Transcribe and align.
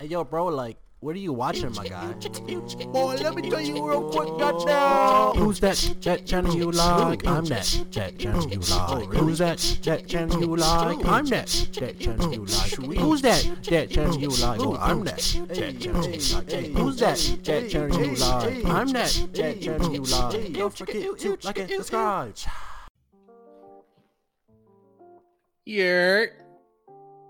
Hey, 0.00 0.06
yo, 0.06 0.24
bro, 0.24 0.46
like, 0.46 0.78
what 1.00 1.14
are 1.14 1.18
you 1.18 1.34
watching, 1.34 1.74
my 1.74 1.86
guy? 1.86 2.10
Boy, 2.86 3.16
let 3.16 3.34
me 3.34 3.50
tell 3.50 3.60
you 3.60 3.86
real 3.86 4.10
quick, 4.10 4.28
goddamn. 4.38 5.36
Who's 5.44 5.60
that? 5.60 5.76
That 6.00 6.24
channel 6.24 6.56
you 6.56 6.70
like? 6.70 7.26
I'm 7.26 7.44
that. 7.44 7.84
That 7.92 8.18
channel 8.18 8.48
you 8.48 8.60
like? 8.60 9.12
Who's 9.12 9.38
that? 9.40 9.58
That 9.82 10.06
channel 10.08 10.40
you 10.40 10.56
like? 10.56 11.04
I'm 11.04 11.26
that. 11.26 11.48
That 11.74 12.00
channel 12.00 12.32
you 12.32 12.46
like? 12.46 12.98
Who's 12.98 13.20
that? 13.20 13.58
That 13.64 13.90
channel 13.90 14.18
you 14.18 14.28
like? 14.30 14.80
I'm 14.80 15.04
that. 15.04 15.36
That 15.48 15.78
channel 15.78 16.08
you 16.08 16.22
like? 16.22 16.66
Who's 16.78 16.96
that? 16.96 17.38
That 17.44 17.68
channel 17.68 18.02
you 18.02 18.14
like? 18.14 18.64
I'm 18.64 18.88
that. 18.88 19.26
That 19.34 19.60
channel 19.60 19.92
you 19.92 20.00
like? 20.00 20.52
Don't 20.54 20.74
forget 20.74 21.18
to 21.18 21.38
like 21.42 21.58
and 21.58 21.70
subscribe. 21.70 22.36
You're 25.66 26.28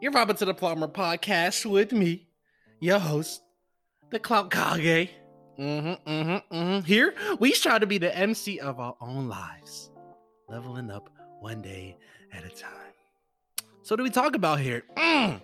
you're 0.00 0.12
vibing 0.12 0.39
to 0.39 0.45
the 0.45 0.55
Plumber 0.55 0.87
Podcast 0.87 1.68
with 1.68 1.91
me, 1.93 2.29
your 2.81 2.99
host, 2.99 3.43
the 4.11 4.19
Clout 4.19 4.51
Kage. 4.51 5.11
Mm-hmm, 5.59 6.11
mm-hmm, 6.11 6.57
mm-hmm. 6.57 6.84
Here, 6.87 7.15
we 7.38 7.52
try 7.52 7.79
to 7.79 7.87
be 7.87 7.98
the 7.98 8.16
MC 8.16 8.59
of 8.59 8.80
our 8.80 8.97
own 9.01 9.29
lives, 9.29 9.91
leveling 10.48 10.91
up 10.91 11.11
one 11.41 11.61
day 11.61 11.98
at 12.33 12.45
a 12.45 12.48
time. 12.48 12.71
So, 13.83 13.95
do 13.97 14.02
we 14.02 14.11
talk 14.11 14.35
about 14.35 14.61
here? 14.61 14.83
Mm, 14.97 15.41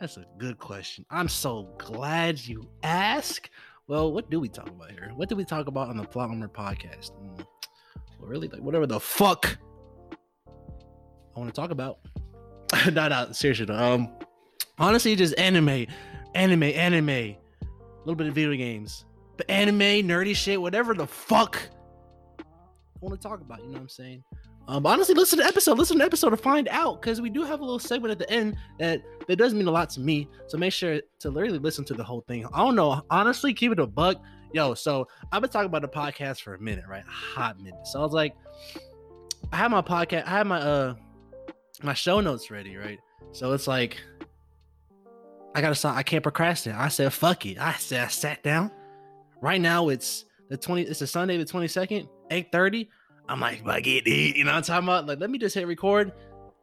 that's 0.00 0.16
a 0.16 0.26
good 0.38 0.58
question. 0.58 1.06
I'm 1.10 1.28
so 1.28 1.68
glad 1.78 2.44
you 2.44 2.68
asked. 2.82 3.50
Well, 3.86 4.12
what 4.12 4.30
do 4.30 4.40
we 4.40 4.48
talk 4.48 4.68
about 4.68 4.90
here? 4.90 5.12
What 5.14 5.28
do 5.28 5.36
we 5.36 5.44
talk 5.44 5.68
about 5.68 5.88
on 5.88 5.96
the 5.96 6.04
Plumber 6.04 6.48
Podcast? 6.48 7.12
Mm, 7.12 7.46
well, 8.18 8.28
really, 8.28 8.48
like 8.48 8.60
whatever 8.60 8.86
the 8.86 8.98
fuck 8.98 9.58
I 11.36 11.38
want 11.38 11.54
to 11.54 11.60
talk 11.60 11.70
about. 11.70 12.00
no, 12.92 13.08
no, 13.08 13.28
seriously. 13.30 13.72
Um, 13.72 14.10
honestly, 14.78 15.14
just 15.14 15.38
anime, 15.38 15.86
anime, 16.34 16.64
anime, 16.64 17.08
a 17.08 17.36
little 18.04 18.16
bit 18.16 18.26
of 18.26 18.34
video 18.34 18.56
games, 18.56 19.04
but 19.36 19.48
anime, 19.50 20.06
nerdy 20.08 20.34
shit, 20.34 20.60
whatever 20.60 20.94
the 20.94 21.06
fuck 21.06 21.60
I 22.38 22.44
want 23.00 23.20
to 23.20 23.28
talk 23.28 23.40
about. 23.40 23.60
You 23.60 23.66
know 23.66 23.72
what 23.72 23.80
I'm 23.80 23.88
saying? 23.88 24.22
Um, 24.68 24.86
honestly, 24.86 25.14
listen 25.14 25.38
to 25.38 25.42
the 25.42 25.48
episode. 25.48 25.76
Listen 25.76 25.96
to 25.96 25.98
the 25.98 26.04
episode 26.04 26.30
to 26.30 26.36
find 26.36 26.68
out 26.68 27.02
because 27.02 27.20
we 27.20 27.30
do 27.30 27.42
have 27.42 27.60
a 27.60 27.64
little 27.64 27.80
segment 27.80 28.12
at 28.12 28.18
the 28.18 28.30
end 28.30 28.56
that 28.78 29.02
that 29.26 29.36
does 29.36 29.54
mean 29.54 29.66
a 29.66 29.70
lot 29.70 29.90
to 29.90 30.00
me. 30.00 30.28
So 30.46 30.56
make 30.56 30.72
sure 30.72 31.00
to 31.18 31.30
literally 31.30 31.58
listen 31.58 31.84
to 31.86 31.94
the 31.94 32.04
whole 32.04 32.20
thing. 32.28 32.46
I 32.46 32.58
don't 32.58 32.76
know. 32.76 33.02
Honestly, 33.10 33.52
keep 33.54 33.72
it 33.72 33.80
a 33.80 33.86
buck. 33.86 34.22
Yo, 34.52 34.74
so 34.74 35.08
I've 35.32 35.42
been 35.42 35.50
talking 35.50 35.66
about 35.66 35.82
the 35.82 35.88
podcast 35.88 36.42
for 36.42 36.54
a 36.54 36.60
minute, 36.60 36.84
right? 36.88 37.04
Hot 37.06 37.58
minute. 37.58 37.86
So 37.86 37.98
I 37.98 38.02
was 38.02 38.12
like, 38.12 38.36
I 39.52 39.56
have 39.56 39.70
my 39.70 39.82
podcast, 39.82 40.26
I 40.26 40.30
have 40.30 40.46
my 40.46 40.58
uh 40.58 40.94
my 41.82 41.94
show 41.94 42.20
notes 42.20 42.50
ready, 42.50 42.76
right? 42.76 43.00
So 43.32 43.52
it's 43.52 43.66
like 43.66 43.98
I 45.54 45.60
gotta 45.60 45.74
stop. 45.74 45.96
I 45.96 46.02
can't 46.02 46.22
procrastinate. 46.22 46.78
I 46.78 46.88
said, 46.88 47.12
fuck 47.12 47.44
it. 47.46 47.58
I 47.58 47.74
said 47.74 48.04
I 48.04 48.08
sat 48.08 48.42
down. 48.42 48.70
Right 49.40 49.60
now 49.60 49.88
it's 49.88 50.24
the 50.48 50.56
20, 50.56 50.82
it's 50.82 51.00
a 51.02 51.06
Sunday, 51.06 51.36
the 51.36 51.44
22nd, 51.44 52.08
8:30. 52.30 52.88
I'm 53.28 53.40
like, 53.40 53.64
fuck 53.64 53.86
it. 53.86 54.06
You 54.06 54.44
know 54.44 54.50
what 54.50 54.56
I'm 54.56 54.62
talking 54.62 54.88
about? 54.88 55.06
Like, 55.06 55.20
let 55.20 55.30
me 55.30 55.38
just 55.38 55.54
hit 55.54 55.66
record, 55.66 56.12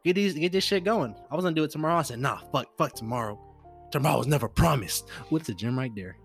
get 0.04 0.14
these, 0.14 0.34
get 0.34 0.52
this 0.52 0.64
shit 0.64 0.84
going. 0.84 1.14
I 1.30 1.36
was 1.36 1.44
gonna 1.44 1.54
do 1.54 1.64
it 1.64 1.70
tomorrow. 1.70 1.96
I 1.96 2.02
said, 2.02 2.18
nah, 2.18 2.38
fuck, 2.52 2.76
fuck 2.76 2.94
tomorrow. 2.94 3.38
Tomorrow 3.90 4.18
was 4.18 4.26
never 4.26 4.48
promised. 4.48 5.08
What's 5.30 5.48
a 5.48 5.54
gym 5.54 5.78
right 5.78 5.94
there? 5.94 6.16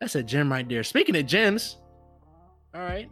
That's 0.00 0.14
a 0.14 0.22
gym 0.22 0.50
right 0.50 0.68
there. 0.68 0.82
Speaking 0.82 1.16
of 1.16 1.26
gyms, 1.26 1.76
all 2.74 2.80
right. 2.80 3.10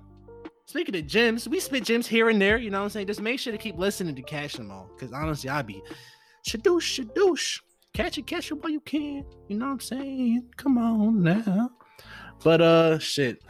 Speaking 0.66 0.96
of 0.96 1.02
gyms, 1.04 1.48
we 1.48 1.60
spit 1.60 1.84
gyms 1.84 2.06
here 2.06 2.28
and 2.28 2.40
there. 2.40 2.58
You 2.58 2.70
know 2.70 2.78
what 2.78 2.84
I'm 2.84 2.90
saying? 2.90 3.06
Just 3.06 3.20
make 3.20 3.40
sure 3.40 3.52
to 3.52 3.58
keep 3.58 3.78
listening 3.78 4.14
to 4.14 4.22
Cash 4.22 4.54
them 4.54 4.70
all. 4.70 4.88
Because 4.94 5.12
honestly, 5.12 5.50
I 5.50 5.62
be 5.62 5.82
shadoosh, 6.46 7.04
shadoosh. 7.04 7.60
Catch 7.94 8.18
it, 8.18 8.26
catch 8.26 8.50
it 8.50 8.54
while 8.54 8.70
you 8.70 8.80
can. 8.80 9.24
You 9.48 9.58
know 9.58 9.66
what 9.66 9.72
I'm 9.72 9.80
saying? 9.80 10.48
Come 10.56 10.78
on 10.78 11.22
now. 11.22 11.70
But 12.44 12.60
uh 12.60 12.98
shit. 12.98 13.42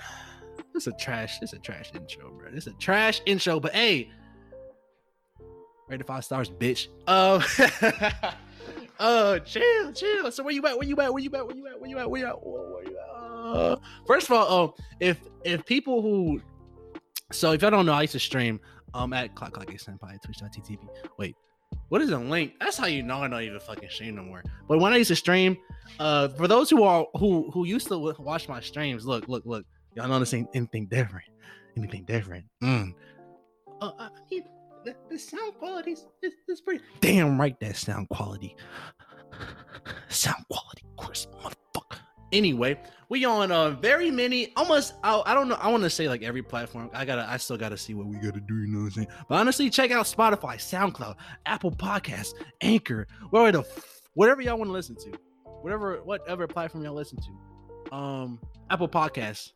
This 0.72 0.86
a 0.86 0.92
trash, 0.92 1.38
this 1.40 1.52
a 1.52 1.58
trash 1.58 1.90
intro, 1.94 2.30
bro. 2.30 2.50
This 2.50 2.66
a 2.66 2.72
trash 2.74 3.20
intro. 3.26 3.60
But 3.60 3.74
hey, 3.74 4.10
rated 5.88 6.06
five 6.06 6.24
stars, 6.24 6.50
bitch. 6.50 6.88
Uh 7.06 7.42
uh 8.98 9.38
chill, 9.40 9.92
chill. 9.92 10.30
So 10.30 10.42
where 10.44 10.54
you 10.54 10.64
at? 10.66 10.78
Where 10.78 10.86
you 10.86 10.96
at? 11.00 11.12
Where 11.12 11.22
you 11.22 11.30
at? 11.34 11.46
Where 11.46 11.56
you 11.56 11.66
at? 11.68 11.80
Where 11.80 11.90
you 11.90 11.98
at? 11.98 12.10
Where 12.10 12.20
you 12.20 12.26
at? 12.26 12.42
Where 12.42 12.84
you 12.84 12.98
at? 12.98 13.18
Uh, 13.38 13.76
first 14.06 14.28
of 14.28 14.36
all, 14.36 14.64
um, 14.64 14.72
if 15.00 15.20
if 15.44 15.64
people 15.64 16.02
who 16.02 16.40
so 17.32 17.52
if 17.52 17.62
y'all 17.62 17.70
don't 17.70 17.86
know, 17.86 17.92
I 17.92 18.02
used 18.02 18.12
to 18.12 18.18
stream 18.18 18.60
um 18.94 19.12
at 19.12 19.34
Clock 19.34 19.52
Clock 19.52 19.68
Senpai 19.68 20.20
Twitch.tv. 20.22 20.78
Wait, 21.18 21.36
what 21.88 22.02
is 22.02 22.10
a 22.10 22.18
link? 22.18 22.54
That's 22.60 22.76
how 22.76 22.86
you 22.86 23.02
know 23.02 23.18
I 23.18 23.28
don't 23.28 23.42
even 23.42 23.60
fucking 23.60 23.88
stream 23.90 24.16
no 24.16 24.22
more. 24.22 24.42
But 24.68 24.78
when 24.78 24.92
I 24.92 24.96
used 24.96 25.08
to 25.08 25.16
stream, 25.16 25.56
uh, 25.98 26.28
for 26.28 26.46
those 26.46 26.70
who 26.70 26.82
are 26.82 27.06
who 27.16 27.50
who 27.50 27.64
used 27.66 27.88
to 27.88 27.98
watch 28.18 28.48
my 28.48 28.60
streams, 28.60 29.06
look, 29.06 29.28
look, 29.28 29.44
look, 29.46 29.64
y'all 29.94 30.08
notice 30.08 30.34
ain't 30.34 30.48
anything 30.54 30.86
different, 30.86 31.26
anything 31.76 32.04
different. 32.04 32.44
Mm. 32.62 32.94
Uh, 33.80 33.92
I 33.98 34.08
mean, 34.30 34.44
the, 34.84 34.94
the 35.08 35.18
sound 35.18 35.54
quality 35.58 35.92
is, 35.92 36.06
is, 36.22 36.32
is 36.48 36.60
pretty 36.60 36.84
damn 37.00 37.40
right. 37.40 37.58
That 37.60 37.76
sound 37.76 38.08
quality, 38.10 38.54
sound 40.08 40.44
quality, 40.50 40.84
Chris, 40.98 41.26
motherfucker. 41.42 41.98
Anyway, 42.32 42.78
we 43.08 43.24
on 43.24 43.50
uh 43.50 43.70
very 43.70 44.10
many, 44.10 44.52
almost. 44.56 44.94
I, 45.02 45.22
I 45.24 45.34
don't 45.34 45.48
know. 45.48 45.56
I 45.56 45.68
want 45.70 45.82
to 45.82 45.90
say 45.90 46.08
like 46.08 46.22
every 46.22 46.42
platform. 46.42 46.90
I 46.92 47.04
gotta. 47.04 47.28
I 47.28 47.38
still 47.38 47.56
gotta 47.56 47.76
see 47.76 47.94
what 47.94 48.06
we 48.06 48.16
gotta 48.16 48.40
do. 48.40 48.54
You 48.54 48.66
know 48.66 48.80
what 48.80 48.84
I'm 48.86 48.90
saying? 48.90 49.08
But 49.28 49.36
honestly, 49.36 49.70
check 49.70 49.90
out 49.90 50.04
Spotify, 50.06 50.56
SoundCloud, 50.56 51.16
Apple 51.46 51.70
Podcasts, 51.70 52.34
Anchor, 52.60 53.06
whatever 53.30 53.62
the 53.62 53.82
whatever 54.14 54.42
y'all 54.42 54.58
want 54.58 54.68
to 54.68 54.72
listen 54.72 54.96
to, 54.96 55.12
whatever 55.62 56.02
whatever 56.04 56.46
platform 56.46 56.84
y'all 56.84 56.94
listen 56.94 57.18
to. 57.18 57.94
Um, 57.94 58.40
Apple 58.70 58.88
Podcasts, 58.88 59.52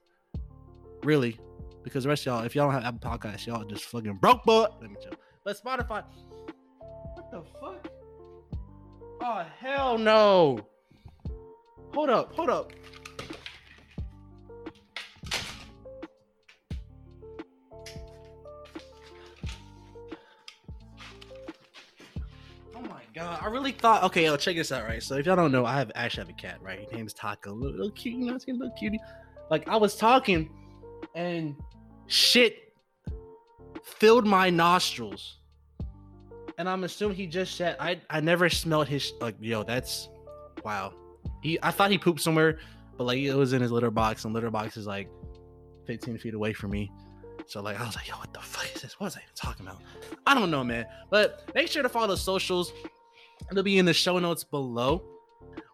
really, 1.03 1.39
because 1.83 2.05
the 2.05 2.09
rest 2.09 2.23
of 2.23 2.27
y'all, 2.27 2.45
if 2.45 2.55
y'all 2.55 2.71
don't 2.71 2.83
have 2.83 2.95
Apple 2.95 3.11
Podcasts, 3.11 3.47
y'all 3.47 3.65
just 3.65 3.85
fucking 3.85 4.15
broke. 4.15 4.41
But 4.47 4.81
let 4.81 4.91
me 4.91 4.97
chill. 5.03 5.13
But 5.45 5.63
Spotify, 5.63 6.05
what 6.79 7.31
the 7.31 7.43
fuck? 7.61 7.87
Oh 9.21 9.45
hell 9.59 9.99
no! 9.99 10.67
Hold 11.93 12.09
up, 12.09 12.35
hold 12.35 12.49
up. 12.49 12.73
God, 23.15 23.41
I 23.43 23.47
really 23.47 23.73
thought. 23.73 24.03
Okay, 24.05 24.25
yo, 24.25 24.37
check 24.37 24.57
this 24.57 24.73
out, 24.73 24.85
right? 24.85 25.03
So 25.03 25.17
if 25.17 25.27
y'all 25.27 25.37
don't 25.37 25.53
know, 25.53 25.65
I 25.65 25.75
have 25.75 25.93
actually 25.95 26.23
have 26.23 26.31
a 26.31 26.41
cat, 26.41 26.59
right? 26.63 26.81
His 26.81 26.93
name's 26.93 27.13
Taco, 27.13 27.53
little, 27.53 27.73
little 27.73 27.91
cute, 27.91 28.15
you 28.17 28.27
know, 28.27 28.35
a 28.35 28.53
little 28.53 28.75
cutie. 28.79 29.01
Like 29.51 29.69
I 29.69 29.77
was 29.77 29.97
talking, 29.97 30.51
and 31.15 31.55
shit 32.07 32.75
filled 33.83 34.27
my 34.27 34.51
nostrils, 34.51 35.39
and 36.59 36.69
I'm 36.69 36.85
assuming 36.85 37.17
he 37.17 37.27
just 37.27 37.57
said 37.57 37.77
I 37.79 38.01
I 38.11 38.21
never 38.21 38.49
smelled 38.49 38.89
his 38.89 39.13
like 39.21 39.37
yo. 39.41 39.63
That's 39.63 40.09
wow. 40.65 40.95
He 41.43 41.59
I 41.63 41.71
thought 41.71 41.91
he 41.91 41.99
pooped 41.99 42.21
somewhere, 42.21 42.61
but 42.97 43.05
like 43.05 43.19
it 43.19 43.35
was 43.35 43.53
in 43.53 43.61
his 43.61 43.73
litter 43.73 43.91
box, 43.91 44.25
and 44.25 44.33
litter 44.33 44.51
box 44.51 44.77
is 44.77 44.87
like 44.87 45.09
15 45.87 46.19
feet 46.19 46.35
away 46.35 46.53
from 46.53 46.71
me. 46.71 46.91
So 47.47 47.61
like 47.61 47.79
I 47.79 47.85
was 47.85 47.97
like, 47.97 48.09
yo, 48.09 48.15
what 48.17 48.33
the 48.33 48.41
fuck 48.41 48.75
is 48.75 48.83
this? 48.83 48.99
What 48.99 49.07
was 49.07 49.17
I 49.17 49.21
even 49.21 49.35
talking 49.35 49.67
about? 49.67 49.83
I 50.27 50.35
don't 50.35 50.51
know, 50.51 50.65
man. 50.65 50.87
But 51.11 51.51
make 51.55 51.69
sure 51.69 51.83
to 51.83 51.89
follow 51.89 52.07
the 52.07 52.17
socials. 52.17 52.73
It'll 53.51 53.63
be 53.63 53.79
in 53.79 53.85
the 53.85 53.95
show 53.95 54.19
notes 54.19 54.45
below. 54.45 55.03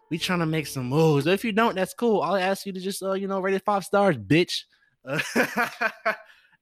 We 0.09 0.17
trying 0.17 0.39
to 0.39 0.45
make 0.45 0.67
some 0.67 0.85
moves. 0.85 1.27
If 1.27 1.45
you 1.45 1.51
don't, 1.51 1.75
that's 1.75 1.93
cool. 1.93 2.21
I'll 2.21 2.35
ask 2.35 2.65
you 2.65 2.73
to 2.73 2.79
just 2.79 3.03
uh, 3.03 3.13
you 3.13 3.27
know, 3.27 3.39
rate 3.39 3.53
it 3.53 3.63
five 3.63 3.85
stars, 3.85 4.17
bitch. 4.17 4.63
Uh, 5.05 5.19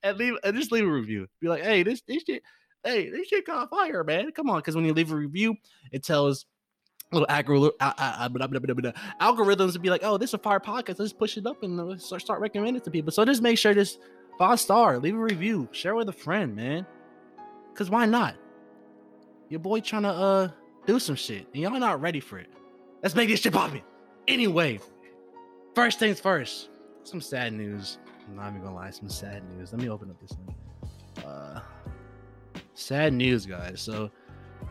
and 0.04 0.18
leave 0.18 0.34
and 0.44 0.56
just 0.56 0.72
leave 0.72 0.86
a 0.86 0.92
review. 0.92 1.28
Be 1.40 1.48
like, 1.48 1.64
hey, 1.64 1.84
this 1.84 2.02
this 2.08 2.24
shit, 2.24 2.44
hey, 2.84 3.10
this 3.10 3.28
shit 3.28 3.46
caught 3.46 3.70
fire, 3.70 4.04
man. 4.04 4.32
Come 4.32 4.50
on, 4.50 4.60
because 4.60 4.76
when 4.76 4.86
you 4.86 4.94
leave 4.94 5.12
a 5.12 5.16
review, 5.16 5.56
it 5.92 6.04
tells 6.04 6.46
little 7.12 7.28
algor- 7.28 7.72
uh, 7.80 7.94
uh, 7.98 8.30
blah, 8.30 8.48
blah, 8.48 8.60
blah, 8.60 8.74
blah, 8.74 8.92
algorithms 9.22 9.74
to 9.74 9.80
be 9.80 9.90
like, 9.90 10.02
oh, 10.04 10.18
this 10.18 10.32
is 10.32 10.34
a 10.34 10.40
fire 10.40 10.60
podcast. 10.60 11.00
Let's 11.00 11.14
push 11.14 11.38
it 11.38 11.46
up 11.46 11.64
and 11.64 11.80
uh, 11.80 11.98
start, 11.98 12.22
start 12.22 12.42
recommending 12.42 12.76
it 12.76 12.84
to 12.84 12.92
people. 12.92 13.12
So 13.12 13.24
just 13.24 13.42
make 13.42 13.58
sure 13.58 13.74
this 13.74 13.98
five 14.38 14.60
star, 14.60 15.00
leave 15.00 15.16
a 15.16 15.20
review, 15.20 15.70
share 15.72 15.96
with 15.96 16.10
a 16.10 16.14
friend, 16.14 16.56
man. 16.56 16.86
Cause 17.76 17.90
why 17.90 18.06
not? 18.08 18.36
Your 19.50 19.60
boy 19.60 19.80
trying 19.82 20.02
to 20.02 20.10
uh 20.10 20.50
do 20.88 21.00
some 21.00 21.16
shit, 21.16 21.46
and 21.54 21.62
y'all 21.62 21.80
not 21.80 22.02
ready 22.02 22.20
for 22.20 22.40
it. 22.40 22.48
Let's 23.04 23.14
make 23.14 23.30
this 23.30 23.42
shit 23.42 23.54
poppin'. 23.54 23.84
Anyway, 24.28 24.80
first 25.76 26.00
things 26.00 26.20
first. 26.20 26.70
Some 27.04 27.22
sad 27.22 27.54
news. 27.54 28.00
I'm 28.28 28.36
not 28.36 28.50
even 28.50 28.64
gonna 28.64 28.76
lie, 28.76 28.90
some 28.90 29.10
sad 29.10 29.44
news. 29.50 29.72
Let 29.72 29.82
me 29.82 29.90
open 29.90 30.10
up 30.10 30.20
this 30.20 30.32
thing. 30.32 31.26
Uh, 31.26 31.60
sad 32.74 33.14
news, 33.14 33.46
guys. 33.46 33.82
So 33.82 34.10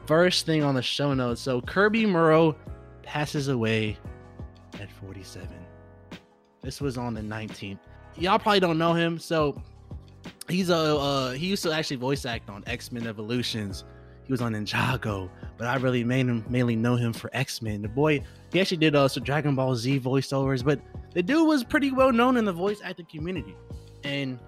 first 0.06 0.46
thing 0.46 0.62
on 0.62 0.74
the 0.74 0.82
show 0.82 1.14
notes. 1.14 1.40
So 1.40 1.60
Kirby 1.60 2.06
Morrow 2.06 2.56
passes 3.02 3.48
away 3.48 3.98
at 4.80 4.90
47. 4.90 5.48
This 6.62 6.80
was 6.80 6.98
on 6.98 7.14
the 7.14 7.20
19th. 7.20 7.78
Y'all 8.16 8.38
probably 8.38 8.60
don't 8.60 8.78
know 8.78 8.94
him. 8.94 9.18
So 9.18 9.62
he's 10.48 10.70
a 10.70 10.76
uh, 10.76 11.30
he 11.32 11.46
used 11.46 11.62
to 11.62 11.72
actually 11.72 11.96
voice 11.96 12.24
act 12.24 12.50
on 12.50 12.64
X 12.66 12.90
Men 12.90 13.06
Evolutions. 13.06 13.84
He 14.24 14.32
was 14.32 14.40
on 14.40 14.52
Ninjago, 14.54 15.30
but 15.58 15.67
I 15.67 15.76
really 15.76 16.05
mainly 16.05 16.43
mainly 16.49 16.76
know 16.76 16.97
him 16.97 17.12
for 17.12 17.31
X 17.32 17.62
Men. 17.62 17.82
The 17.82 17.88
boy, 17.88 18.23
he 18.53 18.61
actually 18.61 18.76
did 18.79 18.94
uh, 18.94 19.08
some 19.08 19.23
Dragon 19.23 19.55
Ball 19.55 19.75
Z 19.75 20.00
voiceovers, 20.00 20.64
but 20.64 20.81
the 21.14 21.23
dude 21.23 21.47
was 21.47 21.64
pretty 21.64 21.91
well 21.91 22.12
known 22.12 22.37
in 22.37 22.44
the 22.44 22.53
voice 22.53 22.81
acting 22.85 23.06
community, 23.06 23.55
and 24.05 24.38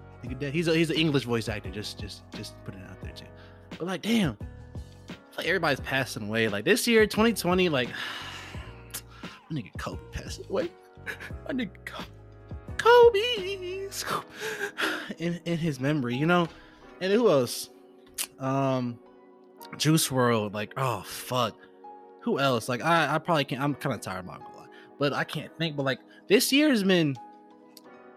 he's 0.51 0.67
a, 0.67 0.73
he's 0.73 0.89
an 0.89 0.97
English 0.97 1.23
voice 1.23 1.49
actor. 1.49 1.69
Just 1.69 1.99
just 1.99 2.23
just 2.31 2.63
put 2.63 2.75
it 2.75 2.81
out 2.89 3.01
there 3.01 3.13
too. 3.13 3.25
But 3.77 3.87
like, 3.87 4.01
damn, 4.01 4.37
like 5.37 5.47
everybody's 5.47 5.79
passing 5.79 6.27
away. 6.27 6.47
Like 6.47 6.65
this 6.65 6.87
year, 6.87 7.05
2020, 7.07 7.69
like 7.69 7.89
my 9.49 9.59
nigga 9.59 9.71
Kobe 9.77 10.01
passed 10.11 10.41
away. 10.49 10.71
My 11.47 11.53
nigga 11.53 11.71
Kobe, 11.85 12.05
Kobe, 12.77 13.89
in 15.17 15.39
in 15.45 15.57
his 15.57 15.79
memory, 15.79 16.15
you 16.15 16.27
know. 16.27 16.47
And 17.01 17.11
who 17.11 17.31
else? 17.31 17.69
Um, 18.37 18.99
Juice 19.77 20.09
WRLD, 20.09 20.53
Like, 20.53 20.73
oh 20.77 21.03
fuck. 21.05 21.55
Who 22.21 22.37
else? 22.39 22.67
Like, 22.67 22.81
I 22.83 23.15
I 23.15 23.17
probably 23.17 23.45
can't. 23.45 23.61
I'm 23.61 23.75
kind 23.75 23.95
of 23.95 24.01
tired, 24.01 24.27
am 24.27 24.39
but 24.99 25.13
I 25.13 25.23
can't 25.23 25.51
think. 25.57 25.75
But 25.75 25.83
like, 25.83 25.99
this 26.27 26.51
year 26.53 26.69
has 26.69 26.83
been, 26.83 27.15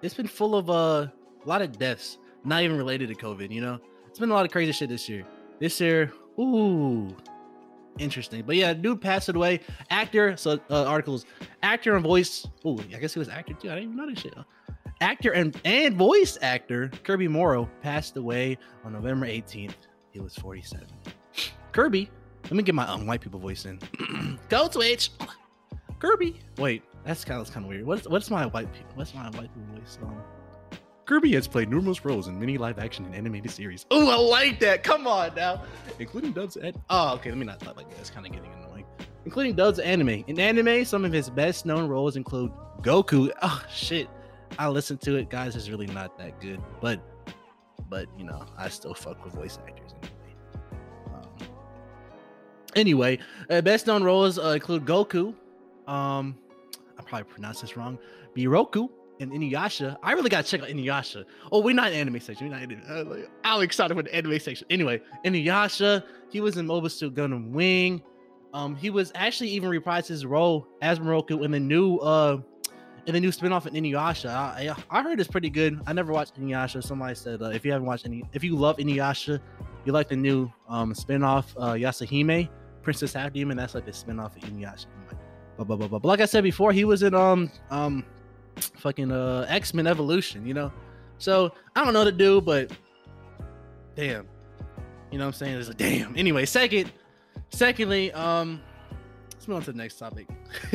it's 0.02 0.14
been 0.14 0.26
full 0.26 0.54
of 0.54 0.68
uh, 0.68 0.72
a 0.72 1.12
lot 1.46 1.62
of 1.62 1.78
deaths, 1.78 2.18
not 2.44 2.62
even 2.62 2.76
related 2.76 3.08
to 3.08 3.14
COVID. 3.14 3.50
You 3.50 3.62
know, 3.62 3.80
it's 4.08 4.18
been 4.18 4.30
a 4.30 4.34
lot 4.34 4.44
of 4.44 4.50
crazy 4.52 4.72
shit 4.72 4.90
this 4.90 5.08
year. 5.08 5.24
This 5.60 5.80
year, 5.80 6.12
ooh, 6.38 7.16
interesting. 7.98 8.42
But 8.44 8.56
yeah, 8.56 8.74
dude 8.74 9.00
passed 9.00 9.28
away. 9.28 9.60
Actor, 9.90 10.36
so 10.36 10.58
uh, 10.68 10.84
articles, 10.84 11.24
actor 11.62 11.94
and 11.94 12.02
voice. 12.04 12.46
Oh, 12.64 12.78
I 12.78 12.98
guess 12.98 13.14
he 13.14 13.20
was 13.20 13.28
actor 13.28 13.54
too. 13.54 13.70
I 13.70 13.76
didn't 13.76 13.92
even 13.92 13.96
know 13.96 14.10
this 14.10 14.18
shit. 14.18 14.34
Actor 15.00 15.32
and 15.32 15.58
and 15.64 15.96
voice 15.96 16.36
actor 16.42 16.90
Kirby 17.04 17.28
Morrow 17.28 17.70
passed 17.80 18.16
away 18.16 18.58
on 18.84 18.92
November 18.92 19.26
18th. 19.26 19.74
He 20.10 20.20
was 20.20 20.34
47. 20.34 20.86
Kirby, 21.72 22.10
let 22.44 22.52
me 22.52 22.62
get 22.62 22.74
my 22.74 22.86
um, 22.86 23.06
white 23.06 23.20
people 23.20 23.40
voice 23.40 23.64
in. 23.64 23.78
Go 24.48 24.68
switch. 24.70 25.10
Kirby. 25.98 26.40
Wait, 26.58 26.82
that's 27.04 27.24
kind 27.24 27.40
of 27.40 27.50
kind 27.50 27.64
of 27.64 27.70
weird. 27.70 27.86
What's 27.86 28.06
what's 28.06 28.30
my 28.30 28.46
white 28.46 28.72
people? 28.72 28.92
What's 28.94 29.14
my 29.14 29.30
white 29.30 29.50
people 29.54 29.74
voice? 29.74 29.98
Um, 30.02 30.22
Kirby 31.06 31.32
has 31.32 31.48
played 31.48 31.68
numerous 31.68 32.04
roles 32.04 32.28
in 32.28 32.38
many 32.38 32.58
live 32.58 32.78
action 32.78 33.04
and 33.04 33.14
animated 33.14 33.50
series. 33.50 33.86
Oh, 33.90 34.08
I 34.10 34.16
like 34.16 34.60
that. 34.60 34.84
Come 34.84 35.06
on 35.06 35.34
now. 35.34 35.62
Including 35.98 36.32
dubs 36.32 36.56
and 36.56 36.78
oh, 36.90 37.14
okay, 37.14 37.30
let 37.30 37.38
me 37.38 37.46
not 37.46 37.60
talk 37.60 37.76
like 37.76 37.88
that. 37.90 37.98
It's 38.00 38.10
kind 38.10 38.26
of 38.26 38.32
getting 38.32 38.52
annoying. 38.52 38.84
Including 39.24 39.54
dubs 39.54 39.78
anime. 39.78 40.24
In 40.26 40.38
anime, 40.38 40.84
some 40.84 41.04
of 41.04 41.12
his 41.12 41.30
best 41.30 41.64
known 41.66 41.88
roles 41.88 42.16
include 42.16 42.52
Goku. 42.82 43.30
Oh 43.42 43.62
shit. 43.72 44.08
I 44.58 44.68
listened 44.68 45.00
to 45.02 45.16
it, 45.16 45.30
guys. 45.30 45.56
It's 45.56 45.70
really 45.70 45.86
not 45.86 46.18
that 46.18 46.40
good. 46.40 46.60
But 46.80 47.00
but 47.88 48.06
you 48.18 48.24
know, 48.24 48.44
I 48.56 48.68
still 48.68 48.94
fuck 48.94 49.24
with 49.24 49.34
voice 49.34 49.58
actors 49.66 49.92
anyway. 50.02 50.11
Anyway, 52.74 53.18
uh, 53.50 53.60
best 53.60 53.86
known 53.86 54.02
roles 54.02 54.38
uh, 54.38 54.48
include 54.48 54.84
Goku. 54.84 55.34
Um, 55.86 56.36
I 56.98 57.02
probably 57.02 57.24
pronounced 57.24 57.60
this 57.60 57.76
wrong. 57.76 57.98
Miroku 58.36 58.88
and 59.20 59.32
Inuyasha. 59.32 59.96
I 60.02 60.12
really 60.12 60.30
gotta 60.30 60.46
check 60.46 60.62
out 60.62 60.68
Inuyasha. 60.68 61.24
Oh, 61.50 61.60
we're 61.60 61.74
not 61.74 61.92
in 61.92 61.98
anime 61.98 62.20
section. 62.20 62.48
We're 62.48 62.54
not 62.54 62.62
anime. 62.62 62.82
Uh, 62.88 63.04
like, 63.04 63.30
I'm 63.44 63.62
excited 63.62 63.94
for 63.94 64.02
the 64.02 64.14
anime 64.14 64.38
section. 64.38 64.66
Anyway, 64.70 65.00
Inuyasha. 65.24 66.02
He 66.30 66.40
was 66.40 66.56
in 66.56 66.66
Mobile 66.66 66.88
Suit 66.88 67.14
Gundam 67.14 67.50
Wing. 67.50 68.02
Um, 68.54 68.74
he 68.74 68.90
was 68.90 69.12
actually 69.14 69.50
even 69.50 69.70
reprised 69.70 70.06
his 70.06 70.26
role 70.26 70.66
as 70.82 70.98
Miroku 70.98 71.44
in 71.44 71.50
the 71.50 71.60
new 71.60 71.96
uh 71.98 72.38
in 73.06 73.14
the 73.14 73.20
new 73.20 73.30
spinoff 73.30 73.66
of 73.66 73.72
Inuyasha. 73.72 74.28
I, 74.30 74.74
I, 74.90 75.02
heard 75.02 75.18
it's 75.18 75.28
pretty 75.28 75.50
good. 75.50 75.80
I 75.86 75.92
never 75.92 76.12
watched 76.12 76.40
Inuyasha. 76.40 76.84
Somebody 76.84 77.16
said 77.16 77.42
uh, 77.42 77.46
if 77.46 77.64
you 77.64 77.72
haven't 77.72 77.86
watched 77.86 78.06
any, 78.06 78.22
if 78.32 78.44
you 78.44 78.54
love 78.56 78.76
Inuyasha, 78.76 79.40
you 79.84 79.92
like 79.92 80.08
the 80.08 80.16
new 80.16 80.52
um 80.68 80.92
spinoff 80.92 81.46
uh 81.56 81.72
Yashahime, 81.72 82.48
Princess 82.82 83.12
Half 83.12 83.32
Demon. 83.32 83.56
That's 83.56 83.74
like 83.74 83.86
the 83.86 83.92
spinoff 83.92 84.36
of 84.36 84.42
Inuyasha. 84.42 84.86
Blah, 85.56 85.64
blah, 85.64 85.76
blah, 85.76 85.88
blah. 85.88 85.98
But 85.98 86.08
like 86.08 86.20
I 86.20 86.24
said 86.24 86.44
before, 86.44 86.72
he 86.72 86.84
was 86.84 87.02
in 87.02 87.14
um 87.14 87.50
um 87.70 88.04
fucking 88.56 89.12
uh 89.12 89.46
X-Men 89.48 89.86
Evolution, 89.86 90.46
you 90.46 90.54
know. 90.54 90.72
So 91.18 91.52
I 91.76 91.84
don't 91.84 91.94
know 91.94 92.04
to 92.04 92.12
do, 92.12 92.40
but 92.40 92.72
damn. 93.94 94.26
You 95.10 95.18
know 95.18 95.26
what 95.26 95.34
I'm 95.34 95.38
saying? 95.38 95.58
It's 95.58 95.68
like 95.68 95.76
damn. 95.76 96.16
Anyway, 96.16 96.44
second, 96.46 96.90
secondly, 97.50 98.12
um 98.12 98.60
let's 99.32 99.46
move 99.48 99.56
on 99.56 99.62
to 99.64 99.72
the 99.72 99.78
next 99.78 99.98
topic. 99.98 100.28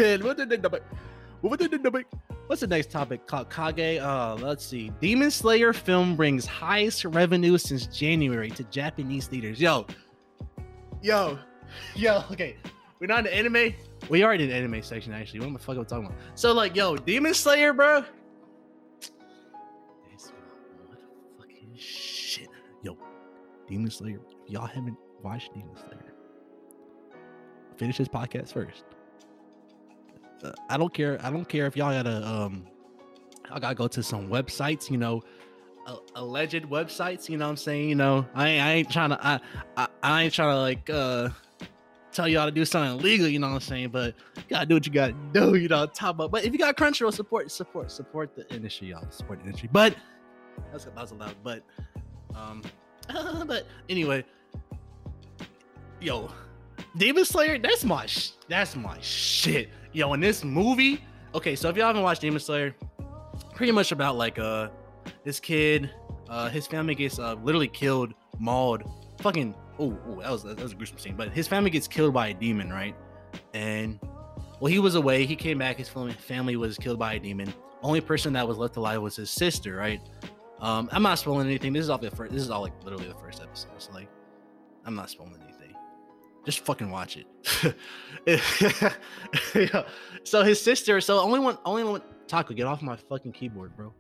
What's 2.48 2.62
the 2.62 2.68
next 2.68 2.92
topic 2.92 3.28
Kage? 3.28 4.00
Uh, 4.00 4.36
let's 4.40 4.66
see. 4.66 4.90
Demon 5.02 5.30
Slayer 5.32 5.74
film 5.74 6.16
brings 6.16 6.46
highest 6.46 7.04
revenue 7.04 7.58
since 7.58 7.88
January 7.88 8.50
to 8.52 8.64
Japanese 8.66 9.28
theaters. 9.28 9.60
Yo, 9.60 9.86
yo, 11.02 11.38
yo. 11.96 12.24
Okay, 12.32 12.58
we're 13.00 13.08
not 13.08 13.26
in 13.28 13.34
anime. 13.34 13.74
We 14.10 14.24
are 14.24 14.34
in 14.34 14.48
the 14.48 14.54
anime 14.54 14.82
section 14.82 15.14
actually. 15.14 15.42
What 15.42 15.54
the 15.54 15.60
fuck 15.60 15.76
am 15.76 15.82
I 15.82 15.86
talking 15.86 16.06
about? 16.06 16.18
So 16.36 16.54
like, 16.54 16.76
yo, 16.76 16.96
Demon 16.96 17.34
Slayer, 17.34 17.74
bro. 17.74 18.04
This 20.12 20.32
fucking 21.38 21.76
shit. 21.76 22.50
Yo, 22.82 22.98
Demon 23.68 23.92
Slayer. 23.92 24.20
Y'all 24.48 24.66
haven't 24.66 24.98
watched 25.22 25.54
Demon 25.54 25.76
Slayer, 25.76 26.14
finish 27.76 27.98
this 27.98 28.08
podcast 28.08 28.54
first. 28.54 28.84
Uh, 30.44 30.52
I 30.70 30.78
don't 30.78 30.94
care. 30.94 31.20
I 31.24 31.30
don't 31.30 31.48
care 31.48 31.66
if 31.66 31.76
y'all 31.76 31.92
gotta 31.92 32.26
um, 32.26 32.66
I 33.52 33.60
gotta 33.60 33.76
go 33.76 33.88
to 33.88 34.04
some 34.04 34.30
websites. 34.30 34.90
You 34.90 34.98
know, 34.98 35.24
alleged 36.16 36.64
websites. 36.66 37.30
You 37.30 37.38
know 37.38 37.46
what 37.46 37.52
I'm 37.52 37.58
saying? 37.58 37.90
You 37.90 37.96
know, 37.96 38.26
I 38.34 38.50
ain't, 38.50 38.64
I 38.64 38.74
ain't 38.74 38.92
trying 38.92 39.10
to. 39.10 39.28
I, 39.28 39.40
I 39.76 39.88
I 40.04 40.24
ain't 40.24 40.34
trying 40.34 40.56
to 40.56 40.60
like 40.60 40.90
uh 40.90 41.30
tell 42.18 42.28
y'all 42.28 42.46
to 42.46 42.52
do 42.52 42.66
something 42.66 43.00
illegal, 43.00 43.28
you 43.28 43.38
know 43.38 43.48
what 43.48 43.54
I'm 43.56 43.60
saying? 43.62 43.90
But 43.90 44.16
you 44.36 44.44
gotta 44.50 44.66
do 44.66 44.74
what 44.74 44.86
you 44.88 44.92
gotta 44.92 45.16
do, 45.34 45.56
you 45.56 45.68
know, 45.68 45.86
top 45.86 46.20
up. 46.20 46.32
But 46.32 46.44
if 46.44 46.52
you 46.52 46.58
got 46.58 46.76
Crunchyroll, 46.76 47.14
support, 47.14 47.52
support, 47.52 47.92
support 47.92 48.36
the 48.36 48.52
industry, 48.54 48.90
y'all. 48.90 49.06
Support 49.12 49.40
the 49.40 49.46
industry. 49.46 49.70
But 49.72 49.96
that's 50.72 50.86
that 50.86 50.96
was 50.96 51.12
allowed. 51.12 51.36
But 51.44 51.64
um 52.36 52.64
but 53.48 53.68
anyway, 53.88 54.26
yo, 56.02 56.30
Demon 56.98 57.24
Slayer, 57.24 57.60
that's 57.60 57.86
my 57.86 58.08
sh- 58.08 58.32
that's 58.50 58.76
my 58.76 58.98
shit. 59.00 59.70
Yo, 59.94 60.12
in 60.14 60.20
this 60.20 60.44
movie, 60.44 61.04
okay, 61.36 61.56
so 61.56 61.70
if 61.70 61.78
y'all 61.78 61.88
haven't 61.88 62.02
watched 62.02 62.22
Demon 62.22 62.40
Slayer, 62.40 62.76
pretty 63.54 63.72
much 63.72 63.92
about 63.92 64.16
like 64.16 64.40
uh 64.40 64.70
this 65.24 65.40
kid, 65.40 65.92
uh 66.30 66.50
his 66.50 66.66
family 66.66 66.96
gets 66.96 67.20
uh 67.20 67.36
literally 67.44 67.68
killed, 67.68 68.16
mauled, 68.40 68.84
fucking 69.22 69.54
oh, 69.80 70.20
that 70.22 70.32
was 70.32 70.44
that 70.44 70.60
was 70.62 70.72
a 70.72 70.76
gruesome 70.76 70.98
scene. 70.98 71.16
But 71.16 71.32
his 71.32 71.48
family 71.48 71.70
gets 71.70 71.88
killed 71.88 72.14
by 72.14 72.28
a 72.30 72.34
demon, 72.34 72.70
right? 72.72 72.96
And 73.54 74.00
well, 74.60 74.72
he 74.72 74.80
was 74.80 74.96
away. 74.96 75.26
He 75.26 75.36
came 75.36 75.60
back. 75.60 75.78
His 75.78 75.90
family 75.90 76.56
was 76.56 76.78
killed 76.78 77.00
by 77.00 77.14
a 77.14 77.20
demon. 77.20 77.54
Only 77.84 78.02
person 78.02 78.34
that 78.34 78.48
was 78.48 78.58
left 78.58 78.76
alive 78.78 79.02
was 79.02 79.16
his 79.16 79.30
sister, 79.30 79.76
right? 79.76 80.02
Um, 80.60 80.90
I'm 80.92 81.04
not 81.04 81.20
spoiling 81.20 81.48
anything. 81.48 81.74
This 81.74 81.84
is 81.84 81.90
all 81.90 82.00
the 82.00 82.10
first. 82.10 82.34
This 82.34 82.42
is 82.42 82.50
all 82.50 82.62
like 82.62 82.74
literally 82.84 83.08
the 83.08 83.16
first 83.16 83.42
episode. 83.42 83.70
So 83.78 83.92
like, 83.94 84.10
I'm 84.86 84.96
not 84.96 85.10
spoiling 85.10 85.36
anything. 85.44 85.76
Just 86.46 86.62
fucking 86.62 86.90
watch 86.90 87.18
it. 87.18 87.76
yeah. 89.56 89.84
So 90.24 90.44
his 90.44 90.62
sister. 90.62 91.00
So 91.02 91.20
only 91.20 91.40
one. 91.40 91.58
Only 91.66 91.84
one. 91.84 92.02
Taco, 92.28 92.54
get 92.54 92.66
off 92.66 92.82
my 92.82 92.96
fucking 92.96 93.34
keyboard, 93.34 93.76
bro. 93.76 93.94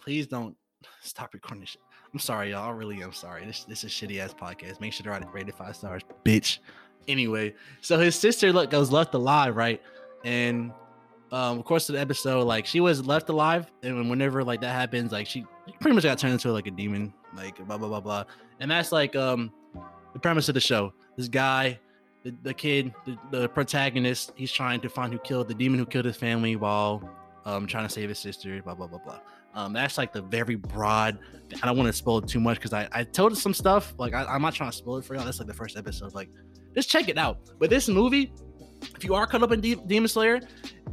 Please 0.00 0.26
don't 0.26 0.54
stop 1.00 1.32
recording 1.34 1.64
shit. 1.64 1.80
I'm 2.12 2.18
sorry, 2.18 2.50
y'all. 2.50 2.68
I 2.68 2.72
really 2.72 3.02
am 3.02 3.12
sorry. 3.12 3.44
This 3.44 3.64
this 3.64 3.84
is 3.84 3.90
shitty 3.90 4.18
ass 4.20 4.32
podcast. 4.34 4.80
Make 4.80 4.92
sure 4.92 5.04
to 5.04 5.10
write 5.10 5.22
it 5.22 5.28
rated 5.32 5.54
five 5.54 5.76
stars, 5.76 6.02
bitch. 6.24 6.58
Anyway, 7.08 7.54
so 7.80 7.98
his 7.98 8.16
sister 8.16 8.52
look 8.52 8.70
goes 8.70 8.90
left 8.90 9.14
alive, 9.14 9.56
right? 9.56 9.80
And 10.24 10.72
um, 11.32 11.58
of 11.58 11.64
course, 11.64 11.86
the 11.86 11.98
episode, 11.98 12.44
like 12.44 12.66
she 12.66 12.80
was 12.80 13.06
left 13.06 13.28
alive, 13.28 13.70
and 13.82 14.08
whenever 14.08 14.44
like 14.44 14.60
that 14.60 14.72
happens, 14.72 15.12
like 15.12 15.26
she 15.26 15.44
pretty 15.80 15.94
much 15.94 16.04
got 16.04 16.18
turned 16.18 16.34
into 16.34 16.52
like 16.52 16.66
a 16.66 16.70
demon, 16.70 17.12
like 17.34 17.56
blah 17.66 17.76
blah 17.78 17.88
blah 17.88 18.00
blah. 18.00 18.24
And 18.60 18.70
that's 18.70 18.92
like 18.92 19.16
um 19.16 19.52
the 20.12 20.18
premise 20.18 20.48
of 20.48 20.54
the 20.54 20.60
show. 20.60 20.92
This 21.16 21.28
guy, 21.28 21.78
the, 22.22 22.34
the 22.42 22.54
kid, 22.54 22.94
the, 23.04 23.18
the 23.30 23.48
protagonist, 23.48 24.32
he's 24.36 24.52
trying 24.52 24.80
to 24.80 24.88
find 24.88 25.12
who 25.12 25.18
killed 25.18 25.48
the 25.48 25.54
demon 25.54 25.78
who 25.78 25.86
killed 25.86 26.04
his 26.04 26.16
family 26.16 26.56
while 26.56 27.08
um 27.44 27.66
trying 27.66 27.86
to 27.86 27.92
save 27.92 28.08
his 28.08 28.18
sister, 28.18 28.62
blah 28.62 28.74
blah 28.74 28.86
blah 28.86 29.00
blah. 29.00 29.20
Um, 29.56 29.72
that's 29.72 29.96
like 29.96 30.12
the 30.12 30.20
very 30.20 30.54
broad. 30.54 31.18
I 31.62 31.66
don't 31.66 31.78
want 31.78 31.86
to 31.86 31.92
spoil 31.92 32.20
too 32.20 32.40
much 32.40 32.58
because 32.58 32.74
I, 32.74 32.88
I 32.92 33.04
told 33.04 33.36
some 33.38 33.54
stuff. 33.54 33.94
Like 33.98 34.12
I, 34.12 34.34
am 34.34 34.42
not 34.42 34.54
trying 34.54 34.70
to 34.70 34.76
spoil 34.76 34.98
it 34.98 35.04
for 35.06 35.14
y'all. 35.14 35.24
That's 35.24 35.38
like 35.38 35.48
the 35.48 35.54
first 35.54 35.78
episode. 35.78 36.14
Like 36.14 36.28
just 36.74 36.90
check 36.90 37.08
it 37.08 37.16
out. 37.16 37.38
But 37.58 37.70
this 37.70 37.88
movie, 37.88 38.34
if 38.94 39.02
you 39.02 39.14
are 39.14 39.26
caught 39.26 39.42
up 39.42 39.52
in 39.52 39.62
De- 39.62 39.76
Demon 39.86 40.08
Slayer, 40.08 40.40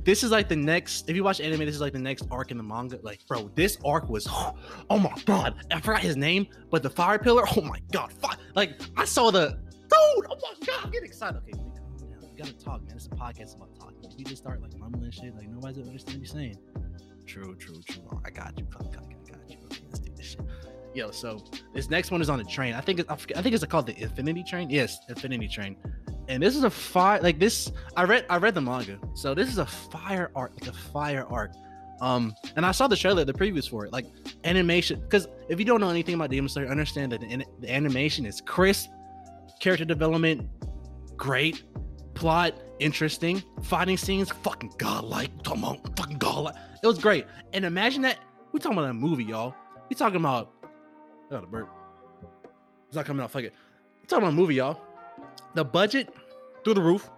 this 0.05 0.23
is 0.23 0.31
like 0.31 0.47
the 0.47 0.55
next. 0.55 1.09
If 1.09 1.15
you 1.17 1.25
watch 1.25 1.41
anime, 1.41 1.59
this 1.59 1.75
is 1.75 1.81
like 1.81 1.91
the 1.91 1.99
next 1.99 2.25
arc 2.31 2.51
in 2.51 2.57
the 2.57 2.63
manga. 2.63 2.99
Like, 3.03 3.19
bro, 3.27 3.51
this 3.53 3.77
arc 3.85 4.09
was. 4.09 4.27
Oh 4.89 4.99
my 4.99 5.13
god, 5.25 5.55
I 5.71 5.79
forgot 5.81 6.01
his 6.01 6.15
name, 6.15 6.47
but 6.69 6.83
the 6.83 6.89
fire 6.89 7.17
pillar. 7.17 7.43
Oh 7.55 7.61
my 7.61 7.79
god, 7.91 8.13
like 8.55 8.79
I 8.95 9.05
saw 9.05 9.31
the 9.31 9.59
dude. 9.67 9.91
Oh 9.91 10.19
my 10.29 10.65
god, 10.65 10.79
I'm 10.83 10.91
getting 10.91 11.07
excited. 11.07 11.37
Okay, 11.37 11.53
you 11.55 12.37
gotta 12.37 12.53
talk, 12.53 12.83
man. 12.83 12.95
It's 12.95 13.07
a 13.07 13.09
podcast 13.09 13.55
about 13.55 13.75
talking. 13.77 13.97
If 14.03 14.17
you 14.17 14.25
just 14.25 14.43
start 14.43 14.61
like 14.61 14.77
mumbling 14.77 15.11
shit, 15.11 15.35
like 15.35 15.49
nobody's 15.49 15.77
gonna 15.77 15.89
understand 15.89 16.19
what 16.19 16.27
you're 16.27 16.53
saying. 16.53 16.57
True, 17.25 17.55
true, 17.55 17.81
true. 17.87 18.21
I 18.25 18.29
got 18.29 18.57
you. 18.57 18.67
I 18.79 18.83
got 18.83 19.09
you. 19.09 19.17
Okay, 19.23 19.81
let's 19.89 19.99
do 19.99 20.11
this 20.15 20.25
shit. 20.31 20.41
Yo, 20.93 21.09
so 21.11 21.43
this 21.73 21.89
next 21.89 22.11
one 22.11 22.21
is 22.21 22.29
on 22.29 22.37
the 22.37 22.43
train. 22.45 22.73
I 22.73 22.81
think 22.81 22.99
I 23.09 23.15
think 23.41 23.55
it's 23.55 23.65
called 23.65 23.87
the 23.87 23.97
Infinity 23.99 24.43
Train. 24.43 24.69
Yes, 24.69 24.99
Infinity 25.09 25.47
Train. 25.47 25.75
and 26.27 26.41
this 26.41 26.55
is 26.55 26.63
a 26.63 26.69
fire 26.69 27.21
like 27.21 27.39
this. 27.39 27.71
I 27.95 28.03
read 28.03 28.25
I 28.29 28.37
read 28.37 28.53
the 28.53 28.61
manga, 28.61 28.99
so 29.15 29.33
this 29.33 29.49
is 29.49 29.57
a 29.57 29.65
fire 29.65 30.31
art, 30.35 30.53
like 30.53 30.69
a 30.69 30.77
fire 30.77 31.25
art. 31.29 31.55
Um, 32.01 32.33
and 32.55 32.65
I 32.65 32.71
saw 32.71 32.87
the 32.87 32.97
trailer, 32.97 33.23
the 33.23 33.33
previews 33.33 33.69
for 33.69 33.85
it, 33.85 33.93
like 33.93 34.05
animation. 34.43 34.99
Because 34.99 35.27
if 35.47 35.57
you 35.59 35.65
don't 35.65 35.79
know 35.79 35.89
anything 35.89 36.15
about 36.15 36.29
Demon 36.29 36.49
Slayer, 36.49 36.67
understand 36.67 37.11
that 37.13 37.21
the, 37.21 37.45
the 37.59 37.73
animation 37.73 38.25
is 38.25 38.41
crisp, 38.41 38.89
character 39.59 39.85
development 39.85 40.47
great, 41.15 41.63
plot 42.13 42.53
interesting, 42.79 43.43
fighting 43.61 43.97
scenes 43.97 44.29
fucking 44.29 44.73
godlike. 44.77 45.31
Talking 45.43 45.63
about 45.63 45.97
fucking 45.97 46.17
godlike. 46.17 46.55
It 46.81 46.87
was 46.87 46.99
great. 46.99 47.25
And 47.53 47.65
imagine 47.65 48.01
that 48.03 48.19
we 48.51 48.59
talking 48.59 48.77
about 48.77 48.89
a 48.89 48.93
movie, 48.93 49.23
y'all. 49.23 49.55
We 49.89 49.95
talking 49.95 50.17
about. 50.17 50.51
Got 51.29 51.43
a 51.43 51.47
burp. 51.47 51.69
It's 52.87 52.95
not 52.95 53.05
coming 53.05 53.23
out. 53.23 53.31
Fuck 53.31 53.43
it. 53.43 53.53
We 54.01 54.07
talking 54.07 54.23
about 54.23 54.33
a 54.33 54.35
movie, 54.35 54.55
y'all. 54.55 54.79
The 55.55 55.65
budget 55.65 56.13
through 56.63 56.75
the 56.75 56.81
roof. 56.81 57.09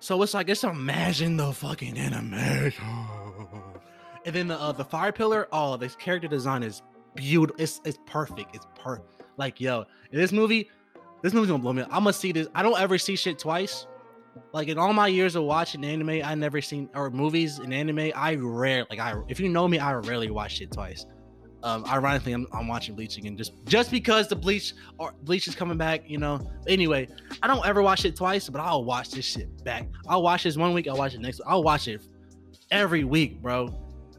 So 0.00 0.20
it's 0.22 0.34
like 0.34 0.46
just 0.46 0.64
imagine 0.64 1.36
the 1.36 1.52
fucking 1.52 1.98
animation. 1.98 2.84
And 4.24 4.34
then 4.34 4.48
the 4.48 4.58
uh, 4.58 4.72
the 4.72 4.84
fire 4.84 5.12
pillar. 5.12 5.48
Oh, 5.52 5.76
this 5.76 5.94
character 5.96 6.28
design 6.28 6.62
is 6.62 6.82
beautiful. 7.14 7.60
It's 7.62 7.80
it's 7.84 7.98
perfect. 8.06 8.54
It's 8.54 8.66
per 8.74 9.02
like 9.36 9.60
yo. 9.60 9.84
This 10.10 10.32
movie, 10.32 10.70
this 11.22 11.34
movie's 11.34 11.50
gonna 11.50 11.62
blow 11.62 11.72
me. 11.72 11.82
Up. 11.82 11.88
I'm 11.88 12.00
gonna 12.00 12.12
see 12.12 12.32
this. 12.32 12.48
I 12.54 12.62
don't 12.62 12.80
ever 12.80 12.96
see 12.96 13.16
shit 13.16 13.38
twice. 13.38 13.86
Like 14.52 14.68
in 14.68 14.78
all 14.78 14.92
my 14.92 15.08
years 15.08 15.36
of 15.36 15.44
watching 15.44 15.84
anime, 15.84 16.22
I 16.24 16.34
never 16.34 16.60
seen 16.60 16.88
or 16.94 17.10
movies 17.10 17.58
in 17.58 17.72
anime. 17.72 18.12
I 18.14 18.36
rare 18.36 18.86
like 18.90 19.00
I 19.00 19.14
if 19.28 19.40
you 19.40 19.48
know 19.48 19.66
me, 19.66 19.78
I 19.78 19.92
rarely 19.94 20.30
watch 20.30 20.60
it 20.60 20.72
twice. 20.72 21.06
Um, 21.62 21.82
ironically, 21.86 22.32
I'm, 22.34 22.46
I'm 22.52 22.68
watching 22.68 22.94
Bleach 22.94 23.16
again 23.16 23.36
just 23.36 23.52
just 23.64 23.90
because 23.90 24.28
the 24.28 24.36
Bleach 24.36 24.74
or 24.98 25.14
Bleach 25.22 25.48
is 25.48 25.54
coming 25.54 25.78
back. 25.78 26.08
You 26.08 26.18
know. 26.18 26.40
Anyway, 26.66 27.08
I 27.42 27.46
don't 27.46 27.64
ever 27.66 27.82
watch 27.82 28.04
it 28.04 28.16
twice, 28.16 28.48
but 28.48 28.60
I'll 28.60 28.84
watch 28.84 29.10
this 29.10 29.24
shit 29.24 29.64
back. 29.64 29.88
I'll 30.06 30.22
watch 30.22 30.42
this 30.44 30.56
one 30.56 30.74
week. 30.74 30.88
I'll 30.88 30.98
watch 30.98 31.14
it 31.14 31.20
next. 31.20 31.40
I'll 31.46 31.62
watch 31.62 31.88
it 31.88 32.02
every 32.70 33.04
week, 33.04 33.40
bro. 33.40 33.74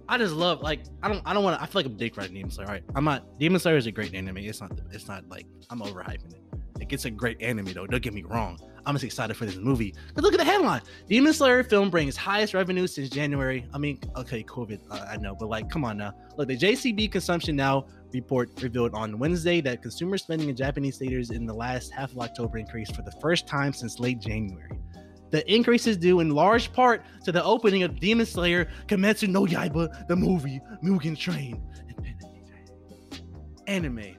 I 0.07 0.17
just 0.17 0.33
love 0.33 0.61
like 0.61 0.81
I 1.01 1.07
don't 1.07 1.21
I 1.25 1.33
don't 1.33 1.43
want 1.43 1.57
to 1.57 1.63
I 1.63 1.65
feel 1.65 1.79
like 1.79 1.85
I'm 1.85 1.97
dick 1.97 2.17
riding 2.17 2.33
Demon 2.33 2.51
Slayer. 2.51 2.67
All 2.67 2.73
right, 2.73 2.83
I'm 2.95 3.03
not 3.03 3.39
Demon 3.39 3.59
Slayer 3.59 3.77
is 3.77 3.87
a 3.87 3.91
great 3.91 4.13
anime. 4.13 4.37
It's 4.37 4.61
not 4.61 4.71
it's 4.91 5.07
not 5.07 5.27
like 5.29 5.45
I'm 5.69 5.81
overhyping 5.81 6.33
it. 6.33 6.41
It 6.79 6.89
gets 6.89 7.05
a 7.05 7.11
great 7.11 7.41
anime 7.41 7.73
though. 7.73 7.87
Don't 7.87 8.01
get 8.01 8.13
me 8.13 8.23
wrong. 8.23 8.59
I'm 8.85 8.95
just 8.95 9.05
excited 9.05 9.35
for 9.35 9.45
this 9.45 9.55
movie. 9.55 9.95
But 10.13 10.23
look 10.23 10.33
at 10.33 10.39
the 10.39 10.45
headline: 10.45 10.81
Demon 11.07 11.33
Slayer 11.33 11.63
film 11.63 11.89
brings 11.89 12.15
highest 12.15 12.53
revenue 12.53 12.87
since 12.87 13.09
January. 13.09 13.67
I 13.73 13.77
mean, 13.77 13.99
okay, 14.15 14.43
COVID, 14.43 14.79
uh, 14.89 15.05
I 15.09 15.17
know, 15.17 15.35
but 15.35 15.49
like, 15.49 15.69
come 15.69 15.83
on 15.83 15.97
now. 15.97 16.13
Look, 16.37 16.47
the 16.47 16.57
JCB 16.57 17.11
consumption 17.11 17.55
now 17.55 17.85
report 18.13 18.49
revealed 18.61 18.93
on 18.93 19.19
Wednesday 19.19 19.61
that 19.61 19.81
consumer 19.81 20.17
spending 20.17 20.49
in 20.49 20.55
Japanese 20.55 20.97
theaters 20.97 21.31
in 21.31 21.45
the 21.45 21.53
last 21.53 21.91
half 21.91 22.11
of 22.11 22.19
October 22.19 22.57
increased 22.57 22.95
for 22.95 23.01
the 23.01 23.11
first 23.21 23.47
time 23.47 23.73
since 23.73 23.99
late 23.99 24.19
January. 24.19 24.79
The 25.31 25.53
increase 25.53 25.87
is 25.87 25.97
due 25.97 26.21
in 26.21 26.29
large 26.29 26.71
part 26.71 27.03
to 27.25 27.31
the 27.31 27.43
opening 27.43 27.83
of 27.83 27.99
Demon 27.99 28.25
Slayer 28.25 28.69
Kimetsu 28.87 29.27
no 29.27 29.45
Yaiba, 29.45 30.07
the 30.07 30.15
movie 30.15 30.61
Mugen 30.83 31.17
Train, 31.17 31.61
anime. 33.67 34.15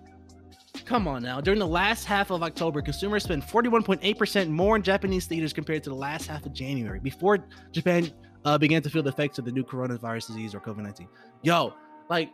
Come 0.84 1.08
on 1.08 1.22
now. 1.22 1.40
During 1.40 1.58
the 1.58 1.66
last 1.66 2.04
half 2.04 2.30
of 2.30 2.42
October, 2.42 2.82
consumers 2.82 3.24
spent 3.24 3.44
41.8% 3.46 4.48
more 4.48 4.76
in 4.76 4.82
Japanese 4.82 5.26
theaters 5.26 5.52
compared 5.52 5.82
to 5.84 5.90
the 5.90 5.96
last 5.96 6.26
half 6.26 6.46
of 6.46 6.52
January, 6.52 7.00
before 7.00 7.38
Japan 7.72 8.10
uh, 8.44 8.56
began 8.58 8.82
to 8.82 8.90
feel 8.90 9.02
the 9.02 9.10
effects 9.10 9.38
of 9.38 9.44
the 9.44 9.52
new 9.52 9.64
coronavirus 9.64 10.28
disease 10.28 10.54
or 10.54 10.60
COVID 10.60 10.78
19. 10.78 11.08
Yo, 11.42 11.74
like, 12.08 12.30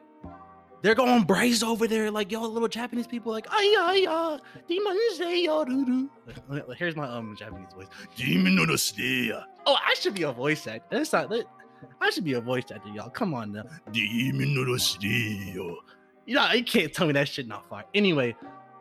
they're 0.83 0.95
going 0.97 1.23
braze 1.23 1.63
over 1.63 1.87
there, 1.87 2.11
like 2.11 2.33
yo, 2.33 2.43
little 2.43 2.69
Japanese 2.69 3.07
people, 3.07 3.31
like 3.33 3.47
ay 3.51 3.77
ay 3.79 4.07
uh, 4.09 4.39
demon. 4.67 4.99
Here's 6.77 6.97
my 6.97 7.09
um 7.09 7.37
Japanese 7.37 7.73
voice. 7.73 7.87
Demon 8.17 8.57
no. 8.57 8.67
Oh, 9.67 9.77
I 9.87 9.95
should 9.95 10.15
be 10.15 10.25
a 10.25 10.33
voice 10.33 10.67
actor. 10.67 10.85
That's 10.91 11.13
not. 11.13 11.33
I 12.01 12.11
should 12.11 12.25
be 12.25 12.33
a 12.35 12.41
voice 12.41 12.65
actor, 12.75 12.91
y'all. 12.91 13.11
Come 13.11 13.33
on 13.33 13.53
now. 13.53 13.63
Demon 13.93 14.55
no. 14.55 15.77
You 16.27 16.35
know, 16.37 16.51
you 16.53 16.65
can't 16.65 16.93
tell 16.93 17.07
me 17.07 17.13
that 17.15 17.29
shit 17.29 17.49
not 17.49 17.69
fire. 17.69 17.85
Anyway, 17.95 18.37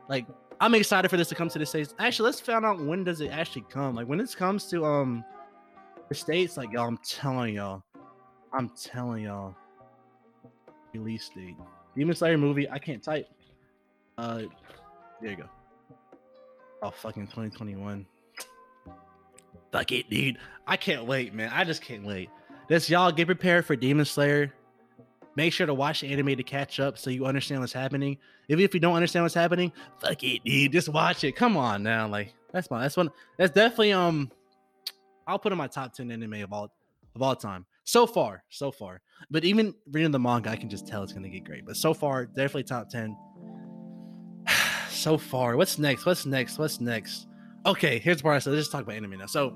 like 0.07 0.25
I'm 0.60 0.75
excited 0.75 1.10
for 1.10 1.17
this 1.17 1.29
to 1.29 1.36
come 1.36 1.50
to 1.50 1.60
the 1.60 1.65
states. 1.65 1.95
Actually, 1.98 2.27
let's 2.27 2.39
find 2.39 2.65
out 2.65 2.79
when 2.79 3.03
does 3.03 3.21
it 3.21 3.31
actually 3.31 3.65
come. 3.69 3.95
Like 3.95 4.07
when 4.07 4.19
this 4.19 4.36
comes 4.36 4.65
to 4.67 4.86
um 4.86 5.25
the 6.10 6.15
states, 6.15 6.57
like 6.57 6.71
y'all, 6.71 6.88
I'm 6.88 7.00
telling 7.00 7.55
y'all, 7.55 7.83
I'm 8.53 8.69
telling 8.69 9.24
y'all, 9.24 9.55
release 10.93 11.29
date. 11.29 11.55
Demon 11.95 12.15
Slayer 12.15 12.38
movie. 12.38 12.69
I 12.69 12.79
can't 12.79 13.01
type. 13.01 13.27
Uh, 14.17 14.43
there 15.21 15.31
you 15.31 15.38
go. 15.38 15.50
Oh, 16.83 16.91
fucking 16.91 17.27
2021. 17.27 18.05
Fuck 19.71 19.91
it, 19.91 20.10
dude. 20.10 20.38
I 20.67 20.77
can't 20.77 21.05
wait, 21.05 21.33
man. 21.33 21.50
I 21.53 21.63
just 21.63 21.81
can't 21.81 22.03
wait. 22.03 22.29
This 22.67 22.89
y'all 22.89 23.12
get 23.12 23.25
prepared 23.25 23.65
for 23.65 23.75
Demon 23.75 24.05
Slayer. 24.05 24.53
Make 25.36 25.54
sure 25.54 25.66
to 25.66 25.74
watch 25.74 26.02
the 26.02 26.12
anime 26.12 26.36
to 26.36 26.44
catch 26.44 26.80
up 26.80 26.98
so 26.98 27.10
you 27.10 27.26
understand 27.26 27.62
what's 27.62 27.74
happening. 27.74 28.18
Even 28.50 28.66
if 28.66 28.74
you 28.74 28.80
don't 28.80 28.96
understand 28.96 29.24
what's 29.24 29.36
happening, 29.36 29.72
fuck 30.00 30.22
it, 30.24 30.44
dude. 30.44 30.72
Just 30.72 30.90
watch 30.90 31.24
it. 31.24 31.36
Come 31.36 31.56
on 31.56 31.84
now. 31.84 32.08
Like 32.08 32.34
that's 32.52 32.70
my 32.70 32.82
that's 32.82 32.98
one 32.98 33.10
that's 33.38 33.54
definitely 33.54 33.94
um 33.94 34.30
I'll 35.28 35.40
put 35.40 35.52
in 35.52 35.58
my 35.58 35.68
top 35.68 35.94
10 35.94 36.12
anime 36.12 36.44
of 36.44 36.52
all 36.52 36.72
of 37.16 37.22
all 37.22 37.36
time. 37.36 37.66
So 37.84 38.06
far, 38.06 38.44
so 38.50 38.72
far. 38.72 39.02
But 39.30 39.46
even 39.46 39.74
reading 39.92 40.12
the 40.12 40.20
manga, 40.20 40.50
I 40.50 40.56
can 40.56 40.70
just 40.70 40.88
tell 40.88 41.04
it's 41.04 41.14
gonna 41.14 41.30
get 41.30 41.46
great. 41.46 41.66
But 41.66 41.78
so 41.78 41.94
far, 41.94 42.26
definitely 42.26 42.64
top 42.64 42.90
10. 42.90 43.16
so 44.90 45.18
far. 45.18 45.56
What's 45.56 45.80
next? 45.80 46.06
What's 46.06 46.26
next? 46.26 46.60
What's 46.60 46.82
next? 46.82 47.28
Okay, 47.66 48.00
here's 48.00 48.24
where 48.24 48.34
I 48.34 48.40
said 48.40 48.52
let's 48.52 48.64
just 48.64 48.72
talk 48.72 48.84
about 48.84 48.96
anime 48.96 49.18
now. 49.18 49.28
So 49.28 49.56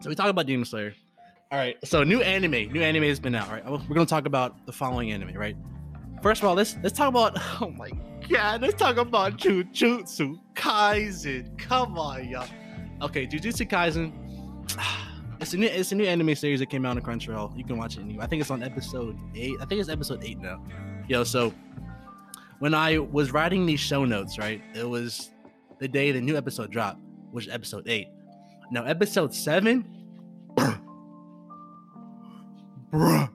so 0.00 0.08
we 0.08 0.14
talk 0.14 0.28
about 0.28 0.46
Demon 0.46 0.64
Slayer. 0.64 0.94
All 1.50 1.58
right, 1.58 1.76
so 1.82 2.04
new 2.04 2.20
anime, 2.20 2.70
new 2.70 2.82
anime 2.82 3.04
has 3.04 3.18
been 3.18 3.34
out. 3.34 3.48
Right, 3.48 3.64
we're 3.64 3.94
gonna 3.94 4.04
talk 4.04 4.26
about 4.26 4.66
the 4.66 4.72
following 4.72 5.12
anime. 5.12 5.32
Right, 5.34 5.56
first 6.22 6.42
of 6.42 6.48
all, 6.48 6.54
let's 6.54 6.76
let's 6.82 6.96
talk 6.96 7.08
about. 7.08 7.38
Oh 7.60 7.70
my 7.70 7.90
god, 8.28 8.60
let's 8.60 8.74
talk 8.74 8.98
about 8.98 9.38
Jujutsu 9.38 10.38
Kaisen. 10.54 11.56
Come 11.58 11.98
on, 11.98 12.28
y'all. 12.28 12.46
Okay, 13.00 13.26
Jujutsu 13.26 13.68
Kaisen. 13.68 14.12
It's 15.40 15.52
a 15.52 15.56
new 15.56 15.68
it's 15.68 15.92
a 15.92 15.94
new 15.94 16.04
anime 16.04 16.34
series 16.34 16.58
that 16.58 16.66
came 16.66 16.84
out 16.84 16.96
on 16.96 17.02
Crunchyroll. 17.04 17.56
You 17.56 17.62
can 17.62 17.78
watch 17.78 17.96
it. 17.96 18.04
New. 18.04 18.20
I 18.20 18.26
think 18.26 18.40
it's 18.42 18.50
on 18.50 18.60
episode 18.64 19.16
eight. 19.36 19.54
I 19.60 19.66
think 19.66 19.80
it's 19.80 19.88
episode 19.88 20.24
eight 20.24 20.40
now. 20.40 20.60
Yo, 21.06 21.22
so 21.22 21.54
when 22.58 22.74
I 22.74 22.98
was 22.98 23.32
writing 23.32 23.64
these 23.64 23.78
show 23.78 24.04
notes, 24.04 24.36
right, 24.36 24.60
it 24.74 24.82
was 24.82 25.30
the 25.78 25.86
day 25.86 26.10
the 26.10 26.20
new 26.20 26.36
episode 26.36 26.72
dropped, 26.72 26.98
which 27.30 27.46
is 27.46 27.52
episode 27.54 27.86
eight. 27.86 28.08
Now, 28.72 28.84
episode 28.84 29.32
seven 29.32 29.97
bruh. 32.92 33.30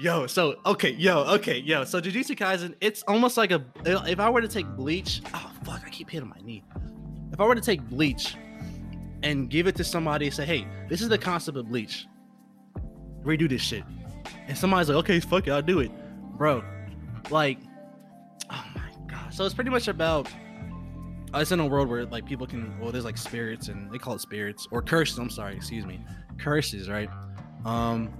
Yo, 0.00 0.26
so 0.26 0.56
okay, 0.66 0.90
yo, 0.92 1.20
okay, 1.34 1.58
yo. 1.58 1.84
So 1.84 2.00
Jujutsu 2.00 2.36
Kaisen, 2.36 2.74
it's 2.80 3.02
almost 3.04 3.36
like 3.36 3.50
a. 3.50 3.62
If 3.84 4.18
I 4.18 4.30
were 4.30 4.40
to 4.40 4.48
take 4.48 4.66
Bleach, 4.68 5.20
oh 5.34 5.52
fuck, 5.64 5.82
I 5.86 5.90
keep 5.90 6.10
hitting 6.10 6.28
my 6.28 6.38
knee. 6.42 6.64
If 7.32 7.40
I 7.40 7.46
were 7.46 7.54
to 7.54 7.60
take 7.60 7.82
Bleach 7.82 8.36
and 9.22 9.48
give 9.48 9.66
it 9.66 9.76
to 9.76 9.84
somebody 9.84 10.26
and 10.26 10.34
say, 10.34 10.44
hey, 10.44 10.66
this 10.88 11.02
is 11.02 11.08
the 11.08 11.18
concept 11.18 11.56
of 11.58 11.68
Bleach, 11.68 12.06
redo 13.22 13.48
this 13.48 13.62
shit, 13.62 13.84
and 14.48 14.56
somebody's 14.56 14.88
like, 14.88 14.98
okay, 14.98 15.20
fuck 15.20 15.46
it, 15.46 15.50
I'll 15.50 15.62
do 15.62 15.80
it, 15.80 15.90
bro. 16.36 16.64
Like, 17.30 17.58
oh 18.50 18.64
my 18.74 18.90
god. 19.06 19.32
So 19.32 19.44
it's 19.44 19.54
pretty 19.54 19.70
much 19.70 19.88
about. 19.88 20.28
Uh, 21.34 21.38
it's 21.38 21.50
in 21.50 21.60
a 21.60 21.66
world 21.66 21.88
where 21.88 22.04
like 22.04 22.26
people 22.26 22.46
can, 22.46 22.78
well, 22.78 22.92
there's 22.92 23.06
like 23.06 23.16
spirits 23.16 23.68
and 23.68 23.90
they 23.90 23.96
call 23.96 24.14
it 24.14 24.20
spirits 24.20 24.68
or 24.70 24.82
curses. 24.82 25.18
I'm 25.18 25.30
sorry, 25.30 25.56
excuse 25.56 25.86
me, 25.86 25.98
curses, 26.38 26.90
right? 26.90 27.08
Um, 27.64 28.12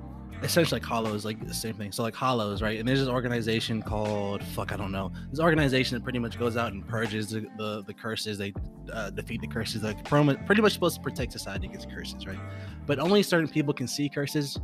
essentially 0.43 0.81
like 0.81 0.87
hollows 0.87 1.25
like 1.25 1.47
the 1.47 1.55
same 1.55 1.75
thing. 1.75 1.93
So 1.93 2.03
like 2.03 2.15
hollows 2.15 2.63
right 2.63 2.79
and 2.79 2.89
there's 2.89 3.01
this 3.01 3.09
organization 3.09 3.83
called 3.83 4.43
fuck 4.43 4.73
i 4.73 4.77
don't 4.77 4.93
know. 4.93 5.13
This 5.31 5.41
organization 5.41 5.97
that 5.97 6.03
pretty 6.03 6.19
much 6.19 6.39
goes 6.39 6.57
out 6.57 6.73
and 6.73 6.87
purges 6.87 7.31
the 7.31 7.47
the, 7.57 7.83
the 7.87 7.95
curses. 7.95 8.39
They 8.39 8.53
uh, 8.93 9.11
defeat 9.11 9.41
the 9.41 9.47
curses. 9.47 9.83
Like 9.83 10.05
pretty 10.05 10.63
much 10.63 10.73
supposed 10.73 10.97
to 10.97 11.03
protect 11.03 11.33
society 11.33 11.67
against 11.67 11.91
curses 11.91 12.27
right? 12.27 12.39
But 12.87 12.99
only 12.99 13.23
certain 13.23 13.49
people 13.49 13.73
can 13.73 13.87
see 13.87 14.09
curses 14.09 14.59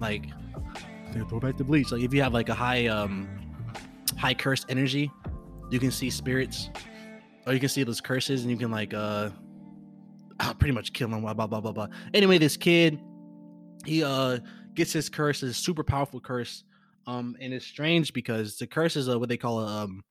like 0.00 0.26
throw 1.28 1.40
back 1.40 1.56
the 1.56 1.64
bleach. 1.64 1.92
Like 1.92 2.02
if 2.02 2.14
you 2.14 2.22
have 2.22 2.32
like 2.32 2.48
a 2.48 2.54
high 2.54 2.86
um 2.86 3.28
high 4.18 4.34
curse 4.34 4.64
energy 4.68 5.10
you 5.70 5.78
can 5.78 5.90
see 5.90 6.10
spirits 6.10 6.70
or 7.46 7.52
you 7.52 7.60
can 7.60 7.68
see 7.68 7.82
those 7.82 8.00
curses 8.00 8.42
and 8.42 8.50
you 8.50 8.56
can 8.56 8.70
like 8.70 8.94
uh 8.94 9.30
pretty 10.58 10.72
much 10.72 10.92
kill 10.92 11.08
them 11.08 11.20
blah 11.20 11.34
blah 11.34 11.46
blah 11.46 11.60
blah 11.60 11.72
blah. 11.72 11.88
Anyway 12.14 12.38
this 12.38 12.56
kid 12.56 12.98
he 13.84 14.02
uh 14.02 14.38
gets 14.74 14.92
his 14.92 15.08
curse, 15.08 15.40
his 15.40 15.56
super 15.56 15.84
powerful 15.84 16.20
curse. 16.20 16.64
Um, 17.06 17.36
and 17.40 17.52
it's 17.52 17.66
strange 17.66 18.12
because 18.12 18.58
the 18.58 18.66
curse 18.66 18.96
is 18.96 19.08
a, 19.08 19.18
what 19.18 19.28
they 19.28 19.36
call 19.36 19.60
a, 19.60 19.66
um, 19.66 20.02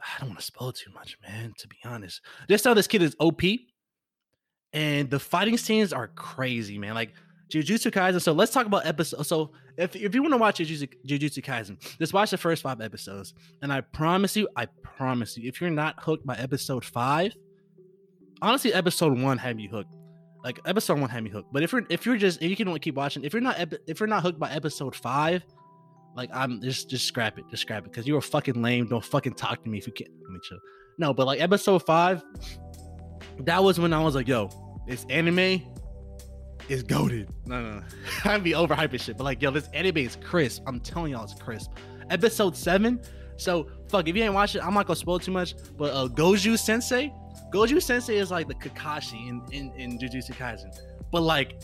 I 0.00 0.20
don't 0.20 0.30
want 0.30 0.40
to 0.40 0.46
spoil 0.46 0.72
too 0.72 0.90
much, 0.92 1.18
man. 1.26 1.52
To 1.58 1.68
be 1.68 1.76
honest, 1.84 2.20
just 2.48 2.64
how 2.64 2.74
this 2.74 2.86
kid 2.86 3.02
is 3.02 3.16
OP, 3.18 3.42
and 4.72 5.10
the 5.10 5.18
fighting 5.18 5.56
scenes 5.56 5.92
are 5.92 6.08
crazy, 6.08 6.78
man. 6.78 6.94
Like 6.94 7.12
Jujutsu 7.50 7.90
Kaisen. 7.90 8.20
So 8.20 8.32
let's 8.32 8.52
talk 8.52 8.66
about 8.66 8.86
episode. 8.86 9.24
So 9.24 9.52
if, 9.76 9.96
if 9.96 10.14
you 10.14 10.22
want 10.22 10.34
to 10.34 10.38
watch 10.38 10.58
Jujutsu, 10.58 10.88
Jujutsu 11.06 11.42
Kaisen, 11.42 11.78
just 11.98 12.12
watch 12.12 12.30
the 12.30 12.36
first 12.36 12.62
five 12.62 12.80
episodes. 12.80 13.34
And 13.62 13.72
I 13.72 13.80
promise 13.80 14.36
you, 14.36 14.48
I 14.56 14.66
promise 14.82 15.36
you, 15.36 15.48
if 15.48 15.60
you're 15.60 15.70
not 15.70 16.02
hooked 16.02 16.26
by 16.26 16.36
episode 16.36 16.84
five, 16.84 17.32
honestly, 18.42 18.72
episode 18.72 19.18
one 19.18 19.38
had 19.38 19.56
me 19.56 19.66
hooked. 19.66 19.92
Like 20.48 20.60
episode 20.64 20.98
one 20.98 21.10
had 21.10 21.22
me 21.22 21.28
hooked. 21.28 21.52
But 21.52 21.62
if 21.62 21.72
you're 21.72 21.84
if 21.90 22.06
you're 22.06 22.16
just 22.16 22.40
if 22.40 22.48
you 22.48 22.56
can 22.56 22.68
only 22.68 22.80
keep 22.80 22.94
watching, 22.94 23.22
if 23.22 23.34
you're 23.34 23.42
not 23.42 23.60
epi- 23.60 23.80
if 23.86 24.00
you're 24.00 24.06
not 24.06 24.22
hooked 24.22 24.38
by 24.38 24.50
episode 24.50 24.96
five, 24.96 25.44
like 26.16 26.30
I'm 26.32 26.62
just 26.62 26.88
just 26.88 27.04
scrap 27.04 27.38
it, 27.38 27.44
just 27.50 27.60
scrap 27.64 27.84
it, 27.84 27.92
because 27.92 28.06
you're 28.06 28.22
fucking 28.22 28.62
lame. 28.62 28.86
Don't 28.86 29.04
fucking 29.04 29.34
talk 29.34 29.62
to 29.62 29.68
me 29.68 29.76
if 29.76 29.86
you 29.86 29.92
can't. 29.92 30.08
Let 30.22 30.32
me 30.32 30.38
chill. 30.42 30.56
No, 30.96 31.12
but 31.12 31.26
like 31.26 31.38
episode 31.42 31.84
five, 31.84 32.24
that 33.40 33.62
was 33.62 33.78
when 33.78 33.92
I 33.92 34.02
was 34.02 34.14
like, 34.14 34.26
yo, 34.26 34.48
this 34.86 35.04
anime 35.10 35.60
is 36.70 36.82
goaded. 36.82 37.28
No, 37.44 37.60
no, 37.60 37.70
no. 37.80 37.82
I'd 38.24 38.42
be 38.42 38.52
overhyping 38.52 39.02
shit, 39.02 39.18
but 39.18 39.24
like, 39.24 39.42
yo, 39.42 39.50
this 39.50 39.68
anime 39.74 39.98
is 39.98 40.16
crisp. 40.16 40.62
I'm 40.66 40.80
telling 40.80 41.12
y'all, 41.12 41.24
it's 41.24 41.34
crisp. 41.34 41.72
Episode 42.08 42.56
seven. 42.56 43.02
So 43.36 43.68
fuck, 43.90 44.08
if 44.08 44.16
you 44.16 44.22
ain't 44.22 44.32
watched 44.32 44.54
it, 44.54 44.64
I'm 44.64 44.72
not 44.72 44.86
gonna 44.86 44.96
spoil 44.96 45.18
too 45.18 45.30
much. 45.30 45.56
But 45.76 45.92
uh, 45.92 46.08
Gojo 46.08 46.58
Sensei, 46.58 47.12
Gojo 47.52 47.82
Sensei 47.82 48.16
is 48.16 48.30
like 48.30 48.48
the 48.48 48.54
Kakashi 48.54 49.28
in 49.28 49.42
in, 49.52 49.72
in 49.74 49.98
Jujutsu 49.98 50.34
Kaisen. 50.34 50.76
But 51.10 51.22
like, 51.22 51.62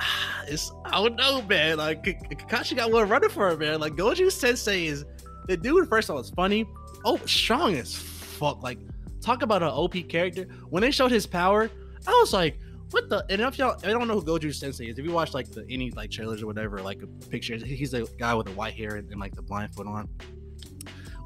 it's 0.48 0.72
I 0.84 1.02
don't 1.02 1.16
know, 1.16 1.42
man. 1.42 1.78
Like 1.78 2.02
Kakashi 2.04 2.76
got 2.76 2.90
one 2.92 3.08
running 3.08 3.30
for 3.30 3.50
it, 3.50 3.58
man. 3.58 3.80
Like 3.80 3.94
Gojo 3.94 4.30
Sensei 4.30 4.86
is 4.86 5.04
the 5.46 5.56
dude. 5.56 5.88
First 5.88 6.08
of 6.08 6.14
all, 6.14 6.20
it's 6.20 6.30
funny. 6.30 6.66
Oh, 7.04 7.18
strong 7.26 7.74
as 7.76 7.94
fuck. 7.94 8.62
Like 8.62 8.78
talk 9.20 9.42
about 9.42 9.62
an 9.62 9.68
OP 9.68 10.08
character. 10.08 10.44
When 10.70 10.82
they 10.82 10.90
showed 10.90 11.10
his 11.10 11.26
power, 11.26 11.70
I 12.06 12.10
was 12.10 12.32
like, 12.32 12.58
what 12.90 13.08
the? 13.08 13.24
And 13.30 13.40
if 13.42 13.58
y'all, 13.58 13.78
I 13.84 13.88
don't 13.88 14.06
know 14.06 14.20
who 14.20 14.22
Gojo 14.22 14.54
Sensei 14.54 14.86
is. 14.86 14.98
If 14.98 15.04
you 15.04 15.12
watch 15.12 15.34
like 15.34 15.50
the 15.50 15.66
any 15.68 15.90
like 15.90 16.10
trailers 16.10 16.42
or 16.42 16.46
whatever, 16.46 16.78
like 16.78 17.00
pictures, 17.30 17.62
he's 17.62 17.94
a 17.94 18.04
guy 18.18 18.34
with 18.34 18.46
the 18.46 18.52
white 18.52 18.74
hair 18.74 18.96
and, 18.96 19.10
and 19.10 19.20
like 19.20 19.34
the 19.34 19.42
blindfold 19.42 19.88
on. 19.88 20.08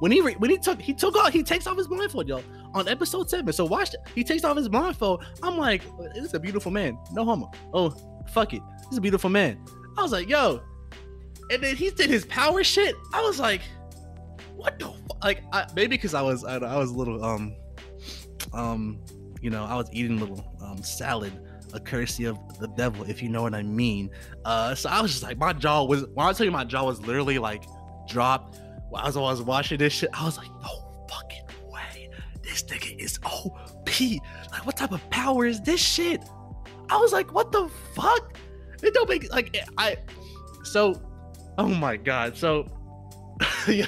When 0.00 0.10
he 0.10 0.22
re- 0.22 0.36
when 0.36 0.50
he 0.50 0.56
took 0.56 0.80
he 0.80 0.94
took 0.94 1.14
off 1.16 1.32
he 1.32 1.42
takes 1.42 1.66
off 1.66 1.76
his 1.76 1.86
blindfold, 1.86 2.28
y'all, 2.28 2.42
on 2.74 2.88
episode 2.88 3.28
seven. 3.28 3.52
So 3.52 3.64
watch. 3.64 3.94
He 4.14 4.24
takes 4.24 4.44
off 4.44 4.56
his 4.56 4.68
blindfold. 4.68 5.24
I'm 5.42 5.56
like, 5.56 5.82
this 6.14 6.24
is 6.24 6.34
a 6.34 6.40
beautiful 6.40 6.70
man. 6.70 6.98
No 7.12 7.24
homo. 7.24 7.50
Oh, 7.72 7.94
fuck 8.32 8.54
it. 8.54 8.62
He's 8.88 8.98
a 8.98 9.00
beautiful 9.00 9.30
man. 9.30 9.58
I 9.96 10.02
was 10.02 10.12
like, 10.12 10.28
yo. 10.28 10.62
And 11.50 11.62
then 11.62 11.74
he 11.76 11.90
did 11.90 12.10
his 12.10 12.24
power 12.26 12.62
shit. 12.62 12.94
I 13.12 13.22
was 13.22 13.40
like, 13.40 13.62
what 14.54 14.78
the 14.78 14.86
fuck? 14.86 15.24
Like, 15.24 15.42
I, 15.52 15.66
maybe 15.74 15.96
because 15.96 16.14
I 16.14 16.22
was 16.22 16.44
I, 16.44 16.56
I 16.56 16.78
was 16.78 16.90
a 16.90 16.94
little 16.94 17.24
um 17.24 17.54
um 18.52 18.98
you 19.42 19.50
know 19.50 19.64
I 19.64 19.74
was 19.74 19.88
eating 19.92 20.18
a 20.18 20.20
little 20.20 20.56
um 20.62 20.82
salad, 20.82 21.32
a 21.72 21.80
courtesy 21.80 22.24
of 22.24 22.38
the 22.58 22.68
devil, 22.68 23.04
if 23.08 23.22
you 23.22 23.28
know 23.28 23.42
what 23.42 23.54
I 23.54 23.62
mean. 23.62 24.10
Uh, 24.44 24.74
so 24.74 24.88
I 24.88 25.00
was 25.00 25.10
just 25.10 25.22
like, 25.22 25.38
my 25.38 25.52
jaw 25.52 25.84
was 25.84 26.06
when 26.14 26.26
I 26.26 26.32
tell 26.32 26.46
you 26.46 26.52
my 26.52 26.64
jaw 26.64 26.84
was 26.84 27.00
literally 27.00 27.38
like 27.38 27.64
dropped 28.08 28.60
as 29.04 29.16
I 29.16 29.20
was 29.20 29.42
watching 29.42 29.78
this 29.78 29.92
shit. 29.92 30.10
I 30.12 30.24
was 30.24 30.36
like, 30.36 30.48
no 30.62 30.79
this 32.62 32.78
nigga 32.78 32.98
is 32.98 33.18
OP. 33.24 33.88
Like, 34.52 34.66
what 34.66 34.76
type 34.76 34.92
of 34.92 35.08
power 35.10 35.46
is 35.46 35.60
this 35.60 35.80
shit? 35.80 36.22
I 36.88 36.96
was 36.96 37.12
like, 37.12 37.32
what 37.32 37.52
the 37.52 37.70
fuck? 37.94 38.36
It 38.82 38.94
don't 38.94 39.08
make 39.08 39.30
like 39.32 39.56
I. 39.78 39.96
So, 40.64 41.00
oh 41.58 41.68
my 41.68 41.96
god. 41.96 42.36
So, 42.36 42.66
yo, 43.68 43.84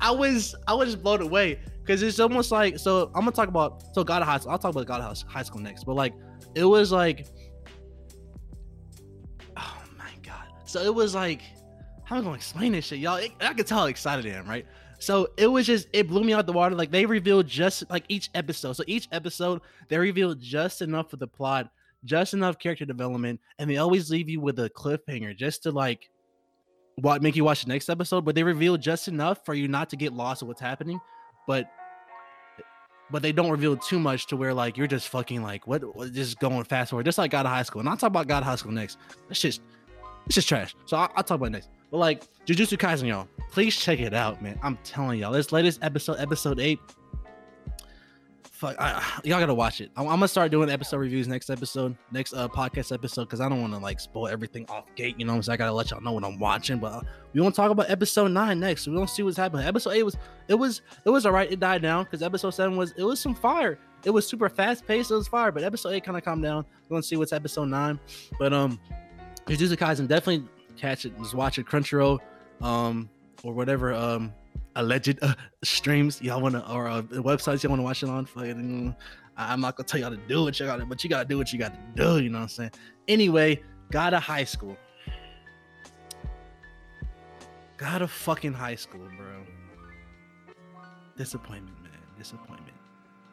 I 0.00 0.10
was 0.10 0.54
I 0.66 0.74
was 0.74 0.92
just 0.92 1.02
blown 1.02 1.22
away 1.22 1.60
because 1.80 2.02
it's 2.02 2.18
almost 2.18 2.50
like 2.50 2.78
so. 2.78 3.10
I'm 3.14 3.20
gonna 3.20 3.32
talk 3.32 3.48
about 3.48 3.94
so 3.94 4.02
God 4.02 4.22
of 4.22 4.28
High. 4.28 4.50
I'll 4.50 4.58
talk 4.58 4.72
about 4.72 4.86
God 4.86 5.00
of 5.00 5.22
High 5.28 5.42
School 5.42 5.60
next, 5.60 5.84
but 5.84 5.94
like 5.94 6.14
it 6.54 6.64
was 6.64 6.90
like, 6.90 7.26
oh 9.56 9.82
my 9.98 10.10
god. 10.22 10.46
So 10.64 10.80
it 10.80 10.94
was 10.94 11.14
like, 11.14 11.42
how 12.04 12.16
am 12.16 12.22
I 12.22 12.24
gonna 12.24 12.36
explain 12.36 12.72
this 12.72 12.86
shit, 12.86 12.98
y'all? 12.98 13.16
It, 13.16 13.32
I 13.40 13.52
can 13.52 13.64
tell 13.66 13.80
how 13.80 13.86
excited 13.86 14.26
I 14.26 14.36
am, 14.36 14.48
right? 14.48 14.66
So 15.00 15.28
it 15.38 15.46
was 15.46 15.66
just 15.66 15.88
it 15.94 16.08
blew 16.08 16.22
me 16.22 16.34
out 16.34 16.46
the 16.46 16.52
water. 16.52 16.74
Like 16.74 16.90
they 16.90 17.06
revealed 17.06 17.46
just 17.46 17.88
like 17.90 18.04
each 18.08 18.30
episode. 18.34 18.74
So 18.74 18.84
each 18.86 19.08
episode 19.12 19.62
they 19.88 19.98
revealed 19.98 20.40
just 20.40 20.82
enough 20.82 21.12
of 21.14 21.18
the 21.18 21.26
plot, 21.26 21.70
just 22.04 22.34
enough 22.34 22.58
character 22.58 22.84
development, 22.84 23.40
and 23.58 23.68
they 23.68 23.78
always 23.78 24.10
leave 24.10 24.28
you 24.28 24.40
with 24.40 24.58
a 24.58 24.68
cliffhanger 24.68 25.34
just 25.34 25.62
to 25.62 25.70
like 25.70 26.10
what 26.96 27.22
make 27.22 27.34
you 27.34 27.44
watch 27.44 27.62
the 27.62 27.68
next 27.68 27.88
episode. 27.88 28.26
But 28.26 28.34
they 28.34 28.42
reveal 28.42 28.76
just 28.76 29.08
enough 29.08 29.44
for 29.46 29.54
you 29.54 29.68
not 29.68 29.88
to 29.90 29.96
get 29.96 30.12
lost 30.12 30.42
of 30.42 30.48
what's 30.48 30.60
happening, 30.60 31.00
but 31.46 31.70
but 33.10 33.22
they 33.22 33.32
don't 33.32 33.50
reveal 33.50 33.78
too 33.78 33.98
much 33.98 34.26
to 34.26 34.36
where 34.36 34.52
like 34.52 34.76
you're 34.76 34.86
just 34.86 35.08
fucking 35.08 35.42
like 35.42 35.66
what, 35.66 35.96
what 35.96 36.12
just 36.12 36.38
going 36.38 36.62
fast 36.64 36.90
forward, 36.90 37.04
just 37.04 37.16
like 37.16 37.30
God 37.30 37.46
of 37.46 37.52
High 37.52 37.62
School. 37.62 37.80
And 37.80 37.88
I'll 37.88 37.96
talk 37.96 38.08
about 38.08 38.28
God 38.28 38.42
of 38.42 38.44
High 38.44 38.56
School 38.56 38.72
next. 38.72 38.98
It's 39.30 39.40
just 39.40 39.62
it's 40.30 40.36
just 40.36 40.48
trash. 40.48 40.76
So 40.84 40.96
I'll, 40.96 41.10
I'll 41.16 41.24
talk 41.24 41.38
about 41.38 41.46
it 41.46 41.50
next. 41.50 41.70
But 41.90 41.98
like 41.98 42.22
Jujutsu 42.46 42.78
Kaisen, 42.78 43.08
y'all, 43.08 43.26
please 43.50 43.76
check 43.76 43.98
it 43.98 44.14
out, 44.14 44.40
man. 44.40 44.60
I'm 44.62 44.78
telling 44.84 45.18
y'all, 45.18 45.32
this 45.32 45.50
latest 45.50 45.80
episode, 45.82 46.18
episode 46.20 46.60
eight. 46.60 46.78
Fuck, 48.44 48.76
I, 48.78 49.02
y'all 49.24 49.40
gotta 49.40 49.54
watch 49.54 49.80
it. 49.80 49.90
I'm, 49.96 50.04
I'm, 50.04 50.14
gonna 50.14 50.28
start 50.28 50.52
doing 50.52 50.70
episode 50.70 50.98
reviews 50.98 51.26
next 51.26 51.50
episode, 51.50 51.96
next 52.12 52.32
uh 52.32 52.46
podcast 52.46 52.94
episode, 52.94 53.24
because 53.24 53.40
I 53.40 53.48
don't 53.48 53.60
want 53.60 53.72
to 53.72 53.80
like 53.80 53.98
spoil 53.98 54.28
everything 54.28 54.66
off 54.68 54.84
gate. 54.94 55.16
You 55.18 55.24
know, 55.24 55.40
so 55.40 55.52
I 55.52 55.56
gotta 55.56 55.72
let 55.72 55.90
y'all 55.90 56.00
know 56.00 56.12
what 56.12 56.22
I'm 56.22 56.38
watching. 56.38 56.78
But 56.78 56.92
uh, 56.92 57.00
we 57.32 57.40
want 57.40 57.56
to 57.56 57.60
talk 57.60 57.72
about 57.72 57.90
episode 57.90 58.30
nine 58.30 58.60
next. 58.60 58.86
We 58.86 58.94
don't 58.94 59.10
see 59.10 59.24
what's 59.24 59.36
happening. 59.36 59.66
Episode 59.66 59.90
eight 59.90 60.04
was 60.04 60.16
it 60.46 60.54
was 60.54 60.82
it 61.04 61.10
was 61.10 61.26
alright. 61.26 61.50
It 61.50 61.58
died 61.58 61.82
down 61.82 62.04
because 62.04 62.22
episode 62.22 62.50
seven 62.50 62.76
was 62.76 62.94
it 62.96 63.02
was 63.02 63.18
some 63.18 63.34
fire. 63.34 63.80
It 64.04 64.10
was 64.10 64.28
super 64.28 64.48
fast 64.48 64.86
paced. 64.86 65.10
It 65.10 65.14
was 65.14 65.26
fire, 65.26 65.50
but 65.50 65.64
episode 65.64 65.90
eight 65.90 66.04
kind 66.04 66.16
of 66.16 66.22
calmed 66.22 66.44
down. 66.44 66.64
We 66.88 66.94
want 66.94 67.02
to 67.02 67.08
see 67.08 67.16
what's 67.16 67.32
episode 67.32 67.66
nine. 67.66 67.98
But 68.38 68.52
um, 68.52 68.78
Jujutsu 69.50 69.76
Kaisen 69.76 70.06
definitely 70.06 70.48
catch 70.76 71.04
it. 71.04 71.16
Just 71.18 71.34
watch 71.34 71.58
it. 71.58 71.66
Crunchyroll, 71.66 72.20
um, 72.60 73.10
or 73.42 73.52
whatever 73.52 73.92
um 73.92 74.32
alleged 74.76 75.18
uh, 75.22 75.34
streams 75.64 76.22
y'all 76.22 76.40
want 76.40 76.54
to 76.54 76.70
or 76.70 76.88
uh, 76.88 77.02
websites 77.02 77.62
y'all 77.62 77.70
want 77.70 77.80
to 77.80 77.84
watch 77.84 78.02
it 78.02 78.08
on. 78.08 78.24
Fucking, 78.26 78.94
I'm 79.36 79.60
not 79.60 79.76
gonna 79.76 79.86
tell 79.86 80.00
y'all 80.00 80.10
to 80.10 80.16
do 80.16 80.46
it, 80.46 80.60
you 80.60 80.66
to, 80.66 80.86
but 80.86 81.02
you 81.02 81.10
gotta 81.10 81.28
do 81.28 81.36
what 81.36 81.52
you 81.52 81.58
got 81.58 81.74
to 81.74 81.80
do. 81.94 82.22
You 82.22 82.30
know 82.30 82.38
what 82.38 82.44
I'm 82.44 82.48
saying? 82.48 82.70
Anyway, 83.08 83.60
God 83.90 84.14
of 84.14 84.22
High 84.22 84.44
School. 84.44 84.76
Got 87.76 88.02
a 88.02 88.08
fucking 88.08 88.52
high 88.52 88.74
school, 88.74 89.08
bro. 89.16 89.42
Disappointment, 91.16 91.82
man. 91.82 91.92
Disappointment. 92.18 92.76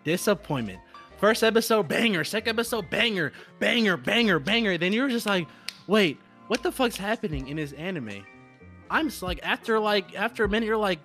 Disappointment. 0.06 0.80
First 1.18 1.44
episode, 1.44 1.90
banger. 1.90 2.24
Second 2.24 2.52
episode, 2.52 2.90
banger, 2.90 3.34
banger, 3.60 3.98
banger, 3.98 4.40
banger. 4.40 4.78
Then 4.78 4.94
you're 4.94 5.10
just 5.10 5.26
like, 5.26 5.48
wait, 5.88 6.20
what 6.48 6.64
the 6.64 6.72
fuck's 6.72 6.98
happening 6.98 7.48
in 7.48 7.58
this 7.58 7.74
anime? 7.74 8.24
I'm 8.90 9.10
just 9.10 9.22
like, 9.22 9.40
after 9.44 9.80
like, 9.80 10.16
after 10.16 10.44
a 10.44 10.50
minute, 10.50 10.66
you're 10.66 10.78
like, 10.78 11.00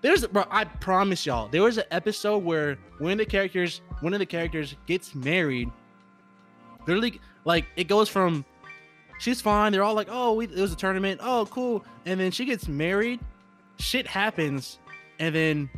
there's, 0.00 0.26
bro. 0.26 0.44
I 0.50 0.64
promise 0.64 1.26
y'all, 1.26 1.48
there 1.48 1.62
was 1.62 1.78
an 1.78 1.84
episode 1.90 2.44
where 2.44 2.78
one 2.98 3.12
of 3.12 3.18
the 3.18 3.26
characters, 3.26 3.80
one 4.00 4.12
of 4.12 4.18
the 4.18 4.26
characters 4.26 4.76
gets 4.86 5.14
married. 5.14 5.70
Literally, 6.86 7.20
like, 7.44 7.66
it 7.76 7.88
goes 7.88 8.08
from 8.08 8.44
she's 9.18 9.40
fine. 9.40 9.72
They're 9.72 9.82
all 9.82 9.94
like, 9.94 10.08
oh, 10.10 10.34
we, 10.34 10.46
it 10.46 10.56
was 10.56 10.72
a 10.72 10.76
tournament. 10.76 11.20
Oh, 11.22 11.46
cool. 11.50 11.84
And 12.06 12.20
then 12.20 12.30
she 12.30 12.44
gets 12.44 12.68
married. 12.68 13.20
Shit 13.78 14.06
happens, 14.06 14.78
and 15.18 15.34
then 15.34 15.70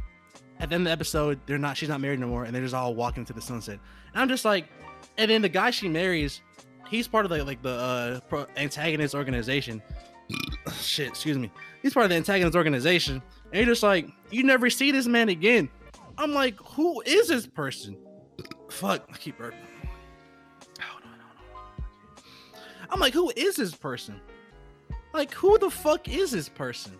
at 0.58 0.68
the 0.68 0.74
end 0.74 0.82
of 0.82 0.84
the 0.86 0.92
episode, 0.92 1.40
they're 1.46 1.56
not. 1.56 1.76
She's 1.76 1.88
not 1.88 2.00
married 2.00 2.20
no 2.20 2.26
more, 2.26 2.44
and 2.44 2.54
they're 2.54 2.62
just 2.62 2.74
all 2.74 2.94
walking 2.94 3.22
into 3.22 3.32
the 3.32 3.40
sunset. 3.40 3.78
And 4.12 4.20
I'm 4.20 4.28
just 4.28 4.44
like, 4.44 4.66
and 5.16 5.30
then 5.30 5.40
the 5.40 5.48
guy 5.48 5.70
she 5.70 5.88
marries, 5.88 6.42
he's 6.88 7.08
part 7.08 7.24
of 7.24 7.30
the 7.30 7.44
like 7.44 7.62
the 7.62 7.70
uh, 7.70 8.20
pro- 8.28 8.46
antagonist 8.56 9.14
organization. 9.14 9.82
Shit, 10.80 11.08
excuse 11.08 11.38
me. 11.38 11.50
He's 11.82 11.94
part 11.94 12.04
of 12.04 12.10
the 12.10 12.16
antagonist 12.16 12.56
organization, 12.56 13.22
and 13.52 13.54
you're 13.54 13.66
just 13.66 13.82
like, 13.82 14.08
you 14.30 14.42
never 14.42 14.70
see 14.70 14.90
this 14.90 15.06
man 15.06 15.28
again. 15.28 15.68
I'm 16.18 16.32
like, 16.32 16.58
who 16.60 17.02
is 17.02 17.28
this 17.28 17.46
person? 17.46 17.96
Fuck, 18.70 19.08
I 19.12 19.16
keep 19.16 19.38
burping. 19.38 19.54
I'm 22.90 23.00
like, 23.00 23.14
who 23.14 23.32
is 23.36 23.56
this 23.56 23.74
person? 23.74 24.20
Like, 25.12 25.32
who 25.34 25.58
the 25.58 25.70
fuck 25.70 26.08
is 26.08 26.30
this 26.30 26.48
person? 26.48 26.92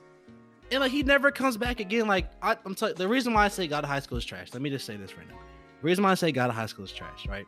And 0.71 0.81
like, 0.81 0.91
he 0.91 1.03
never 1.03 1.31
comes 1.31 1.57
back 1.57 1.81
again. 1.81 2.09
Like, 2.09 2.31
I, 2.43 2.57
I'm 2.65 2.75
telling 2.75 2.95
the 2.95 3.09
reason 3.09 3.35
why 3.35 3.45
I 3.45 3.49
say 3.49 3.69
God 3.69 3.85
of 3.85 3.91
High 3.91 4.01
School 4.01 4.19
is 4.19 4.25
trash. 4.25 4.49
Let 4.53 4.63
me 4.63 4.71
just 4.71 4.85
say 4.85 4.97
this 4.97 5.17
right 5.17 5.29
now. 5.29 5.39
The 5.81 5.87
reason 5.87 6.03
why 6.03 6.11
I 6.11 6.15
say 6.15 6.33
God 6.33 6.51
of 6.51 6.57
High 6.57 6.67
School 6.67 6.85
is 6.85 6.93
trash, 6.93 7.27
right? 7.29 7.47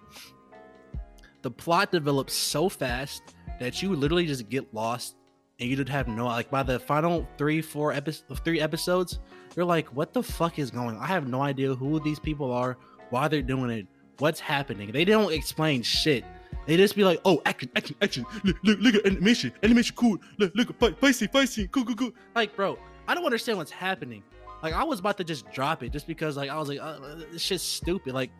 The 1.42 1.51
plot 1.51 1.92
develops 1.92 2.35
so 2.35 2.68
fast 2.68 3.35
that 3.61 3.83
you 3.83 3.94
literally 3.94 4.27
just 4.27 4.48
get 4.48 4.72
lost 4.74 5.16
and 5.61 5.68
you 5.68 5.77
just 5.77 5.88
have 5.88 6.09
no 6.09 6.27
like 6.27 6.51
by 6.51 6.62
the 6.62 6.79
final 6.79 7.27
three, 7.37 7.61
four 7.61 7.92
episodes, 7.92 8.40
three 8.40 8.61
episodes, 8.61 9.18
you're 9.57 9.64
like, 9.64 9.88
what 9.88 10.12
the 10.12 10.22
fuck 10.22 10.59
is 10.59 10.70
going? 10.70 10.96
on? 10.96 11.03
I 11.03 11.07
have 11.07 11.29
no 11.29 11.42
idea 11.42 11.74
who 11.74 12.01
these 12.01 12.18
people 12.18 12.53
are, 12.53 12.77
why 13.11 13.29
they're 13.29 13.42
doing 13.42 13.70
it, 13.70 13.87
what's 14.18 14.40
happening. 14.40 14.92
They 14.92 15.05
don't 15.05 15.33
explain 15.33 15.83
shit. 15.83 16.24
They 16.66 16.77
just 16.77 16.94
be 16.94 17.05
like, 17.05 17.20
oh, 17.24 17.40
action, 17.46 17.70
action, 17.77 17.96
action. 18.03 18.27
Look, 18.44 18.57
look, 18.62 18.79
look 18.81 18.94
at 18.94 19.07
animation, 19.07 19.53
animation, 19.62 19.96
cool. 19.96 20.18
Look, 20.38 20.55
look, 20.55 20.77
spicy, 20.98 21.27
spicy, 21.27 21.68
cool, 21.68 21.85
cool, 21.85 21.94
cool. 21.94 22.11
Like, 22.35 22.55
bro, 22.55 22.79
I 23.07 23.14
don't 23.14 23.24
understand 23.24 23.59
what's 23.59 23.70
happening. 23.70 24.22
Like, 24.62 24.74
I 24.74 24.85
was 24.85 25.01
about 25.01 25.16
to 25.18 25.24
just 25.24 25.51
drop 25.51 25.83
it 25.83 25.92
just 25.92 26.07
because, 26.07 26.37
like, 26.37 26.51
I 26.51 26.59
was 26.59 26.68
like, 26.68 26.81
uh, 26.81 26.98
this 27.33 27.42
shit's 27.42 27.62
stupid. 27.62 28.12
Like, 28.12 28.31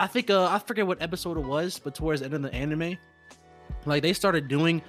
I 0.00 0.06
think, 0.06 0.30
uh, 0.30 0.46
I 0.46 0.58
forget 0.58 0.86
what 0.86 1.00
episode 1.00 1.36
it 1.36 1.44
was, 1.44 1.78
but 1.78 1.94
towards 1.94 2.20
the 2.20 2.24
end 2.24 2.34
of 2.34 2.42
the 2.42 2.52
anime, 2.52 2.96
like, 3.84 4.02
they 4.02 4.12
started 4.12 4.48
doing, 4.48 4.82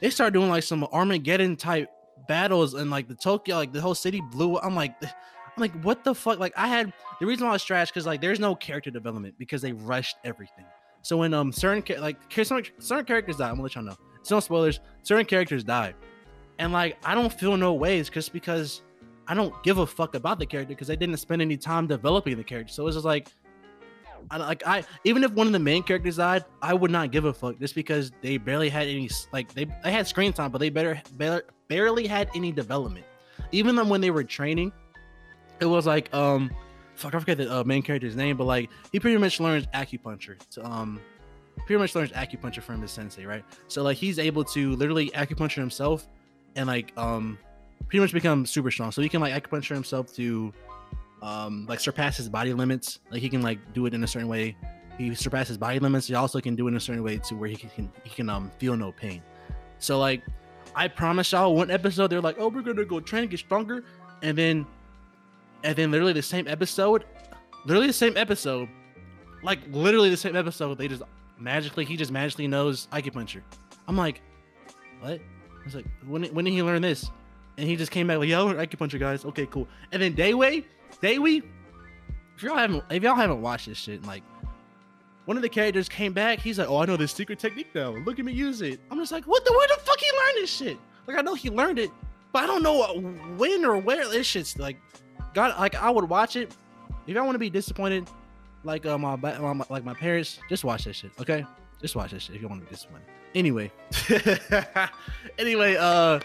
they 0.00 0.10
started 0.10 0.34
doing 0.34 0.50
like 0.50 0.62
some 0.62 0.84
Armageddon 0.92 1.56
type 1.56 1.88
battles 2.28 2.74
and 2.74 2.90
like 2.90 3.08
the 3.08 3.14
Tokyo, 3.14 3.56
like 3.56 3.72
the 3.72 3.80
whole 3.80 3.94
city 3.94 4.20
blew. 4.30 4.58
I'm 4.58 4.74
like, 4.76 4.94
I'm 5.02 5.10
like, 5.56 5.72
what 5.82 6.04
the 6.04 6.14
fuck? 6.14 6.38
Like, 6.38 6.52
I 6.56 6.68
had 6.68 6.92
the 7.20 7.26
reason 7.26 7.44
why 7.46 7.50
I 7.50 7.52
was 7.54 7.64
trash 7.64 7.90
because 7.90 8.06
like 8.06 8.20
there's 8.20 8.40
no 8.40 8.54
character 8.54 8.90
development 8.90 9.34
because 9.38 9.62
they 9.62 9.72
rushed 9.72 10.16
everything. 10.24 10.64
So 11.02 11.16
when 11.18 11.34
um 11.34 11.52
certain 11.52 12.00
like 12.00 12.16
certain, 12.30 12.64
certain 12.78 13.04
characters 13.04 13.36
die, 13.36 13.48
I'm 13.48 13.54
gonna 13.54 13.62
let 13.62 13.74
y'all 13.74 13.84
know. 13.84 13.96
It's 14.20 14.30
no 14.30 14.40
spoilers. 14.40 14.80
Certain 15.02 15.26
characters 15.26 15.64
die, 15.64 15.94
and 16.58 16.72
like 16.72 16.96
I 17.04 17.14
don't 17.14 17.32
feel 17.32 17.56
no 17.56 17.74
ways 17.74 18.08
just 18.08 18.32
because 18.32 18.82
I 19.26 19.34
don't 19.34 19.52
give 19.62 19.78
a 19.78 19.86
fuck 19.86 20.14
about 20.14 20.38
the 20.38 20.46
character 20.46 20.74
because 20.74 20.88
they 20.88 20.96
didn't 20.96 21.16
spend 21.16 21.42
any 21.42 21.56
time 21.56 21.86
developing 21.86 22.36
the 22.36 22.44
character. 22.44 22.72
So 22.72 22.86
it's 22.86 22.96
just 22.96 23.04
like, 23.04 23.28
I 24.30 24.36
like 24.38 24.66
I 24.66 24.84
even 25.04 25.24
if 25.24 25.32
one 25.32 25.46
of 25.46 25.52
the 25.52 25.58
main 25.58 25.82
characters 25.82 26.16
died, 26.16 26.44
I 26.60 26.74
would 26.74 26.90
not 26.90 27.10
give 27.10 27.24
a 27.24 27.32
fuck 27.32 27.58
just 27.58 27.74
because 27.74 28.12
they 28.20 28.36
barely 28.38 28.68
had 28.68 28.88
any 28.88 29.10
like 29.32 29.52
they 29.54 29.66
they 29.82 29.92
had 29.92 30.06
screen 30.06 30.32
time, 30.32 30.50
but 30.50 30.58
they 30.58 30.70
better, 30.70 31.00
better 31.16 31.44
barely 31.68 32.06
had 32.06 32.30
any 32.34 32.52
development. 32.52 33.06
Even 33.52 33.76
then 33.76 33.88
when 33.88 34.00
they 34.00 34.10
were 34.10 34.24
training, 34.24 34.72
it 35.60 35.66
was 35.66 35.86
like 35.86 36.12
um 36.14 36.50
fuck 36.94 37.14
I 37.14 37.18
forget 37.18 37.38
the 37.38 37.52
uh, 37.52 37.64
main 37.64 37.82
character's 37.82 38.16
name, 38.16 38.36
but 38.36 38.44
like 38.44 38.70
he 38.92 39.00
pretty 39.00 39.18
much 39.18 39.40
learns 39.40 39.66
acupuncture 39.68 40.38
to 40.50 40.64
um 40.64 41.00
pretty 41.66 41.78
much 41.78 41.94
learns 41.94 42.10
acupuncture 42.12 42.62
from 42.62 42.80
his 42.82 42.90
sensei, 42.90 43.24
right? 43.24 43.44
So 43.68 43.82
like 43.82 43.96
he's 43.96 44.18
able 44.18 44.44
to 44.44 44.74
literally 44.76 45.10
acupuncture 45.10 45.56
himself 45.56 46.08
and 46.56 46.66
like 46.66 46.92
um 46.96 47.38
pretty 47.88 48.00
much 48.00 48.12
become 48.12 48.46
super 48.46 48.70
strong. 48.70 48.92
So 48.92 49.02
he 49.02 49.08
can 49.08 49.20
like 49.20 49.32
acupuncture 49.32 49.74
himself 49.74 50.12
to 50.14 50.52
um 51.22 51.66
like 51.68 51.80
surpass 51.80 52.16
his 52.16 52.28
body 52.28 52.52
limits. 52.52 52.98
Like 53.10 53.22
he 53.22 53.28
can 53.28 53.42
like 53.42 53.58
do 53.72 53.86
it 53.86 53.94
in 53.94 54.04
a 54.04 54.06
certain 54.06 54.28
way. 54.28 54.56
He 54.98 55.14
surpasses 55.14 55.56
body 55.56 55.78
limits. 55.78 56.06
He 56.06 56.14
also 56.14 56.40
can 56.40 56.54
do 56.54 56.66
it 56.66 56.72
in 56.72 56.76
a 56.76 56.80
certain 56.80 57.02
way 57.02 57.16
to 57.18 57.34
where 57.34 57.48
he 57.48 57.56
can 57.56 57.90
he 58.04 58.10
can 58.10 58.28
um 58.28 58.50
feel 58.58 58.76
no 58.76 58.92
pain. 58.92 59.22
So 59.78 59.98
like 59.98 60.22
I 60.74 60.88
promise 60.88 61.32
y'all 61.32 61.54
one 61.54 61.70
episode 61.70 62.08
they're 62.08 62.20
like, 62.20 62.36
oh 62.38 62.48
we're 62.48 62.62
gonna 62.62 62.84
go 62.84 63.00
train 63.00 63.28
get 63.28 63.38
stronger, 63.38 63.84
and 64.22 64.36
then 64.36 64.66
and 65.64 65.76
then 65.76 65.90
literally 65.90 66.12
the 66.12 66.22
same 66.22 66.48
episode, 66.48 67.04
literally 67.64 67.86
the 67.86 67.92
same 67.92 68.16
episode, 68.16 68.68
like 69.42 69.60
literally 69.70 70.10
the 70.10 70.16
same 70.16 70.36
episode, 70.36 70.76
they 70.76 70.88
just 70.88 71.02
magically 71.38 71.84
he 71.84 71.96
just 71.96 72.10
magically 72.10 72.48
knows 72.48 72.88
acupuncture. 72.92 73.42
I'm 73.88 73.96
like, 73.96 74.20
what? 75.00 75.20
I 75.20 75.64
was 75.64 75.74
like, 75.74 75.86
when 76.06 76.24
when 76.34 76.44
did 76.44 76.52
he 76.52 76.62
learn 76.62 76.82
this? 76.82 77.10
And 77.58 77.68
he 77.68 77.76
just 77.76 77.92
came 77.92 78.06
back 78.06 78.18
like, 78.18 78.28
yeah, 78.28 78.38
I 78.38 78.42
learned 78.42 78.58
acupuncture, 78.58 78.98
guys. 78.98 79.24
Okay, 79.26 79.46
cool. 79.46 79.68
And 79.92 80.00
then 80.00 80.14
Daewi, 80.14 80.64
Daewi, 81.00 81.42
if 82.36 82.42
y'all 82.42 82.56
haven't 82.56 82.84
if 82.90 83.02
y'all 83.02 83.14
haven't 83.14 83.40
watched 83.40 83.66
this 83.66 83.78
shit, 83.78 84.04
like 84.04 84.22
one 85.24 85.36
of 85.36 85.42
the 85.42 85.48
characters 85.48 85.88
came 85.88 86.12
back, 86.12 86.40
he's 86.40 86.58
like, 86.58 86.68
oh, 86.68 86.78
I 86.78 86.86
know 86.86 86.96
this 86.96 87.12
secret 87.12 87.38
technique 87.38 87.74
now. 87.74 87.90
Look 87.90 88.18
at 88.18 88.24
me 88.24 88.32
use 88.32 88.60
it. 88.60 88.80
I'm 88.90 88.98
just 88.98 89.12
like, 89.12 89.24
what 89.24 89.44
the 89.44 89.52
where 89.52 89.68
the 89.68 89.82
fuck 89.82 89.98
he 89.98 90.10
learned 90.10 90.36
this 90.36 90.50
shit? 90.50 90.78
Like 91.06 91.18
I 91.18 91.22
know 91.22 91.34
he 91.34 91.50
learned 91.50 91.78
it, 91.78 91.90
but 92.32 92.44
I 92.44 92.46
don't 92.46 92.62
know 92.62 93.00
when 93.36 93.64
or 93.64 93.78
where 93.78 94.08
this 94.08 94.26
shit's 94.26 94.58
like 94.58 94.76
God, 95.34 95.58
like 95.58 95.74
I 95.74 95.90
would 95.90 96.08
watch 96.08 96.36
it. 96.36 96.54
If 97.06 97.14
y'all 97.14 97.24
want 97.24 97.34
to 97.34 97.40
be 97.40 97.50
disappointed, 97.50 98.08
like 98.64 98.86
uh, 98.86 98.98
my, 98.98 99.16
my 99.16 99.64
like 99.68 99.84
my 99.84 99.94
parents, 99.94 100.38
just 100.48 100.64
watch 100.64 100.84
that 100.84 100.94
shit. 100.94 101.10
Okay, 101.20 101.44
just 101.80 101.96
watch 101.96 102.12
that 102.12 102.22
shit 102.22 102.36
if 102.36 102.42
you 102.42 102.48
want 102.48 102.60
to 102.60 102.66
be 102.66 102.74
disappointed. 102.74 103.06
Anyway, 103.34 103.72
anyway, 105.38 105.76
uh, 105.76 106.20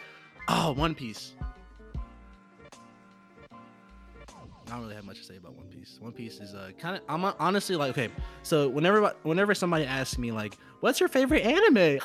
oh, 0.50 0.74
One 0.74 0.94
Piece. 0.94 1.34
I 4.68 4.72
don't 4.72 4.82
really 4.82 4.96
have 4.96 5.06
much 5.06 5.18
to 5.20 5.24
say 5.24 5.38
about 5.38 5.56
One 5.56 5.68
Piece. 5.68 5.98
One 6.02 6.12
Piece 6.12 6.40
is 6.40 6.54
uh 6.54 6.72
kind 6.78 6.98
of 6.98 7.02
I'm 7.08 7.24
honestly 7.40 7.76
like 7.78 7.92
okay. 7.92 8.10
So 8.44 8.68
whenever 8.68 9.14
whenever 9.24 9.56
somebody 9.56 9.86
asks 9.86 10.18
me 10.18 10.32
like, 10.32 10.58
"What's 10.82 11.00
your 11.00 11.08
favorite 11.08 11.44
anime?" 11.46 12.00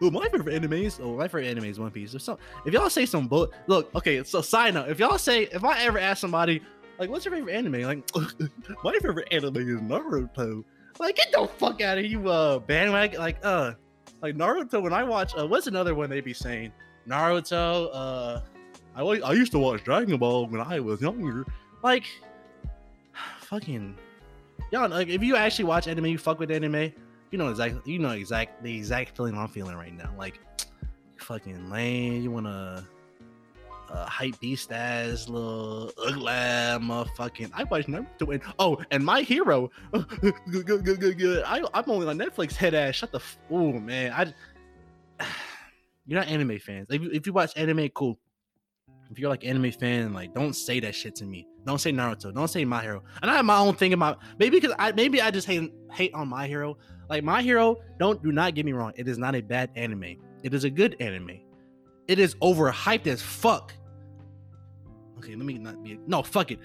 well, 0.00 0.10
my 0.10 0.28
favorite 0.28 0.54
anime 0.54 0.74
is 0.74 1.00
oh 1.02 1.16
my 1.16 1.26
favorite 1.26 1.46
anime 1.46 1.64
is 1.64 1.80
One 1.80 1.90
Piece. 1.90 2.12
If 2.14 2.22
so, 2.22 2.38
if 2.66 2.74
y'all 2.74 2.90
say 2.90 3.06
some 3.06 3.26
bull, 3.26 3.50
look 3.68 3.94
okay. 3.94 4.22
So 4.22 4.42
side 4.42 4.74
note, 4.74 4.90
if 4.90 4.98
y'all 4.98 5.16
say 5.16 5.44
if 5.44 5.64
I 5.64 5.82
ever 5.82 5.98
ask 5.98 6.20
somebody 6.20 6.60
like, 6.98 7.08
"What's 7.08 7.24
your 7.24 7.32
favorite 7.34 7.54
anime?" 7.54 7.82
Like, 7.82 8.10
my 8.84 8.92
favorite 8.98 9.28
anime 9.30 9.56
is 9.56 9.80
Naruto. 9.80 10.62
Like, 10.98 11.16
get 11.16 11.32
the 11.32 11.48
fuck 11.56 11.80
out 11.80 11.96
of 11.96 12.04
you 12.04 12.28
uh 12.28 12.58
bandwagon. 12.58 13.18
Like, 13.18 13.38
uh, 13.42 13.72
like 14.20 14.36
Naruto. 14.36 14.82
When 14.82 14.92
I 14.92 15.04
watch, 15.04 15.32
uh, 15.38 15.46
what's 15.46 15.68
another 15.68 15.94
one 15.94 16.10
they 16.10 16.20
be 16.20 16.34
saying? 16.34 16.72
Naruto. 17.08 17.88
Uh 17.92 18.40
I 18.98 19.02
I 19.02 19.32
used 19.32 19.52
to 19.52 19.60
watch 19.60 19.84
Dragon 19.84 20.18
Ball 20.18 20.48
when 20.48 20.60
I 20.60 20.80
was 20.80 21.00
younger. 21.00 21.46
Like, 21.84 22.04
fucking, 23.40 23.96
y'all. 24.72 24.88
Like, 24.88 25.06
if 25.06 25.22
you 25.22 25.36
actually 25.36 25.66
watch 25.66 25.86
anime, 25.86 26.06
you 26.06 26.18
fuck 26.18 26.40
with 26.40 26.50
anime. 26.50 26.92
You 27.30 27.38
know 27.38 27.48
exactly. 27.48 27.92
You 27.92 28.00
know 28.00 28.10
exact 28.10 28.62
the 28.64 28.76
exact 28.76 29.16
feeling 29.16 29.38
I'm 29.38 29.46
feeling 29.46 29.76
right 29.76 29.96
now. 29.96 30.12
Like, 30.18 30.40
fucking 31.16 31.70
lame. 31.70 32.22
You 32.22 32.32
wanna 32.32 32.84
uh, 33.88 34.06
hype 34.06 34.40
beast 34.40 34.72
ass 34.72 35.28
little 35.28 35.92
ugly 36.04 36.24
motherfucking. 36.26 37.52
I 37.54 37.64
watch 37.64 37.86
Naruto 37.86 38.34
and 38.34 38.42
oh, 38.58 38.82
and 38.90 39.04
my 39.04 39.22
hero. 39.22 39.70
good, 39.92 40.66
good, 40.66 40.84
good, 40.84 41.00
good, 41.00 41.18
good. 41.18 41.44
I, 41.46 41.62
I'm 41.72 41.84
only 41.86 42.08
on 42.08 42.18
Netflix. 42.18 42.54
Head 42.54 42.74
ass. 42.74 42.96
Shut 42.96 43.12
the. 43.12 43.18
F- 43.18 43.38
oh 43.48 43.74
man, 43.74 44.12
I. 44.12 45.24
You're 46.06 46.18
not 46.18 46.28
anime 46.28 46.58
fans. 46.58 46.86
If, 46.88 47.02
if 47.02 47.26
you 47.26 47.34
watch 47.34 47.52
anime, 47.54 47.90
cool 47.90 48.18
if 49.10 49.18
you're 49.18 49.30
like 49.30 49.44
anime 49.44 49.72
fan, 49.72 50.12
like 50.12 50.34
don't 50.34 50.54
say 50.54 50.80
that 50.80 50.94
shit 50.94 51.14
to 51.16 51.24
me. 51.24 51.46
Don't 51.66 51.78
say 51.78 51.92
Naruto. 51.92 52.32
Don't 52.34 52.48
say 52.48 52.64
My 52.64 52.82
Hero. 52.82 53.02
And 53.22 53.30
I 53.30 53.34
have 53.34 53.44
my 53.44 53.58
own 53.58 53.74
thing 53.74 53.92
about 53.92 54.18
maybe 54.38 54.58
because 54.60 54.74
I 54.78 54.92
maybe 54.92 55.20
I 55.20 55.30
just 55.30 55.46
hate 55.46 55.72
hate 55.92 56.12
on 56.14 56.28
My 56.28 56.46
Hero. 56.46 56.76
Like 57.08 57.24
My 57.24 57.42
Hero, 57.42 57.76
don't 57.98 58.22
do 58.22 58.32
not 58.32 58.54
get 58.54 58.64
me 58.64 58.72
wrong. 58.72 58.92
It 58.96 59.08
is 59.08 59.18
not 59.18 59.34
a 59.34 59.40
bad 59.40 59.70
anime. 59.76 60.16
It 60.42 60.54
is 60.54 60.64
a 60.64 60.70
good 60.70 60.96
anime. 61.00 61.40
It 62.06 62.18
is 62.18 62.34
overhyped 62.36 63.06
as 63.06 63.22
fuck. 63.22 63.72
Okay, 65.18 65.34
let 65.34 65.44
me 65.44 65.58
not 65.58 65.82
be 65.82 65.98
no 66.06 66.22
fuck 66.22 66.50
it. 66.50 66.58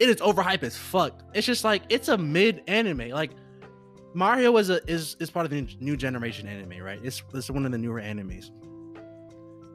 It 0.00 0.08
is 0.08 0.16
overhyped 0.16 0.62
as 0.62 0.76
fuck. 0.76 1.22
It's 1.34 1.46
just 1.46 1.64
like 1.64 1.82
it's 1.88 2.08
a 2.08 2.18
mid 2.18 2.62
anime. 2.66 3.10
Like 3.10 3.32
Mario 4.14 4.56
is 4.56 4.70
a 4.70 4.80
is 4.90 5.16
is 5.20 5.30
part 5.30 5.44
of 5.44 5.50
the 5.50 5.66
new 5.80 5.96
generation 5.96 6.48
anime, 6.48 6.82
right? 6.82 7.00
It's 7.02 7.22
it's 7.34 7.50
one 7.50 7.66
of 7.66 7.72
the 7.72 7.78
newer 7.78 8.00
animes 8.00 8.50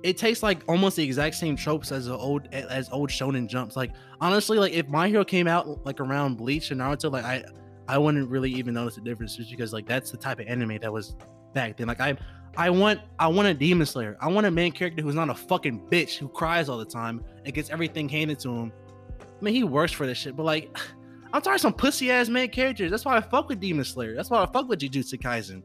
it 0.04 0.18
takes 0.18 0.42
like 0.42 0.64
almost 0.68 0.96
the 0.96 1.04
exact 1.04 1.36
same 1.36 1.56
tropes 1.56 1.92
as 1.92 2.08
old 2.08 2.48
as 2.54 2.90
old 2.92 3.10
shonen 3.10 3.48
jumps. 3.48 3.76
Like 3.76 3.92
honestly, 4.22 4.58
like 4.58 4.74
if 4.74 4.88
My 4.88 5.10
Hero 5.10 5.26
came 5.26 5.48
out 5.48 5.86
like 5.86 6.00
around 6.00 6.38
Bleach 6.38 6.72
and 6.72 6.80
Naruto, 6.80 7.12
like 7.12 7.26
I 7.26 7.44
I 7.88 7.98
wouldn't 7.98 8.30
really 8.30 8.52
even 8.52 8.76
notice 8.76 8.96
the 8.96 9.02
difference 9.02 9.36
just 9.36 9.50
because 9.50 9.74
like 9.74 9.88
that's 9.88 10.12
the 10.12 10.18
type 10.18 10.40
of 10.40 10.48
anime 10.48 10.78
that 10.78 10.92
was 10.92 11.16
back 11.54 11.78
then. 11.78 11.88
Like 11.88 12.00
I 12.00 12.18
I 12.56 12.70
want 12.70 13.02
I 13.20 13.28
want 13.28 13.48
a 13.48 13.54
demon 13.54 13.86
slayer. 13.86 14.18
I 14.22 14.28
want 14.28 14.48
a 14.48 14.52
main 14.52 14.72
character 14.72 15.02
who's 15.02 15.16
not 15.16 15.30
a 15.30 15.36
fucking 15.36 15.88
bitch 15.92 16.18
who 16.18 16.30
cries 16.30 16.70
all 16.70 16.78
the 16.78 16.86
time 16.86 17.24
and 17.46 17.54
gets 17.54 17.70
everything 17.70 18.08
handed 18.08 18.40
to 18.40 18.50
him. 18.50 18.72
I 19.20 19.44
mean, 19.44 19.54
he 19.54 19.64
works 19.64 19.92
for 19.92 20.06
this 20.06 20.18
shit, 20.18 20.36
but 20.36 20.44
like 20.44 20.78
I'm 21.34 21.42
tired 21.42 21.56
of 21.56 21.62
some 21.62 21.74
pussy 21.74 22.12
ass 22.12 22.28
main 22.28 22.50
characters. 22.50 22.90
That's 22.90 23.06
why 23.06 23.18
I 23.18 23.22
fuck 23.22 23.50
with 23.50 23.60
Demon 23.60 23.86
Slayer. 23.86 24.16
That's 24.16 24.32
why 24.32 24.42
I 24.42 24.46
fuck 24.48 24.68
with 24.68 24.80
Jujutsu 24.80 25.20
Kaisen. 25.22 25.62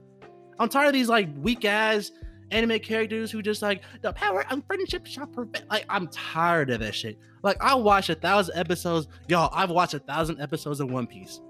I'm 0.59 0.68
tired 0.68 0.88
of 0.88 0.92
these 0.92 1.09
like 1.09 1.29
weak 1.38 1.64
ass 1.64 2.11
anime 2.50 2.78
characters 2.78 3.30
who 3.30 3.42
just 3.42 3.62
like 3.62 3.83
the 4.02 4.12
power 4.12 4.44
and 4.50 4.64
friendship 4.66 5.07
shall 5.07 5.26
prevent. 5.26 5.68
Like 5.70 5.85
I'm 5.88 6.09
tired 6.09 6.70
of 6.70 6.80
that 6.80 6.94
shit. 6.94 7.18
Like 7.42 7.57
I 7.62 7.74
watched 7.74 8.11
a 8.11 8.14
thousand 8.14 8.57
episodes, 8.57 9.09
y'all. 9.28 9.50
I've 9.52 9.70
watched 9.70 9.94
a 9.94 9.98
thousand 9.98 10.40
episodes 10.40 10.80
of 10.80 10.90
One 10.90 11.07
Piece, 11.07 11.40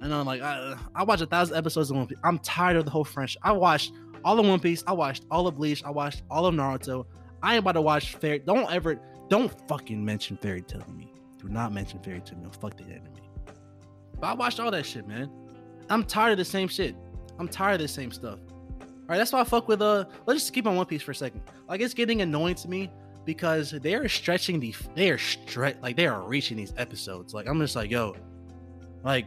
and 0.00 0.12
I'm 0.12 0.26
like, 0.26 0.42
I, 0.42 0.76
I 0.94 1.04
watched 1.04 1.22
a 1.22 1.26
thousand 1.26 1.56
episodes 1.56 1.90
of 1.90 1.96
One 1.96 2.06
Piece. 2.06 2.18
I'm 2.24 2.38
tired 2.40 2.76
of 2.76 2.84
the 2.84 2.90
whole 2.90 3.04
friendship. 3.04 3.40
I 3.44 3.52
watched 3.52 3.92
all 4.24 4.38
of 4.38 4.46
One 4.46 4.60
Piece. 4.60 4.82
I 4.86 4.92
watched 4.92 5.24
all 5.30 5.46
of 5.46 5.56
Bleach. 5.56 5.84
I 5.84 5.90
watched 5.90 6.22
all 6.30 6.46
of 6.46 6.54
Naruto. 6.54 7.06
I 7.42 7.54
ain't 7.54 7.60
about 7.60 7.72
to 7.72 7.82
watch 7.82 8.16
Fairy. 8.16 8.40
Don't 8.40 8.70
ever, 8.72 9.00
don't 9.28 9.52
fucking 9.68 10.04
mention 10.04 10.36
Fairy 10.38 10.62
Tail 10.62 10.80
to 10.80 10.90
me. 10.90 11.12
Do 11.38 11.48
not 11.48 11.72
mention 11.72 12.00
Fairy 12.00 12.20
Tail. 12.20 12.38
No, 12.42 12.50
fuck 12.50 12.76
the 12.76 12.84
anime. 12.84 13.12
But 14.18 14.26
I 14.26 14.34
watched 14.34 14.58
all 14.58 14.70
that 14.70 14.86
shit, 14.86 15.06
man. 15.06 15.30
I'm 15.90 16.02
tired 16.02 16.32
of 16.32 16.38
the 16.38 16.44
same 16.44 16.68
shit. 16.68 16.96
I'm 17.38 17.48
tired 17.48 17.74
of 17.74 17.80
the 17.82 17.88
same 17.88 18.10
stuff. 18.10 18.38
Right, 19.06 19.18
that's 19.18 19.32
why 19.32 19.40
I 19.40 19.44
fuck 19.44 19.68
with 19.68 19.82
uh. 19.82 20.04
Let's 20.26 20.40
just 20.40 20.52
keep 20.52 20.66
on 20.66 20.76
One 20.76 20.86
Piece 20.86 21.02
for 21.02 21.12
a 21.12 21.14
second. 21.14 21.42
Like 21.68 21.80
it's 21.80 21.94
getting 21.94 22.22
annoying 22.22 22.56
to 22.56 22.68
me 22.68 22.90
because 23.24 23.70
they 23.70 23.94
are 23.94 24.08
stretching 24.08 24.58
the. 24.58 24.74
They 24.94 25.10
are 25.10 25.18
stretch 25.18 25.76
like 25.80 25.96
they 25.96 26.06
are 26.06 26.22
reaching 26.22 26.56
these 26.56 26.72
episodes. 26.76 27.32
Like 27.32 27.48
I'm 27.48 27.60
just 27.60 27.76
like 27.76 27.90
yo, 27.90 28.16
like. 29.04 29.26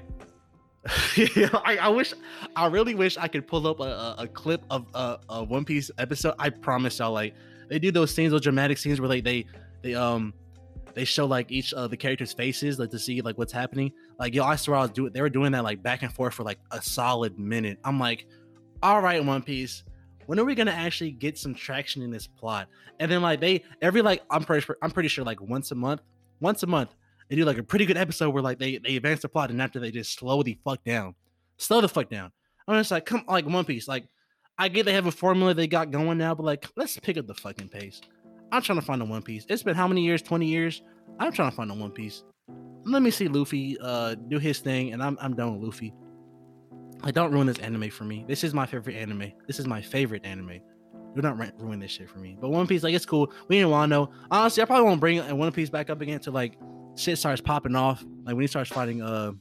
I, 1.17 1.77
I, 1.81 1.89
wish, 1.89 2.13
I 2.55 2.67
really 2.67 2.95
wish 2.95 3.17
I 3.17 3.27
could 3.27 3.45
pull 3.45 3.67
up 3.67 3.81
a, 3.81 3.83
a, 3.83 4.15
a 4.19 4.27
clip 4.27 4.63
of 4.69 4.85
a, 4.93 5.19
a, 5.27 5.43
One 5.43 5.65
Piece 5.65 5.91
episode. 5.97 6.35
I 6.39 6.49
promise 6.49 6.99
y'all, 6.99 7.11
like 7.11 7.35
they 7.67 7.79
do 7.79 7.91
those 7.91 8.15
scenes, 8.15 8.31
those 8.31 8.41
dramatic 8.41 8.77
scenes 8.77 9.01
where 9.01 9.09
like 9.09 9.25
they 9.25 9.45
they 9.81 9.93
um 9.93 10.33
they 10.93 11.05
show 11.05 11.25
like 11.25 11.51
each 11.51 11.73
of 11.73 11.89
the 11.91 11.97
characters' 11.97 12.33
faces, 12.33 12.79
like 12.79 12.89
to 12.91 12.99
see 12.99 13.21
like 13.21 13.37
what's 13.37 13.53
happening. 13.53 13.91
Like 14.17 14.33
yo, 14.33 14.43
I 14.43 14.55
swear 14.55 14.77
I 14.77 14.81
was 14.81 14.91
doing. 14.91 15.11
They 15.11 15.21
were 15.21 15.29
doing 15.29 15.51
that 15.51 15.63
like 15.63 15.83
back 15.83 16.01
and 16.01 16.11
forth 16.11 16.33
for 16.33 16.43
like 16.43 16.59
a 16.71 16.81
solid 16.81 17.37
minute. 17.37 17.77
I'm 17.83 17.99
like, 17.99 18.25
all 18.81 19.01
right, 19.01 19.23
One 19.23 19.41
Piece, 19.41 19.83
when 20.25 20.39
are 20.39 20.45
we 20.45 20.55
gonna 20.55 20.71
actually 20.71 21.11
get 21.11 21.37
some 21.37 21.53
traction 21.53 22.01
in 22.01 22.11
this 22.11 22.27
plot? 22.27 22.67
And 22.99 23.11
then 23.11 23.21
like 23.21 23.39
they 23.39 23.63
every 23.81 24.01
like 24.01 24.21
I'm 24.29 24.43
pretty 24.43 24.65
sure 24.65 24.77
I'm 24.81 24.91
pretty 24.91 25.09
sure 25.09 25.25
like 25.25 25.41
once 25.41 25.71
a 25.71 25.75
month, 25.75 26.01
once 26.39 26.63
a 26.63 26.67
month 26.67 26.95
they 27.29 27.35
do 27.35 27.45
like 27.45 27.57
a 27.57 27.63
pretty 27.63 27.85
good 27.85 27.97
episode 27.97 28.31
where 28.31 28.43
like 28.43 28.59
they 28.59 28.77
they 28.77 28.95
advance 28.95 29.21
the 29.21 29.29
plot 29.29 29.51
and 29.51 29.61
after 29.61 29.79
they 29.79 29.91
just 29.91 30.17
slow 30.17 30.43
the 30.43 30.57
fuck 30.63 30.83
down, 30.83 31.15
slow 31.57 31.81
the 31.81 31.89
fuck 31.89 32.09
down. 32.09 32.31
I'm 32.67 32.79
just 32.79 32.91
like 32.91 33.05
come 33.05 33.23
like 33.27 33.45
One 33.45 33.65
Piece, 33.65 33.87
like 33.87 34.05
I 34.57 34.67
get 34.67 34.85
they 34.85 34.93
have 34.93 35.07
a 35.07 35.11
formula 35.11 35.53
they 35.53 35.67
got 35.67 35.91
going 35.91 36.17
now, 36.17 36.35
but 36.35 36.43
like 36.43 36.67
let's 36.75 36.97
pick 36.99 37.17
up 37.17 37.27
the 37.27 37.33
fucking 37.33 37.69
pace. 37.69 38.01
I'm 38.51 38.61
trying 38.61 38.79
to 38.79 38.85
find 38.85 39.01
a 39.01 39.05
One 39.05 39.21
Piece. 39.21 39.45
It's 39.49 39.63
been 39.63 39.75
how 39.75 39.87
many 39.87 40.03
years? 40.03 40.21
20 40.21 40.45
years. 40.45 40.81
I'm 41.19 41.31
trying 41.31 41.49
to 41.49 41.55
find 41.55 41.71
a 41.71 41.73
One 41.73 41.91
Piece. 41.91 42.23
Let 42.83 43.01
me 43.01 43.11
see 43.11 43.27
Luffy 43.27 43.77
uh 43.81 44.15
do 44.15 44.37
his 44.39 44.59
thing, 44.59 44.93
and 44.93 45.01
I'm 45.01 45.17
I'm 45.21 45.35
done 45.35 45.53
with 45.53 45.65
Luffy. 45.65 45.93
Like, 47.03 47.13
don't 47.13 47.31
ruin 47.31 47.47
this 47.47 47.59
anime 47.59 47.89
for 47.89 48.03
me. 48.03 48.25
This 48.27 48.43
is 48.43 48.53
my 48.53 48.65
favorite 48.65 48.95
anime. 48.95 49.31
This 49.47 49.59
is 49.59 49.67
my 49.67 49.81
favorite 49.81 50.25
anime. 50.25 50.59
Do 51.15 51.21
not 51.21 51.37
ruin 51.59 51.79
this 51.79 51.91
shit 51.91 52.09
for 52.09 52.19
me. 52.19 52.37
But 52.39 52.49
One 52.49 52.67
Piece, 52.67 52.83
like, 52.83 52.93
it's 52.93 53.05
cool. 53.05 53.31
We 53.47 53.57
didn't 53.57 53.71
want 53.71 53.89
to 53.89 53.95
know. 53.95 54.11
Honestly, 54.29 54.61
I 54.61 54.65
probably 54.65 54.85
won't 54.85 54.99
bring 54.99 55.19
uh, 55.19 55.33
One 55.33 55.51
Piece 55.51 55.69
back 55.69 55.89
up 55.89 56.01
again 56.01 56.15
until 56.15 56.33
like 56.33 56.57
shit 56.95 57.17
starts 57.17 57.41
popping 57.41 57.75
off. 57.75 58.03
Like 58.23 58.35
when 58.35 58.41
he 58.41 58.47
starts 58.47 58.69
fighting 58.69 59.01
uh 59.01 59.31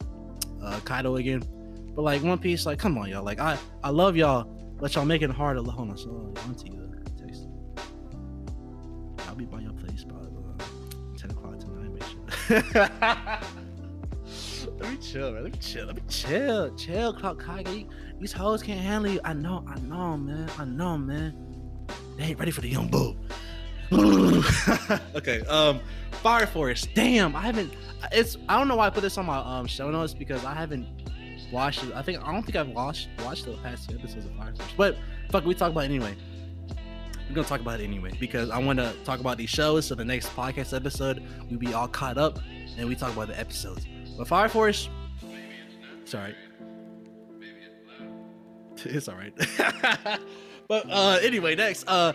uh 0.62 0.80
Kaido 0.80 1.16
again. 1.16 1.42
But 1.94 2.02
like 2.02 2.22
One 2.22 2.38
Piece, 2.38 2.64
like, 2.64 2.78
come 2.78 2.96
on, 2.96 3.08
y'all. 3.08 3.24
Like, 3.24 3.40
I 3.40 3.58
I 3.82 3.90
love 3.90 4.16
y'all, 4.16 4.44
but 4.80 4.94
y'all 4.94 5.04
making 5.04 5.30
it 5.30 5.36
hard 5.36 5.56
to 5.56 5.64
hold 5.64 5.90
on. 5.90 5.98
So 5.98 6.32
text. 7.18 7.48
I'll 9.28 9.34
be 9.34 9.44
by 9.44 9.60
your 9.60 9.72
place 9.72 10.04
by 10.04 10.14
uh, 10.14 10.64
ten 11.18 11.30
o'clock 11.32 11.58
tonight. 11.58 11.92
Make 11.92 12.64
sure. 12.64 13.40
Let 14.78 14.90
me 14.92 14.96
chill, 14.98 15.32
man. 15.32 15.42
Let 15.44 15.52
me 15.52 15.58
chill. 15.58 15.86
Let 15.86 15.96
me 15.96 16.02
chill. 16.08 16.74
Chill, 16.76 17.12
Cloud 17.12 17.44
Kage. 17.44 17.86
These 18.20 18.32
hoes 18.32 18.62
can't 18.62 18.80
handle 18.80 19.10
you. 19.12 19.20
I 19.24 19.32
know, 19.32 19.64
I 19.68 19.78
know, 19.80 20.16
man. 20.16 20.48
I 20.58 20.64
know, 20.64 20.96
man. 20.96 21.34
They 22.16 22.24
ain't 22.24 22.38
ready 22.38 22.50
for 22.50 22.60
the 22.60 22.68
young 22.68 22.88
bull. 22.88 23.16
okay, 25.14 25.40
um, 25.46 25.80
Fire 26.22 26.46
Force. 26.46 26.86
Damn, 26.94 27.34
I 27.34 27.42
haven't. 27.42 27.72
It's 28.12 28.36
I 28.48 28.58
don't 28.58 28.68
know 28.68 28.76
why 28.76 28.86
I 28.86 28.90
put 28.90 29.00
this 29.00 29.16
on 29.16 29.26
my 29.26 29.38
um 29.38 29.66
show 29.66 29.90
notes 29.90 30.14
because 30.14 30.44
I 30.44 30.52
haven't 30.54 30.86
watched 31.50 31.82
it. 31.84 31.92
I 31.94 32.02
think 32.02 32.22
I 32.22 32.32
don't 32.32 32.42
think 32.42 32.56
I've 32.56 32.68
watched 32.68 33.08
watched 33.24 33.46
the 33.46 33.52
past 33.58 33.88
two 33.88 33.96
episodes 33.96 34.26
of 34.26 34.32
Fire 34.36 34.54
Force. 34.54 34.72
But 34.76 34.96
fuck, 35.30 35.44
we 35.44 35.54
talk 35.54 35.72
about 35.72 35.84
it 35.84 35.86
anyway. 35.86 36.14
We're 37.28 37.34
gonna 37.34 37.48
talk 37.48 37.60
about 37.60 37.80
it 37.80 37.84
anyway 37.84 38.12
because 38.20 38.50
I 38.50 38.58
want 38.58 38.78
to 38.78 38.94
talk 39.04 39.20
about 39.20 39.38
these 39.38 39.50
shows. 39.50 39.86
So 39.86 39.94
the 39.94 40.04
next 40.04 40.28
podcast 40.36 40.74
episode, 40.74 41.22
we'll 41.48 41.58
be 41.58 41.72
all 41.72 41.88
caught 41.88 42.18
up 42.18 42.38
and 42.76 42.88
we 42.88 42.94
talk 42.94 43.12
about 43.12 43.28
the 43.28 43.38
episodes. 43.38 43.86
But 44.18 44.26
Fire 44.26 44.48
Force, 44.48 44.88
sorry, 46.04 46.34
it's 48.84 49.08
all 49.08 49.14
right. 49.14 49.32
but 50.68 50.90
uh, 50.90 51.18
anyway, 51.22 51.54
next, 51.54 51.84
uh, 51.86 52.12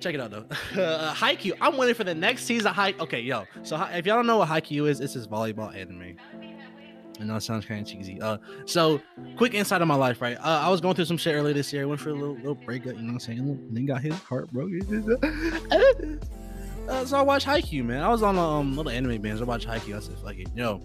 check 0.00 0.14
it 0.14 0.20
out 0.20 0.32
though. 0.32 0.44
Uh, 0.82 1.14
Haikyuu. 1.14 1.52
I'm 1.60 1.76
waiting 1.76 1.94
for 1.94 2.04
the 2.04 2.14
next 2.14 2.44
season. 2.44 2.68
of 2.68 2.74
Hai. 2.74 2.94
Okay, 2.98 3.20
yo. 3.20 3.44
So 3.62 3.76
if 3.92 4.04
y'all 4.04 4.16
don't 4.16 4.26
know 4.26 4.38
what 4.38 4.48
Haikyuu 4.48 4.88
is, 4.88 5.00
it's 5.00 5.14
this 5.14 5.26
volleyball 5.26 5.74
anime. 5.74 6.16
I 7.20 7.24
know 7.24 7.36
it 7.36 7.42
sounds 7.42 7.66
kind 7.66 7.80
of 7.80 7.86
cheesy. 7.86 8.20
Uh, 8.20 8.38
so 8.64 9.00
quick 9.36 9.54
insight 9.54 9.80
of 9.80 9.86
my 9.86 9.94
life, 9.94 10.20
right? 10.20 10.36
Uh, 10.38 10.62
I 10.64 10.70
was 10.70 10.80
going 10.80 10.96
through 10.96 11.04
some 11.04 11.18
shit 11.18 11.34
earlier 11.34 11.54
this 11.54 11.72
year. 11.72 11.86
Went 11.86 12.00
for 12.00 12.08
a 12.10 12.14
little 12.14 12.34
little 12.36 12.54
breakup. 12.56 12.94
You 12.96 13.02
know 13.02 13.12
what 13.12 13.12
I'm 13.12 13.20
saying? 13.20 13.68
Then 13.70 13.86
got 13.86 14.00
his 14.00 14.14
heart 14.14 14.50
broken. 14.50 15.18
uh, 16.88 17.04
so 17.04 17.16
I 17.16 17.22
watched 17.22 17.46
Haikyuu, 17.46 17.84
man. 17.84 18.02
I 18.02 18.08
was 18.08 18.22
on 18.24 18.36
a 18.36 18.42
um, 18.42 18.76
little 18.76 18.90
anime 18.90 19.20
binge. 19.20 19.40
I 19.40 19.44
watched 19.44 19.68
Haikyuu. 19.68 19.96
I 19.96 20.00
said, 20.00 20.18
"Fuck 20.18 20.36
it, 20.36 20.48
yo." 20.56 20.80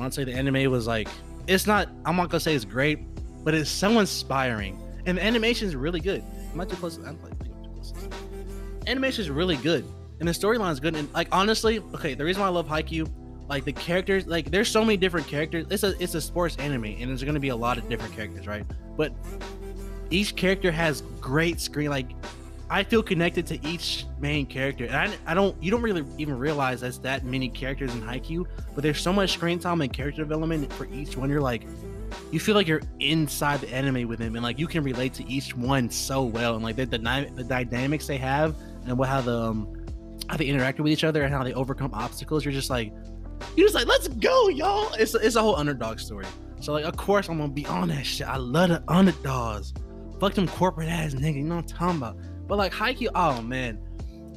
When 0.00 0.06
I 0.06 0.08
say 0.08 0.24
the 0.24 0.32
anime 0.32 0.70
was 0.70 0.86
like, 0.86 1.08
it's 1.46 1.66
not. 1.66 1.90
I'm 2.06 2.16
not 2.16 2.30
gonna 2.30 2.40
say 2.40 2.54
it's 2.54 2.64
great, 2.64 3.00
but 3.44 3.52
it's 3.52 3.68
so 3.68 3.98
inspiring, 3.98 4.80
and 5.04 5.18
the 5.18 5.22
animation 5.22 5.68
is 5.68 5.76
really 5.76 6.00
good. 6.00 6.24
Am 6.54 6.58
I 6.58 6.64
too 6.64 6.76
close? 6.76 6.96
I'm 6.96 7.22
like, 7.22 7.38
too 7.44 7.50
close. 7.74 7.92
Animation 8.86 9.20
is 9.20 9.28
really 9.28 9.56
good, 9.56 9.84
and 10.18 10.26
the 10.26 10.32
storyline 10.32 10.72
is 10.72 10.80
good. 10.80 10.96
And 10.96 11.12
like 11.12 11.28
honestly, 11.32 11.80
okay, 11.96 12.14
the 12.14 12.24
reason 12.24 12.40
why 12.40 12.46
I 12.46 12.50
love 12.50 12.66
Haikyuu, 12.66 13.10
like 13.50 13.66
the 13.66 13.74
characters, 13.74 14.26
like 14.26 14.50
there's 14.50 14.70
so 14.70 14.80
many 14.82 14.96
different 14.96 15.26
characters. 15.26 15.66
It's 15.68 15.82
a 15.82 15.92
it's 16.02 16.14
a 16.14 16.20
sports 16.22 16.56
anime, 16.56 16.84
and 16.86 17.10
there's 17.10 17.22
gonna 17.22 17.38
be 17.38 17.50
a 17.50 17.56
lot 17.56 17.76
of 17.76 17.86
different 17.90 18.16
characters, 18.16 18.46
right? 18.46 18.64
But 18.96 19.12
each 20.08 20.34
character 20.34 20.72
has 20.72 21.02
great 21.20 21.60
screen. 21.60 21.90
Like 21.90 22.08
I 22.72 22.84
feel 22.84 23.02
connected 23.02 23.48
to 23.48 23.66
each 23.66 24.06
main 24.20 24.46
character, 24.46 24.84
and 24.84 24.94
I, 24.94 25.12
I 25.26 25.34
don't 25.34 25.60
you 25.60 25.72
don't 25.72 25.82
really 25.82 26.04
even 26.18 26.38
realize 26.38 26.80
there's 26.80 27.00
that 27.00 27.24
many 27.24 27.48
characters 27.48 27.92
in 27.92 28.00
Haikyuu, 28.00 28.46
but 28.76 28.82
there's 28.82 29.00
so 29.00 29.12
much 29.12 29.32
screen 29.32 29.58
time 29.58 29.80
and 29.80 29.92
character 29.92 30.22
development 30.22 30.72
for 30.74 30.86
each 30.86 31.16
one. 31.16 31.28
You're 31.28 31.40
like, 31.40 31.66
you 32.30 32.38
feel 32.38 32.54
like 32.54 32.68
you're 32.68 32.82
inside 33.00 33.60
the 33.60 33.74
anime 33.74 34.06
with 34.06 34.20
them, 34.20 34.36
and 34.36 34.44
like 34.44 34.56
you 34.56 34.68
can 34.68 34.84
relate 34.84 35.14
to 35.14 35.28
each 35.28 35.56
one 35.56 35.90
so 35.90 36.22
well, 36.22 36.54
and 36.54 36.62
like 36.62 36.76
the 36.76 36.86
the, 36.86 36.98
the 37.34 37.42
dynamics 37.42 38.06
they 38.06 38.18
have, 38.18 38.54
and 38.86 38.96
what 38.96 39.08
how 39.08 39.20
the 39.20 39.36
um, 39.36 39.76
how 40.28 40.36
they 40.36 40.46
interact 40.46 40.78
with 40.78 40.92
each 40.92 41.02
other, 41.02 41.24
and 41.24 41.34
how 41.34 41.42
they 41.42 41.52
overcome 41.54 41.90
obstacles. 41.92 42.44
You're 42.44 42.54
just 42.54 42.70
like, 42.70 42.92
you're 43.56 43.66
just 43.66 43.74
like, 43.74 43.88
let's 43.88 44.06
go, 44.06 44.48
y'all. 44.48 44.94
It's 44.94 45.16
it's 45.16 45.34
a 45.34 45.42
whole 45.42 45.56
underdog 45.56 45.98
story. 45.98 46.26
So 46.60 46.72
like, 46.72 46.84
of 46.84 46.96
course 46.96 47.28
I'm 47.28 47.38
gonna 47.38 47.52
be 47.52 47.66
on 47.66 47.88
that 47.88 48.06
shit. 48.06 48.28
I 48.28 48.36
love 48.36 48.68
the 48.68 48.84
underdogs. 48.86 49.74
Fuck 50.20 50.34
them 50.34 50.46
corporate 50.46 50.88
ass 50.88 51.14
nigga. 51.14 51.36
You 51.36 51.42
know 51.42 51.56
what 51.56 51.72
I'm 51.72 51.78
talking 51.78 51.96
about? 51.96 52.16
But 52.50 52.58
like 52.58 52.72
Haikyuu, 52.72 53.08
oh 53.14 53.40
man, 53.40 53.78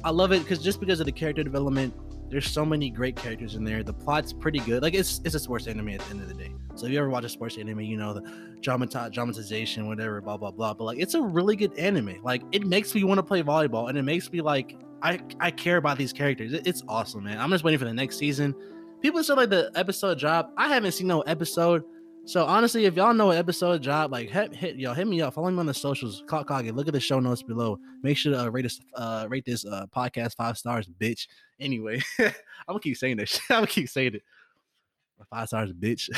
I 0.04 0.10
love 0.10 0.30
it 0.32 0.38
because 0.44 0.62
just 0.62 0.78
because 0.78 1.00
of 1.00 1.06
the 1.06 1.12
character 1.12 1.42
development, 1.42 1.92
there's 2.30 2.48
so 2.48 2.64
many 2.64 2.88
great 2.90 3.16
characters 3.16 3.56
in 3.56 3.64
there. 3.64 3.82
The 3.82 3.92
plot's 3.92 4.32
pretty 4.32 4.60
good. 4.60 4.82
Like 4.82 4.94
it's 4.94 5.20
it's 5.24 5.34
a 5.34 5.40
sports 5.40 5.66
anime 5.66 5.88
at 5.88 6.00
the 6.00 6.10
end 6.10 6.22
of 6.22 6.28
the 6.28 6.34
day. 6.34 6.54
So 6.76 6.86
if 6.86 6.92
you 6.92 6.98
ever 7.00 7.10
watch 7.10 7.24
a 7.24 7.28
sports 7.28 7.58
anime, 7.58 7.80
you 7.80 7.96
know 7.96 8.14
the 8.14 8.20
dramati- 8.60 9.12
dramatization, 9.12 9.88
whatever, 9.88 10.20
blah 10.20 10.36
blah 10.36 10.52
blah. 10.52 10.74
But 10.74 10.84
like 10.84 10.98
it's 11.00 11.14
a 11.14 11.20
really 11.20 11.56
good 11.56 11.76
anime. 11.76 12.22
Like 12.22 12.42
it 12.52 12.64
makes 12.66 12.94
me 12.94 13.02
want 13.02 13.18
to 13.18 13.22
play 13.24 13.42
volleyball, 13.42 13.88
and 13.88 13.98
it 13.98 14.02
makes 14.02 14.30
me 14.30 14.40
like 14.40 14.76
I 15.02 15.18
I 15.40 15.50
care 15.50 15.76
about 15.78 15.98
these 15.98 16.12
characters. 16.12 16.52
It- 16.52 16.68
it's 16.68 16.84
awesome, 16.86 17.24
man. 17.24 17.38
I'm 17.40 17.50
just 17.50 17.64
waiting 17.64 17.80
for 17.80 17.84
the 17.84 17.92
next 17.92 18.16
season. 18.16 18.54
People 19.02 19.24
said 19.24 19.36
like 19.36 19.50
the 19.50 19.72
episode 19.74 20.20
drop. 20.20 20.52
I 20.56 20.68
haven't 20.68 20.92
seen 20.92 21.08
no 21.08 21.22
episode. 21.22 21.82
So 22.26 22.46
honestly, 22.46 22.86
if 22.86 22.94
y'all 22.96 23.12
know 23.12 23.32
an 23.32 23.38
episode 23.38 23.82
drop, 23.82 24.10
like 24.10 24.30
hit, 24.30 24.54
hit 24.54 24.76
y'all 24.76 24.94
hit 24.94 25.06
me 25.06 25.20
up. 25.20 25.34
Follow 25.34 25.50
me 25.50 25.58
on 25.58 25.66
the 25.66 25.74
socials. 25.74 26.24
Clock 26.26 26.48
Kage. 26.48 26.72
Look 26.72 26.88
at 26.88 26.94
the 26.94 27.00
show 27.00 27.20
notes 27.20 27.42
below. 27.42 27.78
Make 28.02 28.16
sure 28.16 28.32
to 28.32 28.44
uh, 28.44 28.48
rate 28.48 28.62
this 28.62 28.80
uh 28.94 29.26
rate 29.28 29.44
this 29.44 29.66
uh 29.66 29.86
podcast 29.94 30.34
five 30.34 30.56
stars, 30.56 30.88
bitch. 30.88 31.28
Anyway, 31.60 32.00
I'm 32.18 32.32
gonna 32.68 32.80
keep 32.80 32.96
saying 32.96 33.18
this. 33.18 33.38
I'm 33.50 33.56
gonna 33.56 33.66
keep 33.66 33.90
saying 33.90 34.14
it. 34.14 34.22
Five 35.28 35.48
stars, 35.48 35.72
bitch. 35.72 36.08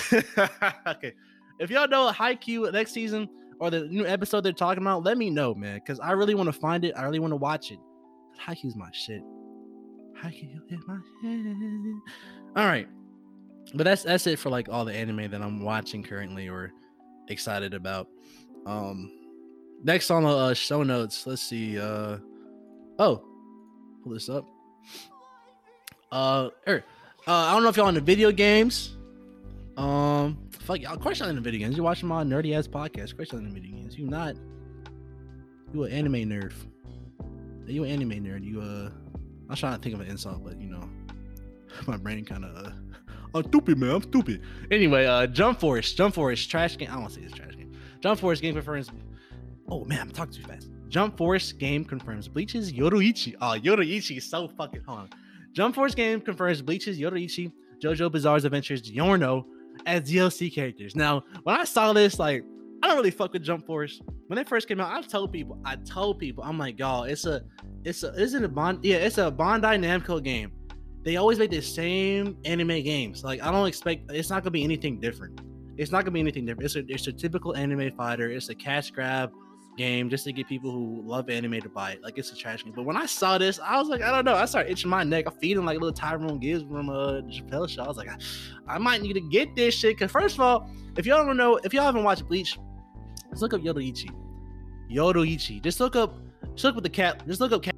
okay. 0.97 1.12
If 1.59 1.71
y'all 1.71 1.88
know 1.88 2.11
Haikyuu 2.12 2.73
next 2.73 2.92
season 2.92 3.29
or 3.59 3.71
the 3.71 3.87
new 3.87 4.07
episode 4.07 4.42
they're 4.42 4.53
talking 4.53 4.83
about, 4.83 5.03
let 5.03 5.19
me 5.19 5.29
know, 5.29 5.55
man. 5.55 5.81
Cause 5.87 5.99
I 5.99 6.12
really 6.12 6.35
want 6.35 6.47
to 6.49 6.53
find 6.53 6.85
it. 6.85 6.95
I 6.97 7.03
really 7.03 7.19
want 7.19 7.33
to 7.33 7.37
watch 7.37 7.73
it. 7.73 7.79
Haikyuu's 8.40 8.77
my 8.77 8.90
shit. 8.92 9.23
Haikyuu 10.23 10.61
is 10.71 10.81
my 10.87 10.99
shit. 11.21 11.97
All 12.57 12.66
right. 12.66 12.88
But 13.74 13.85
that's 13.85 14.05
that's 14.05 14.26
it 14.26 14.38
for 14.38 14.50
like 14.50 14.68
all 14.68 14.85
the 14.85 14.94
anime 14.94 15.31
that 15.31 15.42
I'm 15.42 15.62
watching 15.62 16.02
currently 16.02 16.48
or 16.48 16.72
excited 17.29 17.74
about. 17.74 18.09
Um 18.64 19.12
next 19.83 20.11
on 20.11 20.22
the 20.22 20.29
uh, 20.29 20.55
show 20.55 20.83
notes, 20.83 21.26
let's 21.26 21.42
see. 21.42 21.79
Uh 21.79 22.18
oh, 22.98 23.22
pull 24.02 24.12
this 24.12 24.29
up. 24.29 24.46
Uh, 26.12 26.50
er, 26.66 26.85
uh, 27.26 27.33
I 27.33 27.52
don't 27.52 27.62
know 27.62 27.68
if 27.68 27.76
y'all 27.76 27.88
into 27.88 28.00
video 28.00 28.31
games. 28.31 28.96
Um, 29.76 30.38
fuck 30.50 30.81
y'all. 30.81 30.94
Of 30.94 31.00
course 31.00 31.18
y'all 31.18 31.29
into 31.29 31.42
video 31.42 31.61
games. 31.61 31.76
You're 31.76 31.85
watching 31.85 32.09
my 32.09 32.22
nerdy 32.22 32.57
ass 32.57 32.68
podcast. 32.68 33.11
Of 33.11 33.16
course 33.16 33.33
y'all 33.33 33.40
into 33.40 33.52
video 33.52 33.76
games. 33.76 33.98
You 33.98 34.07
not. 34.07 34.37
You 35.74 35.85
an 35.85 35.92
anime 35.92 36.14
nerd. 36.14 36.52
You 37.66 37.85
an 37.85 37.90
anime 37.90 38.24
nerd. 38.24 38.44
You 38.44 38.61
uh, 38.61 38.90
I'm 39.50 39.57
trying 39.57 39.76
to 39.76 39.83
think 39.83 39.94
of 39.94 40.00
an 40.00 40.07
insult, 40.07 40.44
but 40.44 40.61
you 40.61 40.70
know, 40.70 40.88
my 41.87 41.96
brain 41.96 42.24
kind 42.24 42.44
of. 42.44 42.66
Uh, 42.66 42.70
I'm 43.37 43.44
stupid, 43.44 43.79
man. 43.79 43.90
I'm 43.90 44.03
stupid. 44.03 44.42
Anyway, 44.70 45.07
uh, 45.07 45.27
Jump 45.27 45.61
Force, 45.61 45.92
Jump 45.92 46.14
Force, 46.14 46.44
trash 46.46 46.77
game. 46.79 46.88
I 46.88 46.92
don't 46.92 47.03
want 47.03 47.14
to 47.14 47.20
say 47.20 47.27
it's 47.27 47.35
trash 47.35 47.57
game. 47.57 47.72
Jump 48.01 48.20
Force 48.20 48.40
game 48.40 48.55
confirms. 48.55 48.90
Oh 49.68 49.85
man, 49.85 50.01
I'm 50.01 50.11
talking 50.11 50.35
too 50.35 50.42
fast. 50.42 50.68
Jump 50.88 51.16
Force 51.16 51.53
game 51.53 51.85
confirms 51.85 52.29
Bleach's 52.29 52.72
Yoruichi. 52.72 53.35
Oh, 53.40 53.59
Yoruichi 53.59 54.18
is 54.18 54.29
so 54.29 54.49
fucking 54.49 54.83
hold 54.87 55.01
on. 55.01 55.11
Jump 55.53 55.75
Force 55.75 55.94
game 55.94 56.20
confirms 56.20 56.62
Bleach's 56.62 56.99
Yoruichi, 56.99 57.51
JoJo 57.83 58.11
Bizarre's 58.11 58.44
Adventures, 58.44 58.83
Giorno 58.83 59.46
as 59.85 60.03
DLC 60.03 60.53
characters. 60.55 60.94
Now, 60.94 61.25
when 61.42 61.59
I 61.59 61.64
saw 61.64 61.92
this, 61.92 62.18
like, 62.18 62.44
I 62.83 62.88
don't 62.88 62.96
really 62.96 63.11
fuck 63.11 63.33
with 63.33 63.42
Jump 63.42 63.66
Force. 63.66 64.01
When 64.29 64.37
they 64.37 64.44
first 64.44 64.68
came 64.68 64.81
out, 64.81 64.92
I 64.92 65.01
told 65.03 65.33
people, 65.33 65.59
I 65.64 65.77
told 65.77 66.18
people, 66.18 66.44
I'm 66.44 66.59
like, 66.59 66.79
y'all, 66.79 67.05
it's 67.05 67.27
a, 67.27 67.42
it's 67.85 68.03
a, 68.03 68.12
isn't 68.14 68.44
a 68.44 68.49
Bond, 68.49 68.85
yeah, 68.85 68.96
it's 68.96 69.18
a 69.18 69.31
Bandai 69.31 69.79
Namco 69.79 70.22
game. 70.22 70.53
They 71.07 71.14
always 71.19 71.38
make 71.38 71.53
the 71.53 71.62
same 71.62 72.37
anime 72.45 72.83
games. 72.83 73.23
Like, 73.23 73.40
I 73.40 73.53
don't 73.53 73.69
expect, 73.69 74.11
it's 74.11 74.29
not 74.29 74.42
gonna 74.42 74.51
be 74.51 74.64
anything 74.64 74.99
different. 74.99 75.40
It's 75.77 75.92
not 75.92 76.01
gonna 76.01 76.11
be 76.11 76.19
anything 76.19 76.45
different. 76.45 76.64
It's 76.64 76.75
a, 76.75 76.85
it's 76.92 77.07
a 77.07 77.12
typical 77.12 77.57
anime 77.57 77.92
fighter. 77.97 78.29
It's 78.29 78.49
a 78.49 78.57
cash 78.57 78.90
grab 78.90 79.31
game 79.77 80.11
just 80.11 80.25
to 80.25 80.33
get 80.33 80.49
people 80.49 80.73
who 80.73 81.03
love 81.05 81.31
anime 81.31 81.61
to 81.61 81.69
buy 81.69 81.92
it. 81.92 82.03
Like 82.03 82.19
it's 82.19 82.33
a 82.33 82.37
trash 82.37 82.64
game. 82.64 82.73
But 82.75 82.87
when 82.87 82.97
I 82.97 83.07
saw 83.07 83.38
this, 83.38 83.61
I 83.61 83.79
was 83.79 83.88
like, 83.88 84.03
I 84.03 84.11
don't 84.11 84.25
know. 84.25 84.35
I 84.35 84.47
started 84.47 84.73
itching 84.73 84.90
my 84.90 85.05
neck. 85.05 85.27
I'm 85.29 85.35
feeling 85.35 85.64
like 85.64 85.77
a 85.77 85.81
little 85.81 85.95
Tyrone 85.95 86.40
Biggums 86.40 86.69
from 86.69 86.90
uh 86.90 87.23
Chappelle 87.31 87.69
Show. 87.69 87.85
I 87.85 87.87
was 87.87 87.97
like, 87.97 88.09
I, 88.66 88.79
might 88.79 89.01
need 89.01 89.12
to 89.12 89.21
get 89.21 89.55
this 89.55 89.75
shit. 89.77 89.97
Cause 90.01 90.11
first 90.11 90.35
of 90.35 90.40
all, 90.40 90.69
if 90.97 91.07
y'all 91.07 91.25
don't 91.25 91.37
know, 91.37 91.61
if 91.62 91.73
y'all 91.73 91.85
haven't 91.85 92.03
watched 92.03 92.27
Bleach, 92.27 92.59
just 93.31 93.42
look 93.42 93.55
up 93.55 93.61
Yoruichi. 93.61 94.11
Yoruichi. 94.90 95.62
Just 95.62 95.79
look 95.79 95.95
up, 95.95 96.16
just 96.55 96.64
look 96.64 96.75
with 96.75 96.85
the 96.85 96.90
cat. 96.90 97.25
Just 97.29 97.40
look 97.40 97.53
up 97.53 97.62
cat. 97.62 97.77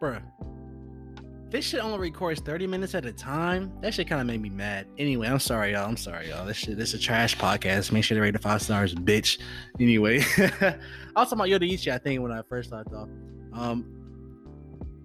Bruh. 0.00 0.22
This 1.52 1.66
shit 1.66 1.84
only 1.84 1.98
records 1.98 2.40
30 2.40 2.66
minutes 2.66 2.94
at 2.94 3.04
a 3.04 3.12
time. 3.12 3.70
That 3.82 3.92
shit 3.92 4.08
kind 4.08 4.22
of 4.22 4.26
made 4.26 4.40
me 4.40 4.48
mad. 4.48 4.86
Anyway, 4.96 5.28
I'm 5.28 5.38
sorry, 5.38 5.72
y'all. 5.72 5.86
I'm 5.86 5.98
sorry, 5.98 6.30
y'all. 6.30 6.46
This 6.46 6.56
shit, 6.56 6.78
this 6.78 6.94
is 6.94 7.00
a 7.00 7.02
trash 7.02 7.36
podcast. 7.36 7.92
Make 7.92 8.04
sure 8.04 8.14
to 8.14 8.22
rate 8.22 8.34
it 8.34 8.40
five 8.40 8.62
stars, 8.62 8.94
bitch. 8.94 9.38
Anyway, 9.78 10.20
I 10.38 10.78
was 11.14 11.28
talking 11.28 11.32
about 11.32 11.48
Yoruichi, 11.48 11.92
I 11.92 11.98
think, 11.98 12.22
when 12.22 12.32
I 12.32 12.40
first 12.48 12.70
started 12.70 12.94
off. 12.94 13.10
Um, 13.52 13.84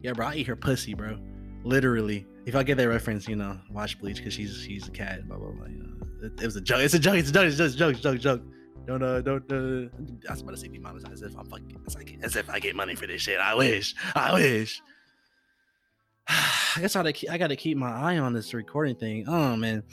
yeah, 0.01 0.13
bro, 0.13 0.27
I 0.27 0.35
eat 0.35 0.47
her 0.47 0.55
pussy, 0.55 0.93
bro. 0.93 1.19
Literally, 1.65 2.25
if 2.45 2.55
I 2.55 2.63
get 2.63 2.77
that 2.77 2.87
reference, 2.87 3.27
you 3.27 3.35
know, 3.35 3.59
watch 3.69 3.99
Bleach 3.99 4.19
because 4.19 4.33
she's 4.33 4.55
she's 4.55 4.87
a 4.87 4.91
cat. 4.91 5.27
Blah 5.27 5.35
blah 5.35 5.51
blah. 5.51 5.65
You 5.65 5.79
know, 5.79 6.27
it, 6.27 6.41
it 6.41 6.45
was 6.45 6.55
a 6.55 6.61
joke. 6.61 6.79
It's 6.79 6.93
a 6.93 6.99
joke. 6.99 7.15
It's 7.15 7.29
a 7.29 7.33
joke. 7.33 7.45
It's 7.47 7.57
just 7.57 7.75
a 7.75 7.77
joke. 7.77 7.95
It's 7.95 7.99
a 7.99 8.13
joke. 8.13 8.21
Joke. 8.21 8.41
Don't 8.85 9.03
uh 9.03 9.19
don't 9.19 9.51
uh. 9.51 9.89
I 10.29 10.31
was 10.31 10.41
about 10.43 10.51
to 10.51 10.57
say 10.57 10.69
demonetize 10.69 11.11
as 11.11 11.21
if 11.23 11.37
I'm 11.37 11.45
fucking 11.45 11.81
as, 11.85 11.95
like, 11.95 12.17
as 12.23 12.37
if 12.37 12.49
I 12.49 12.59
get 12.59 12.73
money 12.73 12.95
for 12.95 13.05
this 13.05 13.21
shit. 13.21 13.37
I 13.37 13.53
wish. 13.53 13.93
I 14.15 14.33
wish. 14.33 14.81
I 16.75 16.79
guess 16.81 16.95
I 16.95 16.99
gotta 16.99 17.13
keep, 17.13 17.29
I 17.29 17.37
gotta 17.37 17.55
keep 17.55 17.77
my 17.77 17.91
eye 17.91 18.17
on 18.17 18.33
this 18.33 18.53
recording 18.53 18.95
thing. 18.95 19.25
Oh 19.27 19.55
man. 19.55 19.83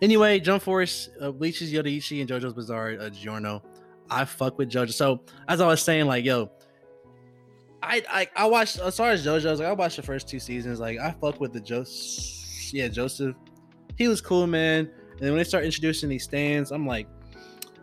Anyway, 0.00 0.40
Jump 0.40 0.62
Force, 0.62 1.08
uh, 1.20 1.32
Yoruichi 1.32 2.20
and 2.20 2.28
JoJo's 2.28 2.54
Bizarre 2.54 2.96
uh, 2.98 3.10
Giorno. 3.10 3.62
I 4.10 4.24
fuck 4.24 4.58
with 4.58 4.70
JoJo. 4.70 4.92
So 4.92 5.20
as 5.48 5.60
I 5.60 5.66
was 5.66 5.82
saying, 5.82 6.06
like 6.06 6.24
yo, 6.24 6.50
I 7.82 8.02
I, 8.08 8.28
I 8.36 8.46
watched 8.46 8.78
as 8.78 8.96
far 8.96 9.10
as 9.10 9.24
JoJo's, 9.24 9.60
like 9.60 9.68
I 9.68 9.72
watched 9.72 9.96
the 9.96 10.02
first 10.02 10.28
two 10.28 10.40
seasons. 10.40 10.80
Like 10.80 10.98
I 10.98 11.10
fuck 11.12 11.40
with 11.40 11.52
the 11.52 11.60
Joseph, 11.60 12.72
yeah 12.72 12.88
Joseph. 12.88 13.36
He 13.96 14.08
was 14.08 14.20
cool, 14.20 14.46
man. 14.46 14.90
And 15.12 15.20
then 15.20 15.30
when 15.30 15.38
they 15.38 15.44
start 15.44 15.64
introducing 15.64 16.08
these 16.08 16.24
stands, 16.24 16.72
I'm 16.72 16.86
like, 16.86 17.06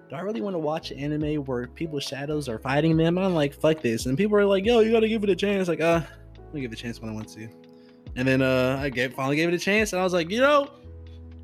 do 0.09 0.17
I 0.17 0.19
really 0.19 0.41
want 0.41 0.55
to 0.55 0.59
watch 0.59 0.91
an 0.91 0.99
anime 0.99 1.45
where 1.45 1.67
people's 1.67 2.03
shadows 2.03 2.49
are 2.49 2.59
fighting 2.59 2.97
them? 2.97 3.17
I'm 3.17 3.33
like, 3.33 3.53
fuck 3.53 3.81
this. 3.81 4.07
And 4.07 4.17
people 4.17 4.35
are 4.37 4.45
like, 4.45 4.65
yo, 4.65 4.81
you 4.81 4.91
gotta 4.91 5.07
give 5.07 5.23
it 5.23 5.29
a 5.29 5.35
chance. 5.35 5.69
Like, 5.69 5.79
uh, 5.79 6.01
me 6.53 6.61
give 6.61 6.71
it 6.71 6.79
a 6.79 6.81
chance 6.81 6.99
when 6.99 7.09
I 7.09 7.13
want 7.13 7.29
to. 7.29 7.47
And 8.15 8.27
then 8.27 8.41
uh 8.41 8.79
I 8.81 8.89
gave 8.89 9.13
finally 9.13 9.35
gave 9.35 9.49
it 9.49 9.53
a 9.53 9.59
chance, 9.59 9.93
and 9.93 9.99
I 9.99 10.03
was 10.03 10.13
like, 10.13 10.29
you 10.29 10.39
know, 10.39 10.69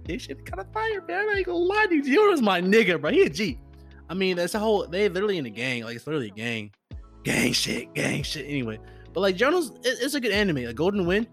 this 0.05 0.23
shit 0.23 0.45
kind 0.45 0.59
of 0.59 0.71
fire, 0.73 1.01
man. 1.07 1.29
I 1.29 1.37
ain't 1.37 1.45
gonna 1.45 1.57
lie 1.57 1.85
to 1.87 1.95
you. 1.95 2.19
Yoda's 2.19 2.41
my 2.41 2.61
nigga, 2.61 2.99
bro. 2.99 3.11
He 3.11 3.23
a 3.23 3.29
G. 3.29 3.59
I 4.09 4.13
mean, 4.13 4.37
that's 4.37 4.55
a 4.55 4.59
whole 4.59 4.87
they 4.87 5.09
literally 5.09 5.37
in 5.37 5.45
a 5.45 5.49
gang. 5.49 5.83
Like 5.83 5.95
it's 5.95 6.07
literally 6.07 6.27
a 6.27 6.31
gang. 6.31 6.71
Gang 7.23 7.53
shit, 7.53 7.93
gang 7.93 8.23
shit. 8.23 8.45
Anyway. 8.45 8.79
But 9.13 9.21
like 9.21 9.35
Jonas, 9.35 9.71
it, 9.83 9.97
it's 10.01 10.13
a 10.13 10.19
good 10.19 10.31
anime. 10.31 10.57
A 10.57 10.73
Golden 10.73 11.05
Wind. 11.05 11.27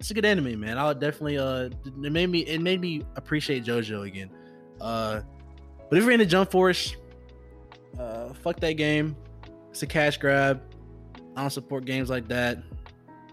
It's 0.00 0.10
a 0.10 0.14
good 0.14 0.24
anime, 0.24 0.58
man. 0.58 0.78
I 0.78 0.86
would 0.86 0.98
definitely 0.98 1.38
uh 1.38 1.70
it 1.84 2.12
made 2.12 2.30
me 2.30 2.40
it 2.40 2.60
made 2.60 2.80
me 2.80 3.02
appreciate 3.16 3.64
JoJo 3.64 4.06
again. 4.06 4.30
Uh 4.80 5.20
but 5.88 5.98
if 5.98 6.04
you're 6.04 6.12
into 6.12 6.26
Jump 6.26 6.50
Force, 6.50 6.96
uh 7.98 8.32
fuck 8.32 8.58
that 8.60 8.72
game. 8.72 9.14
It's 9.70 9.82
a 9.82 9.86
cash 9.86 10.18
grab. 10.18 10.62
I 11.36 11.42
don't 11.42 11.50
support 11.50 11.84
games 11.84 12.10
like 12.10 12.28
that. 12.28 12.58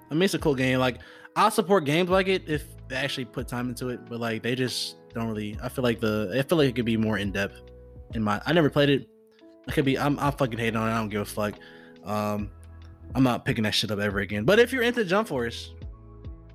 I 0.10 0.14
mean, 0.14 0.24
it's 0.24 0.34
a 0.34 0.40
cool 0.40 0.56
game. 0.56 0.80
Like, 0.80 1.00
I'll 1.36 1.52
support 1.52 1.86
games 1.86 2.10
like 2.10 2.28
it 2.28 2.44
if 2.48 2.66
they 2.88 2.96
actually 2.96 3.26
put 3.26 3.48
time 3.48 3.70
into 3.70 3.90
it, 3.90 4.02
but 4.10 4.20
like 4.20 4.44
they 4.44 4.56
just 4.56 4.98
don't 5.14 5.28
really. 5.28 5.58
I 5.62 5.70
feel 5.70 5.84
like 5.84 6.00
the 6.00 6.32
I 6.38 6.42
feel 6.42 6.58
like 6.58 6.70
it 6.70 6.76
could 6.76 6.86
be 6.86 6.98
more 6.98 7.18
in 7.18 7.32
depth. 7.32 7.62
In 8.16 8.24
my, 8.24 8.42
I 8.46 8.54
never 8.54 8.70
played 8.70 8.90
it. 8.90 9.08
I 9.68 9.72
could 9.72 9.86
be. 9.86 9.98
I'm. 9.98 10.18
I'm 10.20 10.34
fucking 10.34 10.58
hating 10.58 10.76
on 10.76 10.90
it. 10.90 10.92
I 10.92 10.98
don't 10.98 11.10
give 11.10 11.22
a 11.22 11.26
fuck. 11.26 11.54
Um, 12.04 12.50
I'm 13.16 13.24
not 13.24 13.46
picking 13.46 13.64
that 13.64 13.72
shit 13.72 13.92
up 13.92 14.00
ever 14.00 14.20
again. 14.20 14.46
But 14.46 14.60
if 14.60 14.72
you're 14.72 14.84
into 14.84 15.06
Jump 15.06 15.28
Force 15.28 15.74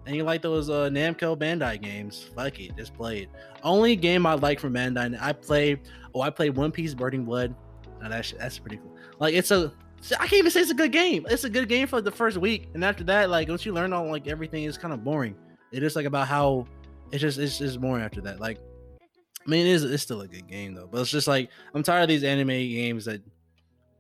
and 0.06 0.16
you 0.16 0.24
like 0.24 0.42
those 0.42 0.68
uh, 0.68 0.88
Namco 0.90 1.38
Bandai 1.38 1.80
games, 1.80 2.28
fuck 2.34 2.60
it, 2.60 2.76
just 2.76 2.94
play 2.94 3.22
it. 3.22 3.28
Only 3.62 3.96
game 3.96 4.26
I 4.26 4.34
like 4.34 4.58
from 4.58 4.74
Bandai. 4.74 5.16
I 5.20 5.32
play. 5.32 5.80
Oh, 6.14 6.20
I 6.20 6.30
played 6.30 6.56
One 6.56 6.72
Piece 6.72 6.94
Burning 6.94 7.24
Blood. 7.24 7.54
Now 8.02 8.08
that 8.08 8.24
shit, 8.24 8.38
that's 8.38 8.58
pretty 8.58 8.78
cool. 8.78 8.96
Like 9.18 9.34
it's 9.34 9.50
a 9.50 9.72
I 10.12 10.26
can't 10.26 10.34
even 10.34 10.50
say 10.50 10.60
it's 10.60 10.70
a 10.70 10.74
good 10.74 10.92
game. 10.92 11.26
It's 11.30 11.44
a 11.44 11.50
good 11.50 11.68
game 11.68 11.86
for 11.86 12.00
the 12.00 12.10
first 12.10 12.36
week, 12.36 12.68
and 12.74 12.84
after 12.84 13.04
that, 13.04 13.30
like 13.30 13.48
once 13.48 13.64
you 13.64 13.72
learn 13.72 13.92
all 13.92 14.10
like 14.10 14.26
everything, 14.26 14.64
is 14.64 14.76
kind 14.76 14.92
of 14.92 15.02
boring. 15.02 15.36
It 15.72 15.82
is 15.82 15.96
like 15.96 16.06
about 16.06 16.28
how 16.28 16.66
it's 17.10 17.20
just 17.22 17.38
it's 17.38 17.58
just 17.58 17.80
boring 17.80 18.04
after 18.04 18.20
that. 18.22 18.40
Like, 18.40 18.58
I 19.00 19.50
mean, 19.50 19.66
it 19.66 19.70
is 19.70 19.84
it's 19.84 20.02
still 20.02 20.20
a 20.20 20.28
good 20.28 20.46
game 20.46 20.74
though, 20.74 20.88
but 20.90 21.00
it's 21.00 21.10
just 21.10 21.26
like 21.26 21.50
I'm 21.74 21.82
tired 21.82 22.02
of 22.02 22.08
these 22.08 22.24
anime 22.24 22.48
games 22.48 23.04
that 23.06 23.22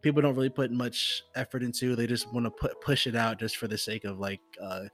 people 0.02 0.20
don't 0.20 0.34
really 0.34 0.50
put 0.50 0.70
much 0.70 1.22
effort 1.34 1.62
into. 1.62 1.96
They 1.96 2.06
just 2.06 2.32
want 2.32 2.44
to 2.44 2.50
put 2.50 2.80
push 2.80 3.06
it 3.06 3.16
out 3.16 3.38
just 3.38 3.56
for 3.56 3.66
the 3.66 3.78
sake 3.78 4.04
of 4.04 4.18
like 4.18 4.40
uh 4.62 4.84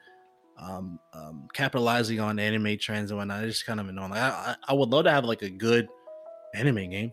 um, 0.58 0.98
um 1.14 1.48
capitalizing 1.54 2.20
on 2.20 2.38
anime 2.38 2.78
trends 2.78 3.10
and 3.10 3.18
whatnot. 3.18 3.42
It's 3.44 3.56
just 3.56 3.66
kind 3.66 3.80
of 3.80 3.88
annoying. 3.88 4.10
Like, 4.10 4.20
I 4.20 4.54
I 4.68 4.74
would 4.74 4.90
love 4.90 5.04
to 5.04 5.10
have 5.10 5.24
like 5.24 5.42
a 5.42 5.50
good 5.50 5.88
anime 6.54 6.88
game, 6.90 7.12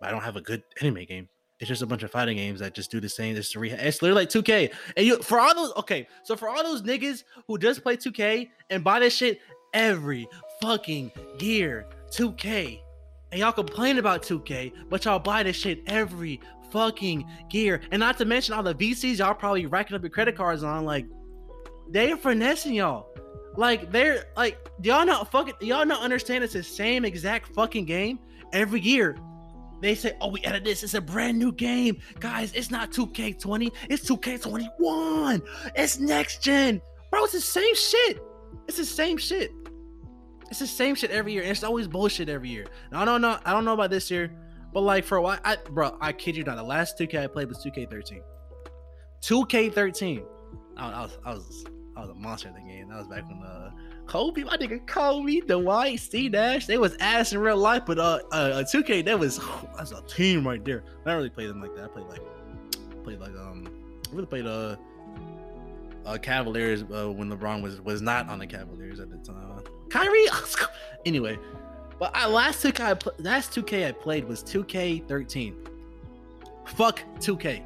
but 0.00 0.08
I 0.08 0.12
don't 0.12 0.22
have 0.22 0.36
a 0.36 0.40
good 0.40 0.62
anime 0.80 1.04
game. 1.04 1.28
It's 1.58 1.68
just 1.68 1.80
a 1.80 1.86
bunch 1.86 2.02
of 2.02 2.10
fighting 2.10 2.36
games 2.36 2.60
that 2.60 2.74
just 2.74 2.90
do 2.90 3.00
the 3.00 3.08
same. 3.08 3.34
It's, 3.34 3.56
re- 3.56 3.70
it's 3.70 4.02
literally 4.02 4.22
like 4.22 4.28
2K. 4.28 4.72
And 4.96 5.06
you 5.06 5.22
for 5.22 5.40
all 5.40 5.54
those 5.54 5.72
okay, 5.78 6.06
so 6.22 6.36
for 6.36 6.48
all 6.48 6.62
those 6.62 6.82
niggas 6.82 7.24
who 7.46 7.56
just 7.58 7.82
play 7.82 7.96
2K 7.96 8.50
and 8.68 8.84
buy 8.84 9.00
this 9.00 9.16
shit 9.16 9.40
every 9.72 10.28
fucking 10.60 11.10
year, 11.38 11.86
2K. 12.10 12.80
And 13.32 13.40
y'all 13.40 13.52
complain 13.52 13.98
about 13.98 14.22
2K, 14.22 14.72
but 14.90 15.04
y'all 15.04 15.18
buy 15.18 15.42
this 15.42 15.56
shit 15.56 15.82
every 15.86 16.40
fucking 16.70 17.26
year. 17.50 17.80
And 17.90 18.00
not 18.00 18.18
to 18.18 18.26
mention 18.26 18.54
all 18.54 18.62
the 18.62 18.74
VCs 18.74 19.18
y'all 19.18 19.34
probably 19.34 19.64
racking 19.64 19.96
up 19.96 20.02
your 20.02 20.10
credit 20.10 20.36
cards 20.36 20.62
on, 20.62 20.84
like 20.84 21.06
they're 21.88 22.18
finessing 22.18 22.74
y'all. 22.74 23.08
Like 23.56 23.90
they're 23.90 24.26
like 24.36 24.58
y'all 24.82 25.06
not 25.06 25.30
fucking 25.32 25.54
y'all 25.62 25.86
not 25.86 26.02
understand 26.02 26.44
it's 26.44 26.52
the 26.52 26.62
same 26.62 27.06
exact 27.06 27.54
fucking 27.54 27.86
game 27.86 28.18
every 28.52 28.80
year 28.80 29.16
they 29.80 29.94
say, 29.94 30.16
oh, 30.20 30.28
we 30.28 30.40
added 30.42 30.64
this. 30.64 30.82
It's 30.82 30.94
a 30.94 31.00
brand 31.00 31.38
new 31.38 31.52
game. 31.52 31.98
Guys, 32.20 32.52
it's 32.54 32.70
not 32.70 32.90
2K20, 32.92 33.72
it's 33.90 34.08
2K21. 34.08 35.42
It's 35.74 35.98
next 35.98 36.42
gen. 36.42 36.80
Bro, 37.10 37.24
it's 37.24 37.32
the 37.32 37.40
same 37.40 37.74
shit. 37.74 38.20
It's 38.66 38.76
the 38.76 38.84
same 38.84 39.16
shit. 39.16 39.50
It's 40.50 40.60
the 40.60 40.66
same 40.66 40.94
shit 40.94 41.10
every 41.10 41.32
year. 41.32 41.42
And 41.42 41.50
it's 41.50 41.64
always 41.64 41.88
bullshit 41.88 42.28
every 42.28 42.48
year. 42.48 42.66
Now, 42.92 43.02
I 43.02 43.04
don't 43.04 43.20
know. 43.20 43.38
I 43.44 43.52
don't 43.52 43.64
know 43.64 43.74
about 43.74 43.90
this 43.90 44.10
year, 44.10 44.30
but 44.72 44.80
like 44.80 45.04
for 45.04 45.16
a 45.16 45.22
while, 45.22 45.38
I 45.44 45.56
bro, 45.70 45.96
I 46.00 46.12
kid 46.12 46.36
you 46.36 46.44
not. 46.44 46.56
The 46.56 46.62
last 46.62 46.98
2K 46.98 47.24
I 47.24 47.26
played 47.26 47.48
was 47.48 47.64
2K13. 47.64 48.20
2K13. 49.22 50.24
I, 50.76 50.90
I 50.90 51.02
was 51.02 51.18
I 51.24 51.30
was 51.32 51.64
I 51.96 52.00
was 52.00 52.10
a 52.10 52.14
monster 52.14 52.48
in 52.48 52.54
the 52.54 52.60
game. 52.60 52.88
That 52.88 52.98
was 52.98 53.08
back 53.08 53.26
when 53.28 53.42
uh 53.42 53.70
Kobe, 54.06 54.44
my 54.44 54.56
nigga 54.56 54.86
Kobe, 54.86 55.40
Dwight, 55.40 56.00
Steve 56.00 56.32
Nash, 56.32 56.66
they 56.66 56.78
was 56.78 56.96
ass 57.00 57.32
in 57.32 57.38
real 57.38 57.56
life, 57.56 57.82
but 57.86 57.98
uh, 57.98 58.20
uh, 58.30 58.62
2K, 58.62 59.04
that 59.04 59.18
was 59.18 59.40
that's 59.76 59.92
a 59.92 60.02
team 60.02 60.46
right 60.46 60.64
there. 60.64 60.84
I 61.04 61.10
don't 61.10 61.16
really 61.16 61.30
play 61.30 61.46
them 61.46 61.60
like 61.60 61.74
that. 61.76 61.84
I 61.84 61.88
played 61.88 62.06
like, 62.06 62.22
played 63.04 63.20
like 63.20 63.36
um, 63.36 63.68
I 64.10 64.14
really 64.14 64.26
played 64.26 64.46
uh, 64.46 64.76
uh 66.04 66.18
Cavaliers 66.18 66.82
uh, 66.82 67.10
when 67.10 67.30
LeBron 67.30 67.62
was 67.62 67.80
was 67.80 68.00
not 68.00 68.28
on 68.28 68.38
the 68.38 68.46
Cavaliers 68.46 69.00
at 69.00 69.10
the 69.10 69.18
time. 69.18 69.62
Kyrie, 69.90 70.26
anyway, 71.06 71.38
but 71.98 72.14
I 72.14 72.26
last 72.26 72.62
2K, 72.62 72.80
I 72.80 72.94
pl- 72.94 73.12
last 73.18 73.52
2K 73.52 73.88
I 73.88 73.92
played 73.92 74.24
was 74.24 74.42
2K13. 74.44 75.54
Fuck 76.66 77.00
2K. 77.18 77.62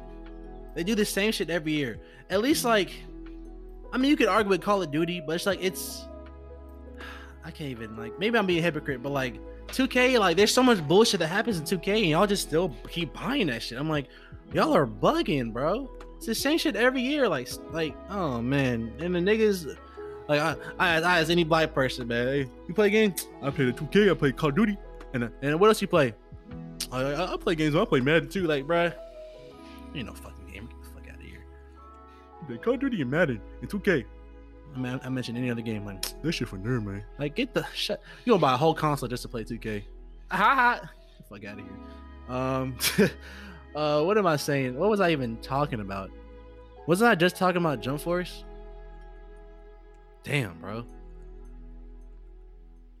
They 0.73 0.83
do 0.83 0.95
the 0.95 1.05
same 1.05 1.31
shit 1.31 1.49
every 1.49 1.73
year. 1.73 1.99
At 2.29 2.41
least 2.41 2.63
like, 2.63 2.91
I 3.91 3.97
mean, 3.97 4.09
you 4.09 4.15
could 4.15 4.27
argue 4.27 4.49
with 4.49 4.61
Call 4.61 4.81
of 4.81 4.91
Duty, 4.91 5.21
but 5.25 5.35
it's 5.35 5.45
like 5.45 5.59
it's 5.61 6.05
I 7.43 7.51
can't 7.51 7.71
even 7.71 7.95
like 7.97 8.17
maybe 8.19 8.37
I'm 8.37 8.45
being 8.45 8.59
a 8.59 8.61
hypocrite, 8.61 9.01
but 9.01 9.11
like 9.11 9.39
2K, 9.67 10.19
like 10.19 10.37
there's 10.37 10.53
so 10.53 10.63
much 10.63 10.85
bullshit 10.87 11.19
that 11.19 11.27
happens 11.27 11.59
in 11.59 11.65
2K 11.65 12.01
and 12.01 12.05
y'all 12.07 12.27
just 12.27 12.43
still 12.43 12.75
keep 12.89 13.13
buying 13.13 13.47
that 13.47 13.61
shit. 13.61 13.79
I'm 13.79 13.89
like, 13.89 14.07
y'all 14.53 14.75
are 14.75 14.87
bugging, 14.87 15.53
bro. 15.53 15.89
It's 16.17 16.25
the 16.25 16.35
same 16.35 16.57
shit 16.57 16.75
every 16.75 17.01
year. 17.01 17.27
Like, 17.27 17.49
like, 17.71 17.95
oh 18.09 18.41
man. 18.41 18.93
And 18.99 19.15
the 19.15 19.19
niggas 19.19 19.75
like 20.27 20.39
I, 20.39 20.55
I, 20.79 21.01
I 21.01 21.19
as 21.19 21.29
any 21.29 21.43
black 21.43 21.73
person, 21.73 22.07
man. 22.07 22.27
Hey, 22.27 22.49
you 22.67 22.73
play 22.73 22.89
games? 22.89 23.27
I 23.41 23.49
play 23.49 23.65
the 23.65 23.73
2K, 23.73 24.11
I 24.11 24.13
play 24.13 24.31
Call 24.31 24.49
of 24.49 24.55
Duty. 24.55 24.77
And 25.13 25.23
uh, 25.25 25.29
and 25.41 25.59
what 25.59 25.67
else 25.67 25.81
you 25.81 25.87
play? 25.87 26.13
I, 26.91 27.01
I, 27.01 27.33
I 27.33 27.37
play 27.37 27.55
games, 27.55 27.75
I 27.75 27.85
play 27.85 28.01
Madden 28.01 28.29
too, 28.29 28.47
like, 28.47 28.65
bruh. 28.65 28.93
You 29.93 30.03
know 30.03 30.13
fucking 30.13 30.47
game. 30.47 30.67
Get 30.67 30.81
the 30.81 30.89
fuck 30.89 31.09
out 31.09 31.15
of 31.15 31.21
here. 31.21 31.43
They 32.47 32.57
Call 32.57 32.75
of 32.75 32.79
Duty 32.79 33.01
and 33.01 33.11
Madden 33.11 33.41
and 33.61 33.69
2K. 33.69 34.05
I, 34.75 34.79
mean, 34.79 34.99
I 35.03 35.09
mentioned 35.09 35.37
any 35.37 35.51
other 35.51 35.61
game, 35.61 35.85
like 35.85 36.21
this 36.21 36.35
shit 36.35 36.47
for 36.47 36.57
nerd, 36.57 36.83
man. 36.83 37.03
Like, 37.19 37.35
get 37.35 37.53
the 37.53 37.65
shut. 37.73 38.01
You 38.25 38.31
gonna 38.31 38.41
buy 38.41 38.53
a 38.53 38.57
whole 38.57 38.73
console 38.73 39.09
just 39.09 39.23
to 39.23 39.29
play 39.29 39.43
2K? 39.43 39.83
Ha 40.31 40.37
ha! 40.37 40.89
Fuck 41.29 41.45
out 41.45 41.59
of 41.59 41.65
here. 41.65 42.35
Um, 42.35 42.77
uh, 43.75 44.03
what 44.03 44.17
am 44.17 44.27
I 44.27 44.37
saying? 44.37 44.77
What 44.77 44.89
was 44.89 44.99
I 44.99 45.11
even 45.11 45.37
talking 45.37 45.81
about? 45.81 46.11
Wasn't 46.87 47.09
I 47.09 47.15
just 47.15 47.35
talking 47.35 47.57
about 47.57 47.81
Jump 47.81 48.01
Force? 48.01 48.43
Damn, 50.23 50.59
bro. 50.59 50.85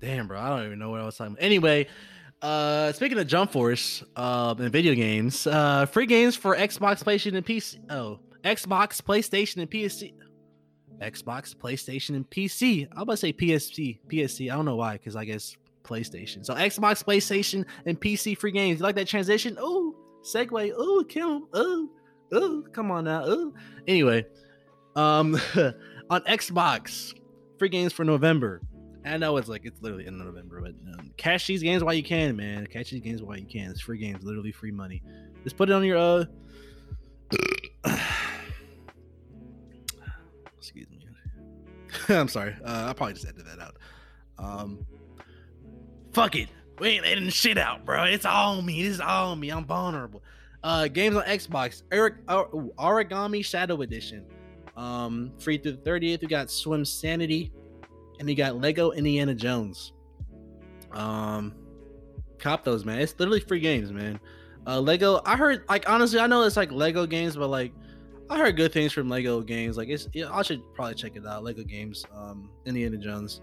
Damn, 0.01 0.27
bro. 0.27 0.39
I 0.39 0.49
don't 0.49 0.65
even 0.65 0.79
know 0.79 0.89
what 0.89 1.01
I 1.01 1.05
was 1.05 1.15
talking 1.15 1.33
about. 1.33 1.43
Anyway, 1.43 1.87
uh, 2.41 2.91
speaking 2.91 3.19
of 3.19 3.27
Jump 3.27 3.51
Force, 3.51 4.03
uh, 4.15 4.55
and 4.57 4.71
video 4.71 4.95
games, 4.95 5.45
uh, 5.45 5.85
free 5.85 6.05
games 6.05 6.35
for 6.35 6.55
Xbox, 6.55 7.03
PlayStation, 7.03 7.35
and 7.35 7.45
PC. 7.45 7.79
Oh, 7.89 8.19
Xbox, 8.43 9.01
PlayStation, 9.01 9.61
and 9.61 9.69
PC. 9.69 10.13
Xbox, 11.01 11.55
PlayStation, 11.55 12.15
and 12.15 12.29
PC. 12.29 12.87
I'm 12.91 13.03
about 13.03 13.13
to 13.13 13.17
say 13.17 13.33
PSP, 13.33 13.99
PSC. 14.07 14.51
I 14.51 14.55
don't 14.55 14.65
know 14.65 14.75
why, 14.75 14.93
because 14.93 15.15
I 15.15 15.25
guess 15.25 15.57
PlayStation. 15.83 16.45
So 16.45 16.53
Xbox, 16.53 17.03
PlayStation, 17.03 17.65
and 17.85 17.99
PC 17.99 18.37
free 18.37 18.51
games. 18.51 18.79
You 18.79 18.83
like 18.83 18.95
that 18.95 19.07
transition? 19.07 19.57
Oh, 19.59 19.95
segue. 20.23 20.71
Oh, 20.75 21.03
Kim. 21.07 21.47
Oh, 21.53 21.89
oh, 22.33 22.63
come 22.71 22.91
on 22.91 23.05
now. 23.05 23.23
Oh. 23.25 23.53
Anyway, 23.87 24.25
um, 24.95 25.35
on 26.09 26.21
Xbox, 26.21 27.13
free 27.57 27.69
games 27.69 27.93
for 27.93 28.05
November. 28.05 28.61
I 29.03 29.17
know 29.17 29.37
it's 29.37 29.49
like 29.49 29.65
it's 29.65 29.81
literally 29.81 30.05
in 30.05 30.19
November, 30.19 30.61
but 30.61 30.73
um, 30.99 31.11
cash 31.17 31.47
these 31.47 31.63
games 31.63 31.83
while 31.83 31.93
you 31.95 32.03
can, 32.03 32.35
man. 32.35 32.67
Catch 32.67 32.91
these 32.91 33.01
games 33.01 33.23
while 33.23 33.37
you 33.37 33.47
can. 33.47 33.71
It's 33.71 33.81
free 33.81 33.97
games, 33.97 34.23
literally 34.23 34.51
free 34.51 34.71
money. 34.71 35.01
Just 35.43 35.57
put 35.57 35.69
it 35.69 35.73
on 35.73 35.83
your 35.83 35.97
uh 35.97 36.25
excuse 40.61 40.87
me. 40.91 40.99
I'm 42.15 42.27
sorry. 42.27 42.55
Uh, 42.63 42.87
I 42.89 42.93
probably 42.93 43.13
just 43.15 43.25
edited 43.25 43.47
that 43.47 43.59
out. 43.59 43.77
Um, 44.37 44.85
fuck 46.13 46.35
it. 46.35 46.49
We 46.79 46.89
ain't 46.89 47.05
editing 47.05 47.29
shit 47.29 47.57
out, 47.57 47.83
bro. 47.83 48.03
It's 48.03 48.25
all 48.25 48.61
me. 48.61 48.81
Is 48.81 49.01
all 49.01 49.35
me. 49.35 49.49
I'm 49.49 49.65
vulnerable. 49.65 50.23
Uh, 50.63 50.87
games 50.87 51.15
on 51.15 51.23
Xbox. 51.23 51.83
Eric, 51.91 52.15
uh, 52.27 52.43
Origami 52.45 53.43
Shadow 53.43 53.81
Edition. 53.81 54.25
Um, 54.77 55.31
free 55.39 55.57
through 55.57 55.73
the 55.73 55.89
30th. 55.89 56.21
We 56.21 56.27
got 56.27 56.49
Swim 56.51 56.85
Sanity, 56.85 57.51
and 58.19 58.29
you 58.29 58.35
got 58.35 58.59
Lego 58.61 58.91
Indiana 58.91 59.33
Jones. 59.33 59.93
Um, 60.91 61.55
cop 62.39 62.63
those, 62.63 62.85
man. 62.85 62.99
It's 62.99 63.15
literally 63.17 63.41
free 63.41 63.59
games, 63.59 63.91
man. 63.91 64.19
Uh, 64.65 64.79
Lego. 64.79 65.21
I 65.25 65.37
heard, 65.37 65.63
like, 65.67 65.89
honestly, 65.89 66.19
I 66.19 66.27
know 66.27 66.43
it's 66.43 66.57
like 66.57 66.71
Lego 66.71 67.07
games, 67.07 67.35
but 67.35 67.47
like, 67.49 67.73
I 68.31 68.37
heard 68.37 68.55
good 68.55 68.71
things 68.71 68.93
from 68.93 69.09
Lego 69.09 69.41
games. 69.41 69.75
Like, 69.75 69.89
it's, 69.89 70.07
yeah, 70.13 70.31
I 70.31 70.41
should 70.41 70.61
probably 70.73 70.95
check 70.95 71.17
it 71.17 71.27
out. 71.27 71.43
Lego 71.43 71.63
games. 71.63 72.05
Um, 72.15 72.49
Indiana 72.65 72.95
Jones. 72.95 73.41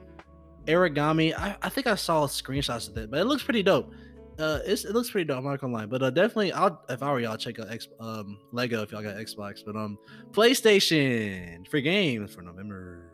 Origami. 0.65 1.35
I, 1.37 1.57
I 1.61 1.69
think 1.69 1.87
I 1.87 1.95
saw 1.95 2.27
screenshots 2.27 2.89
of 2.89 2.97
it, 2.97 3.11
but 3.11 3.21
it 3.21 3.25
looks 3.25 3.43
pretty 3.43 3.63
dope. 3.63 3.93
Uh, 4.39 4.61
it 4.65 4.85
looks 4.87 5.11
pretty 5.11 5.27
dope. 5.27 5.39
I'm 5.39 5.45
not 5.45 5.61
gonna 5.61 5.73
lie, 5.73 5.87
but 5.87 6.03
uh, 6.03 6.11
definitely, 6.11 6.53
I'll 6.53 6.81
if 6.89 7.03
I 7.03 7.11
were 7.11 7.19
y'all 7.19 7.37
check 7.37 7.59
out 7.59 7.71
X, 7.71 7.89
um 7.99 8.39
Lego 8.53 8.83
if 8.83 8.93
y'all 8.93 9.03
got 9.03 9.17
Xbox, 9.17 9.65
but 9.67 9.75
um 9.75 9.99
PlayStation 10.31 11.67
free 11.69 11.83
games 11.83 12.35
for 12.35 12.43
November. 12.43 13.11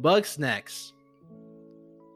Bugsnax. 0.00 0.92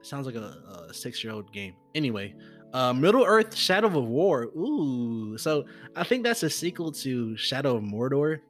Sounds 0.01 0.25
like 0.27 0.37
a, 0.37 0.87
a 0.89 0.95
six 0.95 1.23
year 1.23 1.35
old 1.35 1.53
game. 1.53 1.75
Anyway, 1.95 2.35
uh, 2.73 2.93
Middle 2.93 3.25
Earth 3.25 3.55
Shadow 3.55 3.89
of 3.89 4.07
War. 4.07 4.45
Ooh, 4.57 5.37
so 5.37 5.65
I 5.95 6.03
think 6.05 6.25
that's 6.25 6.43
a 6.43 6.51
sequel 6.51 6.93
to 6.93 7.37
Shadow 7.37 7.77
of 7.77 7.83
Mordor. 7.83 8.41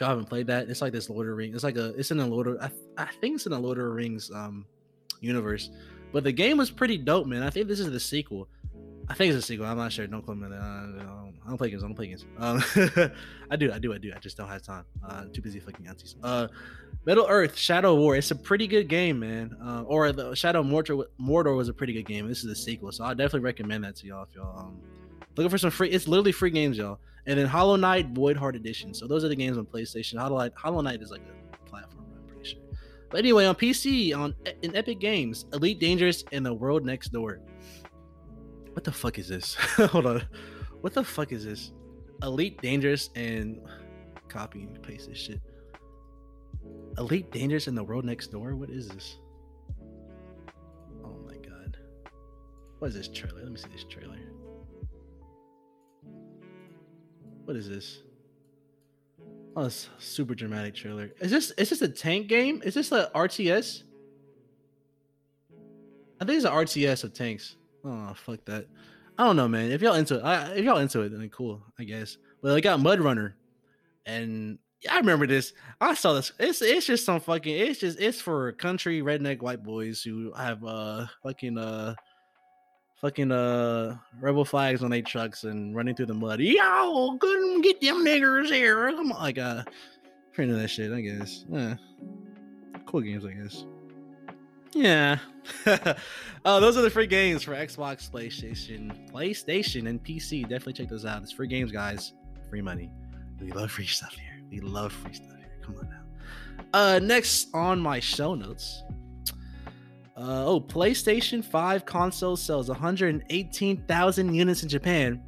Y'all 0.00 0.08
haven't 0.08 0.26
played 0.26 0.46
that, 0.46 0.68
it's 0.68 0.80
like 0.80 0.92
this 0.92 1.10
Lord 1.10 1.28
of 1.28 1.36
Rings. 1.36 1.54
It's 1.54 1.64
like 1.64 1.76
a, 1.76 1.94
it's 1.94 2.10
in 2.10 2.18
the 2.18 2.26
Lord 2.26 2.46
of, 2.46 2.58
I, 2.60 2.70
I 2.96 3.06
think 3.20 3.36
it's 3.36 3.46
in 3.46 3.52
the 3.52 3.58
Lord 3.58 3.78
of 3.78 3.86
Rings 3.86 4.30
um 4.30 4.64
universe. 5.20 5.70
But 6.12 6.24
the 6.24 6.32
game 6.32 6.56
was 6.56 6.70
pretty 6.70 6.96
dope, 6.98 7.26
man. 7.26 7.42
I 7.42 7.50
think 7.50 7.68
this 7.68 7.80
is 7.80 7.90
the 7.90 8.00
sequel. 8.00 8.48
I 9.08 9.14
think 9.14 9.32
it's 9.32 9.42
a 9.42 9.46
sequel. 9.46 9.66
I'm 9.66 9.76
not 9.76 9.92
sure. 9.92 10.06
Don't 10.06 10.22
quote 10.22 10.36
me. 10.36 10.46
I 10.46 10.50
don't, 10.50 11.34
I 11.44 11.48
don't 11.48 11.58
play 11.58 11.70
games. 11.70 11.82
I 11.82 11.86
don't 11.86 11.94
play 11.94 12.08
games. 12.08 12.26
Um, 12.38 12.62
I 13.50 13.56
do. 13.56 13.72
I 13.72 13.78
do. 13.78 13.94
I 13.94 13.98
do. 13.98 14.12
I 14.14 14.18
just 14.18 14.36
don't 14.36 14.48
have 14.48 14.62
time. 14.62 14.84
Uh, 15.06 15.24
too 15.32 15.40
busy 15.40 15.60
flicking 15.60 15.86
aunties. 15.86 16.16
Uh, 16.22 16.48
Middle 17.06 17.26
Earth 17.28 17.56
Shadow 17.56 17.94
War. 17.94 18.16
It's 18.16 18.30
a 18.30 18.36
pretty 18.36 18.66
good 18.66 18.88
game, 18.88 19.18
man. 19.18 19.56
Uh, 19.62 19.82
or 19.82 20.12
the 20.12 20.34
Shadow 20.34 20.62
Mordor. 20.62 21.04
Mordor 21.20 21.56
was 21.56 21.68
a 21.68 21.72
pretty 21.72 21.94
good 21.94 22.06
game. 22.06 22.28
This 22.28 22.38
is 22.38 22.44
the 22.44 22.56
sequel, 22.56 22.92
so 22.92 23.04
I 23.04 23.14
definitely 23.14 23.40
recommend 23.40 23.84
that 23.84 23.96
to 23.96 24.06
y'all 24.06 24.24
if 24.24 24.34
y'all 24.34 24.58
um 24.58 24.80
looking 25.38 25.50
for 25.50 25.58
some 25.58 25.70
free. 25.70 25.88
It's 25.88 26.06
literally 26.06 26.32
free 26.32 26.50
games, 26.50 26.76
y'all. 26.76 26.98
And 27.26 27.38
then 27.38 27.46
Hollow 27.46 27.76
Knight 27.76 28.08
Void 28.08 28.36
Heart 28.36 28.56
Edition. 28.56 28.92
So 28.92 29.06
those 29.06 29.24
are 29.24 29.28
the 29.28 29.36
games 29.36 29.56
on 29.56 29.66
PlayStation. 29.66 30.18
Hollow 30.18 30.38
Knight. 30.38 30.52
Hollow 30.56 30.80
Knight 30.80 31.00
is 31.00 31.10
like 31.10 31.22
a 31.22 31.68
platform. 31.68 32.06
I'm 32.16 32.26
pretty 32.26 32.50
sure. 32.50 32.60
But 33.10 33.18
anyway, 33.18 33.46
on 33.46 33.54
PC, 33.54 34.16
on 34.16 34.34
in 34.62 34.74
Epic 34.74 34.98
Games, 34.98 35.46
Elite 35.52 35.78
Dangerous 35.78 36.24
and 36.32 36.44
The 36.44 36.52
World 36.52 36.84
Next 36.84 37.10
Door. 37.10 37.40
What 38.72 38.84
the 38.84 38.92
fuck 38.92 39.18
is 39.18 39.28
this? 39.28 39.54
Hold 39.76 40.06
on. 40.06 40.22
What 40.80 40.94
the 40.94 41.04
fuck 41.04 41.32
is 41.32 41.44
this? 41.44 41.72
Elite 42.22 42.60
Dangerous 42.60 43.10
and 43.14 43.60
copy 44.28 44.62
and 44.62 44.82
paste 44.82 45.08
this 45.08 45.18
shit. 45.18 45.40
Elite 46.98 47.30
Dangerous 47.30 47.66
and 47.66 47.76
The 47.76 47.84
World 47.84 48.04
Next 48.04 48.28
Door? 48.28 48.56
What 48.56 48.70
is 48.70 48.88
this? 48.88 49.18
Oh 51.04 51.16
my 51.26 51.36
god. 51.36 51.76
What 52.78 52.88
is 52.88 52.94
this 52.94 53.08
trailer? 53.08 53.42
Let 53.42 53.52
me 53.52 53.58
see 53.58 53.68
this 53.72 53.84
trailer. 53.84 54.18
What 57.48 57.56
is 57.56 57.66
this? 57.66 58.02
Oh, 59.56 59.62
a 59.62 59.70
super 59.70 60.34
dramatic 60.34 60.74
trailer. 60.74 61.10
Is 61.18 61.30
this 61.30 61.50
is 61.52 61.70
this 61.70 61.80
a 61.80 61.88
tank 61.88 62.28
game? 62.28 62.60
Is 62.62 62.74
this 62.74 62.92
a 62.92 63.10
RTS? 63.14 63.84
I 66.20 66.26
think 66.26 66.36
it's 66.36 66.44
an 66.44 66.52
RTS 66.52 67.04
of 67.04 67.14
tanks. 67.14 67.56
Oh 67.86 68.12
fuck 68.12 68.44
that. 68.44 68.66
I 69.16 69.24
don't 69.24 69.36
know, 69.36 69.48
man. 69.48 69.72
If 69.72 69.80
y'all 69.80 69.94
into 69.94 70.16
it, 70.16 70.24
I, 70.24 70.56
if 70.56 70.62
y'all 70.66 70.76
into 70.76 71.00
it, 71.00 71.08
then 71.08 71.26
cool, 71.30 71.62
I 71.78 71.84
guess. 71.84 72.18
But 72.42 72.54
I 72.54 72.60
got 72.60 72.80
Mud 72.80 73.00
Runner, 73.00 73.34
and 74.04 74.58
yeah, 74.82 74.96
I 74.96 74.98
remember 74.98 75.26
this. 75.26 75.54
I 75.80 75.94
saw 75.94 76.12
this. 76.12 76.32
It's 76.38 76.60
it's 76.60 76.84
just 76.84 77.06
some 77.06 77.18
fucking. 77.18 77.56
It's 77.56 77.80
just 77.80 77.98
it's 77.98 78.20
for 78.20 78.52
country 78.52 79.00
redneck 79.00 79.40
white 79.40 79.62
boys 79.62 80.02
who 80.02 80.34
have 80.34 80.62
uh 80.66 81.06
fucking 81.22 81.56
uh 81.56 81.94
fucking 83.00 83.32
uh 83.32 83.96
rebel 84.20 84.44
flags 84.44 84.82
on 84.82 84.90
their 84.90 85.02
trucks 85.02 85.44
and 85.44 85.74
running 85.74 85.94
through 85.94 86.06
the 86.06 86.14
mud. 86.14 86.40
Yo, 86.40 87.16
couldn't 87.20 87.62
get 87.62 87.80
them 87.80 88.04
niggers 88.04 88.46
here. 88.46 88.88
On, 88.88 89.08
like 89.08 89.38
uh, 89.38 89.62
printing 90.32 90.58
that 90.58 90.68
shit. 90.68 90.92
I 90.92 91.00
guess. 91.00 91.44
Yeah, 91.50 91.76
cool 92.86 93.00
games, 93.00 93.24
I 93.24 93.32
guess. 93.32 93.64
Yeah. 94.72 95.18
uh, 95.66 95.94
those 96.60 96.76
are 96.76 96.82
the 96.82 96.90
free 96.90 97.06
games 97.06 97.42
for 97.42 97.52
Xbox, 97.52 98.10
PlayStation, 98.10 99.10
PlayStation, 99.10 99.88
and 99.88 100.02
PC. 100.02 100.42
Definitely 100.42 100.74
check 100.74 100.88
those 100.88 101.04
out. 101.06 101.22
It's 101.22 101.32
free 101.32 101.48
games, 101.48 101.72
guys. 101.72 102.12
Free 102.50 102.62
money. 102.62 102.90
We 103.40 103.50
love 103.52 103.70
free 103.70 103.86
stuff 103.86 104.14
here. 104.14 104.42
We 104.50 104.60
love 104.60 104.92
free 104.92 105.14
stuff 105.14 105.36
here. 105.36 105.50
Come 105.62 105.76
on 105.78 105.88
now. 105.88 106.66
Uh, 106.74 106.98
next 106.98 107.48
on 107.54 107.80
my 107.80 108.00
show 108.00 108.34
notes. 108.34 108.82
Uh, 110.18 110.44
oh, 110.44 110.60
PlayStation 110.60 111.44
5 111.44 111.84
console 111.84 112.36
sells 112.36 112.68
118,000 112.68 114.34
units 114.34 114.62
in 114.64 114.68
Japan. 114.68 115.22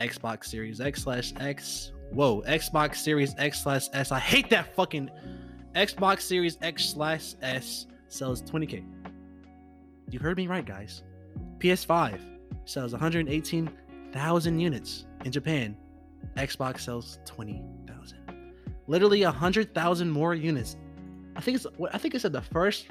Xbox 0.00 0.46
Series 0.46 0.80
X 0.80 1.04
slash 1.04 1.32
X. 1.38 1.92
Whoa, 2.10 2.42
Xbox 2.42 2.96
Series 2.96 3.36
X 3.38 3.62
slash 3.62 3.86
S. 3.92 4.10
I 4.10 4.18
hate 4.18 4.50
that 4.50 4.74
fucking 4.74 5.08
Xbox 5.76 6.22
Series 6.22 6.58
X 6.62 6.86
slash 6.86 7.34
S 7.42 7.86
sells 8.08 8.42
20k. 8.42 8.84
You 10.10 10.18
heard 10.18 10.36
me 10.36 10.48
right, 10.48 10.66
guys. 10.66 11.04
PS5 11.58 12.20
sells 12.64 12.90
118,000 12.90 14.58
units 14.58 15.06
in 15.24 15.30
Japan. 15.30 15.76
Xbox 16.36 16.80
sells 16.80 17.20
20,000. 17.24 18.18
Literally 18.88 19.22
100,000 19.22 20.10
more 20.10 20.34
units. 20.34 20.76
I 21.36 21.40
think 21.40 21.56
it's 21.56 21.66
I 21.92 21.98
think 21.98 22.14
it's 22.14 22.22
said 22.22 22.32
the 22.32 22.42
first 22.42 22.88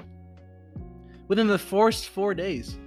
within 1.27 1.47
the 1.47 1.57
first 1.57 2.09
4 2.09 2.33
days. 2.33 2.77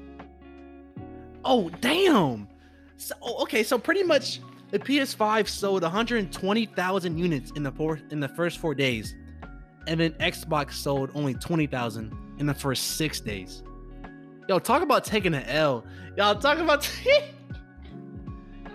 Oh, 1.44 1.70
damn. 1.80 2.48
So, 2.96 3.14
oh, 3.22 3.42
okay, 3.42 3.62
so 3.62 3.78
pretty 3.78 4.02
much 4.02 4.40
the 4.70 4.78
PS5 4.78 5.48
sold 5.48 5.82
120,000 5.82 7.18
units 7.18 7.50
in 7.52 7.62
the 7.62 7.72
four, 7.72 7.98
in 8.10 8.20
the 8.20 8.28
first 8.28 8.58
4 8.58 8.74
days 8.74 9.14
and 9.86 9.98
then 9.98 10.12
Xbox 10.12 10.72
sold 10.74 11.10
only 11.14 11.34
20,000 11.34 12.12
in 12.38 12.46
the 12.46 12.54
first 12.54 12.96
six 12.96 13.20
days. 13.20 13.62
Yo, 14.48 14.58
talk 14.58 14.82
about 14.82 15.04
taking 15.04 15.34
an 15.34 15.44
L. 15.44 15.84
Y'all 16.16 16.34
talk 16.34 16.58
about 16.58 16.82
t- 16.82 17.12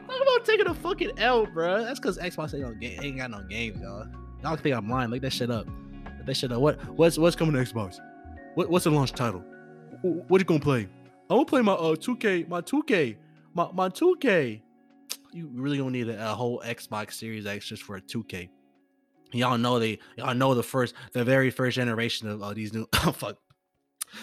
talk 0.08 0.22
about 0.22 0.46
taking 0.46 0.68
a 0.68 0.74
fucking 0.74 1.12
L, 1.18 1.46
bro. 1.46 1.84
That's 1.84 2.00
because 2.00 2.18
Xbox 2.18 2.54
ain't, 2.54 2.64
no 2.64 2.74
ga- 2.74 3.00
ain't 3.02 3.18
got 3.18 3.32
no 3.32 3.42
games, 3.44 3.80
y'all. 3.82 4.08
Y'all 4.44 4.56
think 4.56 4.76
I'm 4.76 4.90
lying? 4.90 5.10
Look 5.10 5.22
that 5.22 5.34
shit 5.34 5.52
up. 5.52 5.68
Look 6.18 6.26
that 6.26 6.38
shit 6.38 6.52
up. 6.52 6.62
What 6.62 6.84
what's 6.98 7.18
what's 7.18 7.36
coming 7.36 7.54
to 7.54 7.60
Xbox? 7.60 8.00
What 8.56 8.70
what's 8.70 8.86
the 8.86 8.92
launch 8.92 9.12
title? 9.12 9.44
Wh- 10.02 10.30
What 10.30 10.40
you 10.42 10.46
gonna 10.46 10.60
play? 10.60 10.88
I'm 11.30 11.38
gonna 11.38 11.46
play 11.46 11.62
my 11.62 11.74
uh 11.74 11.96
2K, 11.96 12.48
my 12.48 12.62
2K, 12.62 13.18
my 13.54 13.70
my 13.74 13.90
2K. 13.90 14.62
You 15.32 15.50
really 15.54 15.78
don't 15.78 15.92
need 15.92 16.08
a, 16.10 16.32
a 16.32 16.34
whole 16.36 16.62
Xbox 16.66 17.14
Series 17.14 17.46
X 17.46 17.66
just 17.68 17.84
for 17.84 17.98
a 17.98 18.02
2K 18.02 18.50
y'all 19.34 19.58
know 19.58 19.80
they 19.80 20.00
y'all 20.18 20.34
know 20.34 20.54
the 20.54 20.64
first 20.64 20.94
the 21.14 21.24
very 21.24 21.50
first 21.50 21.76
generation 21.76 22.30
of 22.30 22.42
uh, 22.42 22.54
these 22.54 22.74
new 22.74 22.88
oh 23.06 23.12
fuck. 23.12 23.38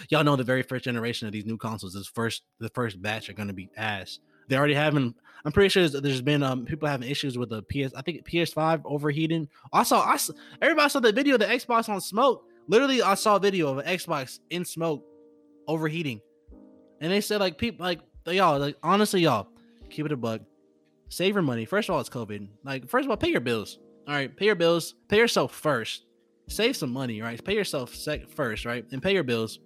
Y'all 0.09 0.23
know 0.23 0.35
the 0.35 0.43
very 0.43 0.63
first 0.63 0.85
generation 0.85 1.27
of 1.27 1.33
these 1.33 1.45
new 1.45 1.57
consoles 1.57 1.93
this 1.93 2.07
first 2.07 2.43
the 2.59 2.69
first 2.69 3.01
batch 3.01 3.29
are 3.29 3.33
to 3.33 3.53
be 3.53 3.69
ass. 3.77 4.19
They 4.47 4.57
already 4.57 4.73
having 4.73 5.13
i'm 5.45 5.51
pretty 5.51 5.69
sure 5.69 5.87
there's, 5.87 6.21
been 6.21 6.41
um 6.41 6.65
people 6.65 6.87
having 6.87 7.09
issues 7.09 7.37
with 7.37 7.49
the 7.49 7.61
ps 7.63 7.93
i 7.95 8.01
think 8.01 8.25
ps5 8.27 8.81
overheating. 8.85 9.47
I 9.71 9.83
saw 9.83 10.03
i 10.05 10.17
saw, 10.17 10.33
everybody 10.61 10.89
saw 10.89 10.99
the 10.99 11.11
video 11.11 11.35
of 11.35 11.41
the 11.41 11.47
xbox 11.47 11.89
on 11.89 12.01
smoke. 12.01 12.45
Literally 12.67 13.01
i 13.01 13.13
saw 13.13 13.35
a 13.35 13.39
video 13.39 13.69
of 13.69 13.77
an 13.79 13.85
xbox 13.97 14.39
in 14.49 14.65
smoke 14.65 15.05
overheating 15.67 16.21
and 17.01 17.11
they 17.11 17.21
said 17.21 17.39
like 17.39 17.57
people 17.57 17.85
like 17.85 17.99
y'all 18.27 18.59
like 18.59 18.77
honestly 18.83 19.21
y'all 19.21 19.47
keep 19.89 20.05
it 20.05 20.11
a 20.11 20.17
buck, 20.17 20.41
save 21.09 21.35
your 21.35 21.43
money 21.43 21.65
first 21.65 21.89
of 21.89 21.95
all 21.95 22.01
it's 22.01 22.09
covid 22.09 22.47
like 22.63 22.87
first 22.87 23.05
of 23.05 23.11
all 23.11 23.17
pay 23.17 23.29
your 23.29 23.41
bills 23.41 23.77
all 24.07 24.13
right, 24.13 24.35
pay 24.35 24.45
your 24.45 24.55
bills, 24.55 24.95
pay 25.07 25.17
yourself 25.17 25.53
first. 25.53 26.05
Save 26.49 26.75
some 26.75 26.91
money, 26.91 27.21
right? 27.21 27.41
Pay 27.43 27.55
yourself 27.55 27.95
sec- 27.95 28.29
first, 28.29 28.65
right? 28.65 28.85
And 28.91 29.01
pay 29.01 29.13
your 29.13 29.23
bills. 29.23 29.59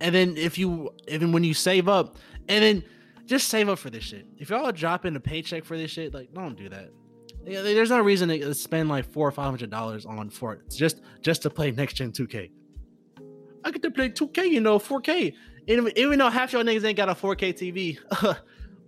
And 0.00 0.14
then 0.14 0.36
if 0.36 0.58
you 0.58 0.90
even 1.08 1.32
when 1.32 1.44
you 1.44 1.54
save 1.54 1.88
up, 1.88 2.18
and 2.48 2.62
then 2.62 2.84
just 3.24 3.48
save 3.48 3.70
up 3.70 3.78
for 3.78 3.88
this 3.88 4.04
shit. 4.04 4.26
If 4.38 4.50
y'all 4.50 4.70
dropping 4.70 5.16
a 5.16 5.20
paycheck 5.20 5.64
for 5.64 5.78
this 5.78 5.90
shit, 5.90 6.12
like 6.12 6.34
don't 6.34 6.56
do 6.56 6.68
that. 6.68 6.90
Yeah, 7.46 7.62
There's 7.62 7.90
no 7.90 8.00
reason 8.00 8.28
to 8.28 8.54
spend 8.54 8.90
like 8.90 9.10
four 9.10 9.26
or 9.26 9.32
five 9.32 9.46
hundred 9.46 9.70
dollars 9.70 10.04
on 10.04 10.30
for 10.30 10.52
it 10.52 10.62
It's 10.66 10.76
just 10.76 11.00
just 11.22 11.42
to 11.42 11.50
play 11.50 11.70
next 11.70 11.94
gen 11.94 12.12
2K. 12.12 12.50
I 13.66 13.72
get 13.72 13.82
to 13.82 13.90
play 13.90 14.10
2K, 14.10 14.48
you 14.48 14.60
know, 14.60 14.78
4K. 14.78 15.34
Even, 15.66 15.92
even 15.96 16.20
though 16.20 16.30
half 16.30 16.52
y'all 16.52 16.62
niggas 16.62 16.84
ain't 16.84 16.96
got 16.96 17.08
a 17.08 17.14
4K 17.14 17.52
TV. 17.52 17.98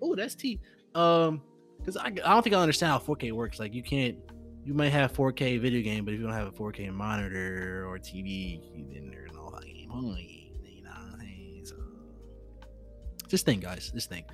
oh, 0.03 0.15
that's 0.15 0.37
T. 0.37 0.61
Um, 0.95 1.43
because 1.79 1.97
I, 1.97 2.07
I 2.07 2.11
don't 2.11 2.43
think 2.43 2.55
I 2.55 2.61
understand 2.61 2.93
how 2.93 2.99
4K 3.01 3.33
works. 3.33 3.59
Like 3.59 3.75
you 3.75 3.83
can't 3.83 4.17
you 4.65 4.75
might 4.75 4.91
have 4.91 5.13
4K 5.13 5.61
video 5.61 5.83
game, 5.83 6.05
but 6.05 6.15
if 6.15 6.21
you 6.21 6.27
don't 6.27 6.35
have 6.35 6.47
a 6.47 6.53
4K 6.53 6.93
monitor 6.93 7.87
or 7.89 7.99
TV, 7.99 8.61
then 8.93 9.11
there's 9.11 9.33
no 9.33 9.51
fucking 9.51 9.89
point. 9.89 10.31
You 10.65 10.85
know 10.85 10.91
what 10.91 11.15
I'm 11.15 11.21
saying? 11.21 11.63
So, 11.65 11.77
just 13.27 13.45
think, 13.45 13.63
guys. 13.63 13.91
Just 13.93 14.09
thing. 14.09 14.25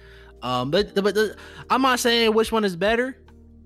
Um, 0.43 0.71
but 0.71 0.95
but 0.95 1.15
the, 1.15 1.37
I'm 1.71 1.81
not 1.81 2.01
saying 2.01 2.35
which 2.35 2.53
one 2.53 2.65
is 2.65 2.77
better. 2.77 3.17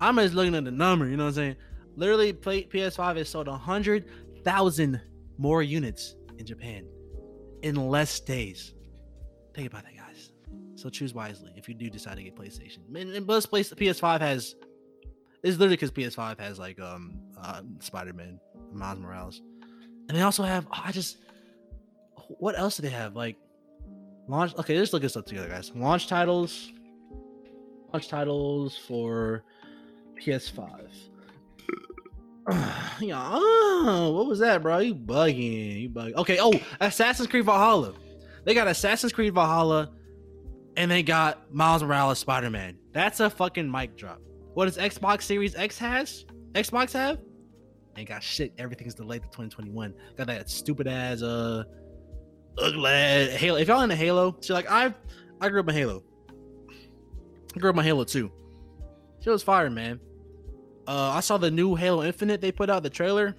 I'm 0.01 0.17
just 0.17 0.35
looking 0.35 0.55
at 0.55 0.65
the 0.65 0.71
number. 0.71 1.09
You 1.09 1.17
know 1.17 1.25
what 1.25 1.31
I'm 1.31 1.35
saying? 1.35 1.57
Literally, 1.97 2.33
play, 2.33 2.65
PS5 2.65 3.17
has 3.17 3.29
sold 3.31 3.49
hundred 3.49 4.05
thousand 4.45 5.01
more 5.39 5.63
units 5.63 6.15
in 6.39 6.47
Japan 6.47 6.87
in 7.63 7.75
less 7.77 8.21
days. 8.21 8.75
Think 9.55 9.69
about 9.69 9.85
that, 9.85 9.97
guys. 9.97 10.33
So 10.77 10.89
choose 10.89 11.13
wisely 11.13 11.53
if 11.57 11.69
you 11.69 11.75
do 11.75 11.91
decide 11.91 12.17
to 12.17 12.23
get 12.23 12.37
PlayStation. 12.37 12.79
And, 12.95 13.11
and 13.11 13.27
place 13.27 13.69
the 13.69 13.77
PS5 13.77 14.21
has 14.21 14.55
it's 15.43 15.57
literally 15.57 15.77
because 15.77 15.91
PS5 15.91 16.39
has 16.41 16.59
like 16.59 16.81
um 16.81 17.21
uh, 17.41 17.63
Spider-Man, 17.81 18.41
Miles 18.73 18.99
Morales, 18.99 19.43
and 20.09 20.17
they 20.17 20.23
also 20.23 20.43
have. 20.43 20.67
Oh, 20.73 20.83
I 20.85 20.93
just 20.93 21.19
what 22.39 22.59
else 22.59 22.77
do 22.77 22.83
they 22.83 22.89
have? 22.89 23.15
Like 23.15 23.37
launch. 24.27 24.55
Okay, 24.57 24.77
let's 24.79 24.93
look 24.93 25.03
this 25.03 25.17
up 25.17 25.27
together, 25.27 25.49
guys. 25.49 25.71
Launch 25.75 26.09
titles. 26.09 26.73
Launch 27.93 28.09
titles 28.09 28.77
for 28.77 29.45
PS5. 30.21 30.89
yeah, 33.01 33.31
oh, 33.31 34.13
what 34.15 34.27
was 34.27 34.39
that, 34.39 34.63
bro? 34.63 34.79
You 34.79 34.95
bugging? 34.95 35.83
You 35.83 35.91
bugging? 35.91 36.15
Okay. 36.15 36.39
Oh, 36.41 36.53
Assassin's 36.81 37.29
Creed 37.29 37.45
Valhalla. 37.45 37.95
They 38.45 38.55
got 38.55 38.69
Assassin's 38.69 39.13
Creed 39.13 39.35
Valhalla, 39.35 39.91
and 40.77 40.91
they 40.91 41.03
got 41.03 41.53
Miles 41.53 41.83
Morales 41.83 42.19
Spider 42.19 42.49
Man. 42.49 42.79
That's 42.93 43.21
a 43.21 43.29
fucking 43.29 43.71
mic 43.71 43.97
drop. 43.97 44.21
What 44.55 44.65
does 44.65 44.79
Xbox 44.79 45.23
Series 45.23 45.55
X 45.57 45.79
has? 45.79 46.25
Xbox 46.53 46.93
have? 46.93 47.19
Ain't 47.99 48.09
got 48.09 48.23
shit. 48.23 48.55
Everything's 48.57 48.95
delayed 48.95 49.23
to 49.23 49.29
2021. 49.29 49.93
Got 50.17 50.29
that 50.29 50.49
stupid 50.49 50.89
ass 50.89 51.21
uh 51.21 51.65
ugly 52.57 52.91
Halo. 53.37 53.59
If 53.59 53.69
y'all 53.69 53.83
into 53.83 53.97
Halo, 53.97 54.37
so 54.41 54.55
like 54.55 54.71
I 54.71 54.95
I 55.41 55.49
grew 55.51 55.61
up 55.61 55.69
in 55.69 55.75
Halo. 55.75 56.03
I 57.55 57.59
grew 57.59 57.71
up 57.71 57.77
on 57.77 57.85
Halo 57.85 58.05
too. 58.05 58.33
She 59.21 59.29
was 59.29 59.43
fire, 59.43 59.69
man. 59.69 60.01
Uh 60.89 61.13
I 61.15 61.21
saw 61.21 61.37
the 61.37 61.51
new 61.51 61.75
Halo 61.75 62.03
Infinite 62.03 62.41
they 62.41 62.51
put 62.51 62.71
out 62.71 62.83
the 62.83 62.91
trailer. 62.91 63.37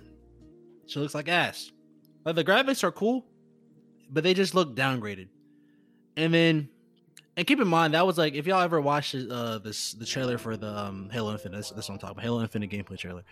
She 0.86 1.00
looks 1.00 1.16
like 1.16 1.28
ass. 1.28 1.72
Like 2.24 2.36
the 2.36 2.44
graphics 2.44 2.84
are 2.84 2.92
cool, 2.92 3.26
but 4.12 4.24
they 4.24 4.36
just 4.36 4.54
look 4.54 4.76
downgraded. 4.76 5.30
And 6.16 6.32
then 6.32 6.70
and 7.36 7.48
keep 7.48 7.60
in 7.60 7.68
mind 7.68 7.96
that 7.96 8.06
was 8.06 8.20
like 8.20 8.36
if 8.36 8.46
y'all 8.46 8.62
ever 8.62 8.80
watched 8.80 9.16
uh 9.16 9.58
this 9.58 9.94
the 9.94 10.06
trailer 10.06 10.38
for 10.38 10.58
the 10.58 10.70
um 10.70 11.10
Halo 11.12 11.32
Infinite, 11.32 11.56
that's, 11.56 11.72
that's 11.72 11.90
what 11.90 11.96
I'm 11.96 12.00
talking 12.00 12.18
about. 12.18 12.24
Halo 12.24 12.42
Infinite 12.42 12.70
gameplay 12.70 13.00
trailer. 13.00 13.24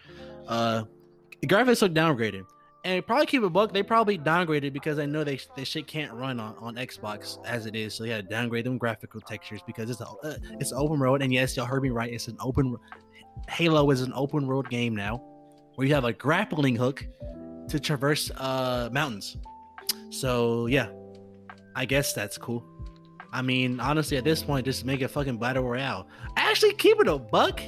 Uh 0.47 0.85
the 1.39 1.47
graphics 1.47 1.83
look 1.83 1.93
downgraded. 1.93 2.43
And 2.85 3.05
probably 3.05 3.25
keep 3.25 3.43
a 3.43 3.49
buck, 3.49 3.73
they 3.73 3.83
probably 3.83 4.17
downgraded 4.17 4.71
because 4.71 4.97
they 4.97 5.05
know 5.05 5.23
they 5.23 5.39
they 5.55 5.63
shit 5.63 5.85
can't 5.85 6.13
run 6.13 6.39
on, 6.39 6.55
on 6.57 6.75
Xbox 6.75 7.37
as 7.45 7.65
it 7.65 7.75
is. 7.75 7.93
So 7.93 8.05
to 8.05 8.23
downgrade 8.23 8.65
them 8.65 8.77
graphical 8.77 9.19
textures 9.21 9.61
because 9.67 9.89
it's 9.89 9.99
a 9.99 10.07
uh, 10.07 10.37
it's 10.59 10.71
open 10.71 10.99
road. 10.99 11.21
And 11.21 11.31
yes, 11.31 11.55
y'all 11.55 11.65
heard 11.65 11.83
me 11.83 11.89
right. 11.89 12.11
It's 12.11 12.27
an 12.29 12.37
open 12.39 12.77
Halo 13.49 13.89
is 13.91 14.01
an 14.01 14.11
open 14.15 14.47
world 14.47 14.69
game 14.69 14.95
now, 14.95 15.21
where 15.75 15.87
you 15.87 15.93
have 15.93 16.05
a 16.05 16.13
grappling 16.13 16.75
hook 16.75 17.05
to 17.69 17.79
traverse 17.79 18.31
uh 18.37 18.89
mountains. 18.91 19.37
So 20.09 20.67
yeah, 20.67 20.89
I 21.75 21.85
guess 21.85 22.13
that's 22.13 22.37
cool. 22.37 22.63
I 23.33 23.41
mean, 23.41 23.79
honestly, 23.79 24.17
at 24.17 24.23
this 24.23 24.41
point, 24.41 24.65
just 24.65 24.85
make 24.85 25.01
a 25.01 25.07
fucking 25.07 25.37
battle 25.37 25.63
royale. 25.63 26.07
Actually, 26.37 26.73
keep 26.73 26.99
it 26.99 27.07
a 27.07 27.17
buck. 27.17 27.61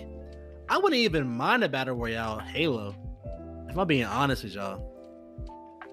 I 0.70 0.78
wouldn't 0.78 0.96
even 0.96 1.28
mind 1.28 1.64
a 1.64 1.70
battle 1.70 1.96
royale 1.96 2.40
Halo. 2.40 2.96
If 3.68 3.78
I'm 3.78 3.88
being 3.88 4.06
honest 4.06 4.44
with 4.44 4.56
y'all, 4.56 4.84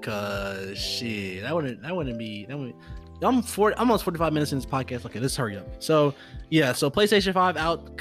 cause 0.03 0.79
shit, 0.79 1.43
that 1.43 1.55
wouldn't 1.55 1.83
that 1.83 1.95
wouldn't 1.95 2.19
be 2.19 2.47
that 2.47 2.57
would. 2.57 2.75
I'm 3.23 3.41
four, 3.43 3.79
almost 3.79 4.05
45 4.05 4.33
minutes 4.35 4.53
in 4.53 4.59
this 4.59 4.67
podcast. 4.67 5.07
Okay, 5.07 5.19
let's 5.19 5.35
hurry 5.35 5.57
up. 5.57 5.83
So 5.83 6.15
yeah, 6.51 6.73
so 6.73 6.91
PlayStation 6.91 7.33
5 7.33 7.57
out, 7.57 7.97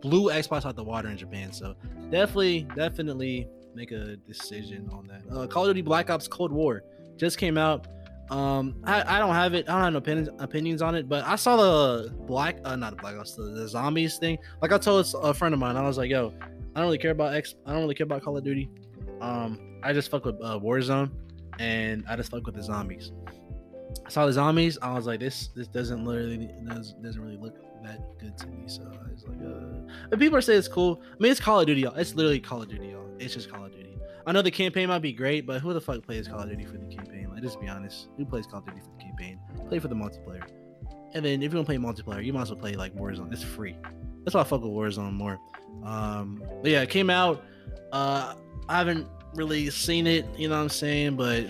blew 0.00 0.30
Xbox 0.30 0.64
out 0.64 0.76
the 0.76 0.84
water 0.84 1.08
in 1.08 1.16
Japan. 1.16 1.52
So 1.52 1.74
definitely, 2.10 2.66
definitely 2.74 3.48
make 3.74 3.92
a 3.92 4.16
decision 4.16 4.88
on 4.92 5.06
that. 5.08 5.22
Uh, 5.30 5.46
Call 5.46 5.64
of 5.64 5.70
Duty 5.70 5.82
Black 5.82 6.10
Ops 6.10 6.28
Cold 6.28 6.52
War 6.52 6.82
just 7.16 7.38
came 7.38 7.58
out. 7.58 7.86
Um, 8.30 8.76
I, 8.84 9.16
I 9.16 9.18
don't 9.20 9.34
have 9.34 9.54
it. 9.54 9.68
I 9.68 9.74
don't 9.74 9.82
have 9.82 9.92
no 9.92 9.98
opinions 9.98 10.28
opinions 10.40 10.82
on 10.82 10.94
it. 10.94 11.08
But 11.08 11.24
I 11.24 11.36
saw 11.36 11.56
the 11.56 12.10
black, 12.26 12.58
uh, 12.64 12.74
not 12.74 12.96
the 12.96 12.96
black 12.96 13.16
ops, 13.16 13.36
the, 13.36 13.44
the 13.44 13.68
zombies 13.68 14.18
thing. 14.18 14.38
Like 14.60 14.72
I 14.72 14.78
told 14.78 15.06
a 15.22 15.32
friend 15.32 15.54
of 15.54 15.60
mine, 15.60 15.76
I 15.76 15.82
was 15.82 15.96
like, 15.96 16.10
yo, 16.10 16.34
I 16.40 16.80
don't 16.80 16.86
really 16.86 16.98
care 16.98 17.12
about 17.12 17.34
X. 17.34 17.54
I 17.64 17.72
don't 17.72 17.82
really 17.82 17.94
care 17.94 18.04
about 18.04 18.22
Call 18.22 18.36
of 18.36 18.42
Duty. 18.42 18.68
Um, 19.20 19.80
I 19.82 19.92
just 19.92 20.10
fuck 20.10 20.24
with 20.24 20.36
uh, 20.42 20.58
Warzone, 20.58 21.10
and 21.58 22.04
I 22.08 22.16
just 22.16 22.30
fuck 22.30 22.44
with 22.44 22.56
the 22.56 22.62
zombies. 22.62 23.12
I 24.04 24.10
saw 24.10 24.26
the 24.26 24.32
zombies. 24.32 24.76
I 24.82 24.92
was 24.92 25.06
like, 25.06 25.20
this 25.20 25.48
this 25.54 25.68
doesn't 25.68 26.04
literally 26.04 26.50
does, 26.68 26.94
doesn't 26.94 27.22
really 27.22 27.36
look 27.36 27.56
that 27.86 28.18
good 28.18 28.36
to 28.38 28.46
me. 28.48 28.68
So 28.68 28.82
I 28.82 29.12
was 29.12 29.24
like, 29.26 29.38
uh. 29.40 29.92
But 30.10 30.18
people 30.18 30.36
are 30.36 30.40
saying 30.40 30.58
it's 30.58 30.68
cool. 30.68 31.02
I 31.04 31.16
mean, 31.18 31.32
it's 31.32 31.40
Call 31.40 31.60
of 31.60 31.66
Duty, 31.66 31.82
y'all. 31.82 31.94
It's 31.94 32.14
literally 32.14 32.40
Call 32.40 32.62
of 32.62 32.68
Duty, 32.68 32.88
y'all. 32.88 33.08
It's 33.18 33.34
just 33.34 33.50
Call 33.50 33.64
of 33.64 33.72
Duty. 33.72 33.98
I 34.26 34.32
know 34.32 34.42
the 34.42 34.50
campaign 34.50 34.88
might 34.88 35.00
be 35.00 35.12
great, 35.12 35.46
but 35.46 35.60
who 35.60 35.72
the 35.72 35.80
fuck 35.80 36.02
plays 36.02 36.26
Call 36.26 36.40
of 36.40 36.48
Duty 36.48 36.64
for 36.64 36.78
the 36.78 36.86
campaign? 36.86 37.30
Like, 37.30 37.42
just 37.42 37.60
be 37.60 37.68
honest. 37.68 38.08
Who 38.16 38.24
plays 38.24 38.46
Call 38.46 38.58
of 38.58 38.66
Duty 38.66 38.80
for 38.80 38.90
the 38.98 39.04
campaign? 39.04 39.38
Play 39.68 39.78
for 39.78 39.88
the 39.88 39.94
multiplayer. 39.94 40.42
And 41.14 41.24
then 41.24 41.42
if 41.42 41.52
you 41.52 41.58
want 41.58 41.68
to 41.68 41.78
play 41.78 41.78
multiplayer, 41.78 42.24
you 42.24 42.32
might 42.32 42.42
as 42.42 42.50
well 42.50 42.60
play 42.60 42.74
like 42.74 42.94
Warzone. 42.94 43.32
It's 43.32 43.42
free. 43.42 43.76
That's 44.24 44.34
why 44.34 44.40
I 44.40 44.44
fuck 44.44 44.62
with 44.62 44.70
Warzone 44.72 45.12
more. 45.12 45.38
Um, 45.84 46.42
but 46.62 46.70
yeah, 46.70 46.82
it 46.82 46.90
came 46.90 47.08
out. 47.08 47.44
Uh, 47.92 48.34
I 48.68 48.78
haven't 48.78 49.06
really 49.34 49.70
seen 49.70 50.06
it. 50.06 50.26
You 50.36 50.48
know 50.48 50.56
what 50.56 50.62
I'm 50.62 50.68
saying? 50.68 51.16
But 51.16 51.46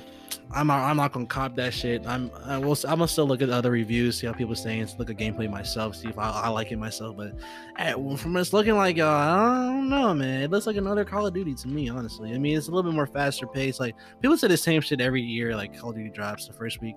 I'm 0.53 0.71
I'm 0.71 0.97
not 0.97 1.13
gonna 1.13 1.27
cop 1.27 1.57
that 1.57 1.75
shit. 1.75 2.07
I'm 2.07 2.31
I 2.45 2.59
will 2.59 2.77
I'm 2.85 2.99
gonna 2.99 3.09
still 3.09 3.27
look 3.27 3.43
at 3.43 3.51
other 3.51 3.71
reviews, 3.71 4.19
see 4.19 4.27
how 4.27 4.33
people 4.33 4.53
are 4.53 4.57
saying, 4.57 4.89
look 4.99 5.11
at 5.11 5.17
gameplay 5.17 5.51
myself, 5.51 5.97
see 5.97 6.09
if 6.09 6.19
I, 6.19 6.31
I 6.31 6.49
like 6.49 6.71
it 6.71 6.77
myself. 6.79 7.17
But 7.17 7.35
hey, 7.77 7.93
from 8.17 8.37
it's 8.37 8.53
looking 8.53 8.77
like 8.77 8.99
uh, 8.99 9.07
I 9.07 9.67
don't 9.67 9.89
know, 9.89 10.15
man. 10.15 10.43
It 10.43 10.51
looks 10.51 10.67
like 10.67 10.77
another 10.77 11.05
Call 11.05 11.27
of 11.27 11.35
Duty 11.35 11.55
to 11.55 11.69
me, 11.69 11.89
honestly. 11.89 12.33
I 12.33 12.39
mean, 12.39 12.57
it's 12.57 12.69
a 12.69 12.71
little 12.71 12.91
bit 12.91 12.95
more 12.95 13.07
faster 13.07 13.47
paced. 13.47 13.81
Like 13.81 13.97
people 14.23 14.37
say 14.39 14.49
the 14.49 14.57
same 14.57 14.81
shit 14.81 15.01
every 15.01 15.23
year, 15.23 15.57
like 15.57 15.79
Call 15.79 15.91
of 15.91 15.97
Duty 15.97 16.11
drops 16.11 16.47
the 16.47 16.53
first 16.53 16.81
week. 16.81 16.95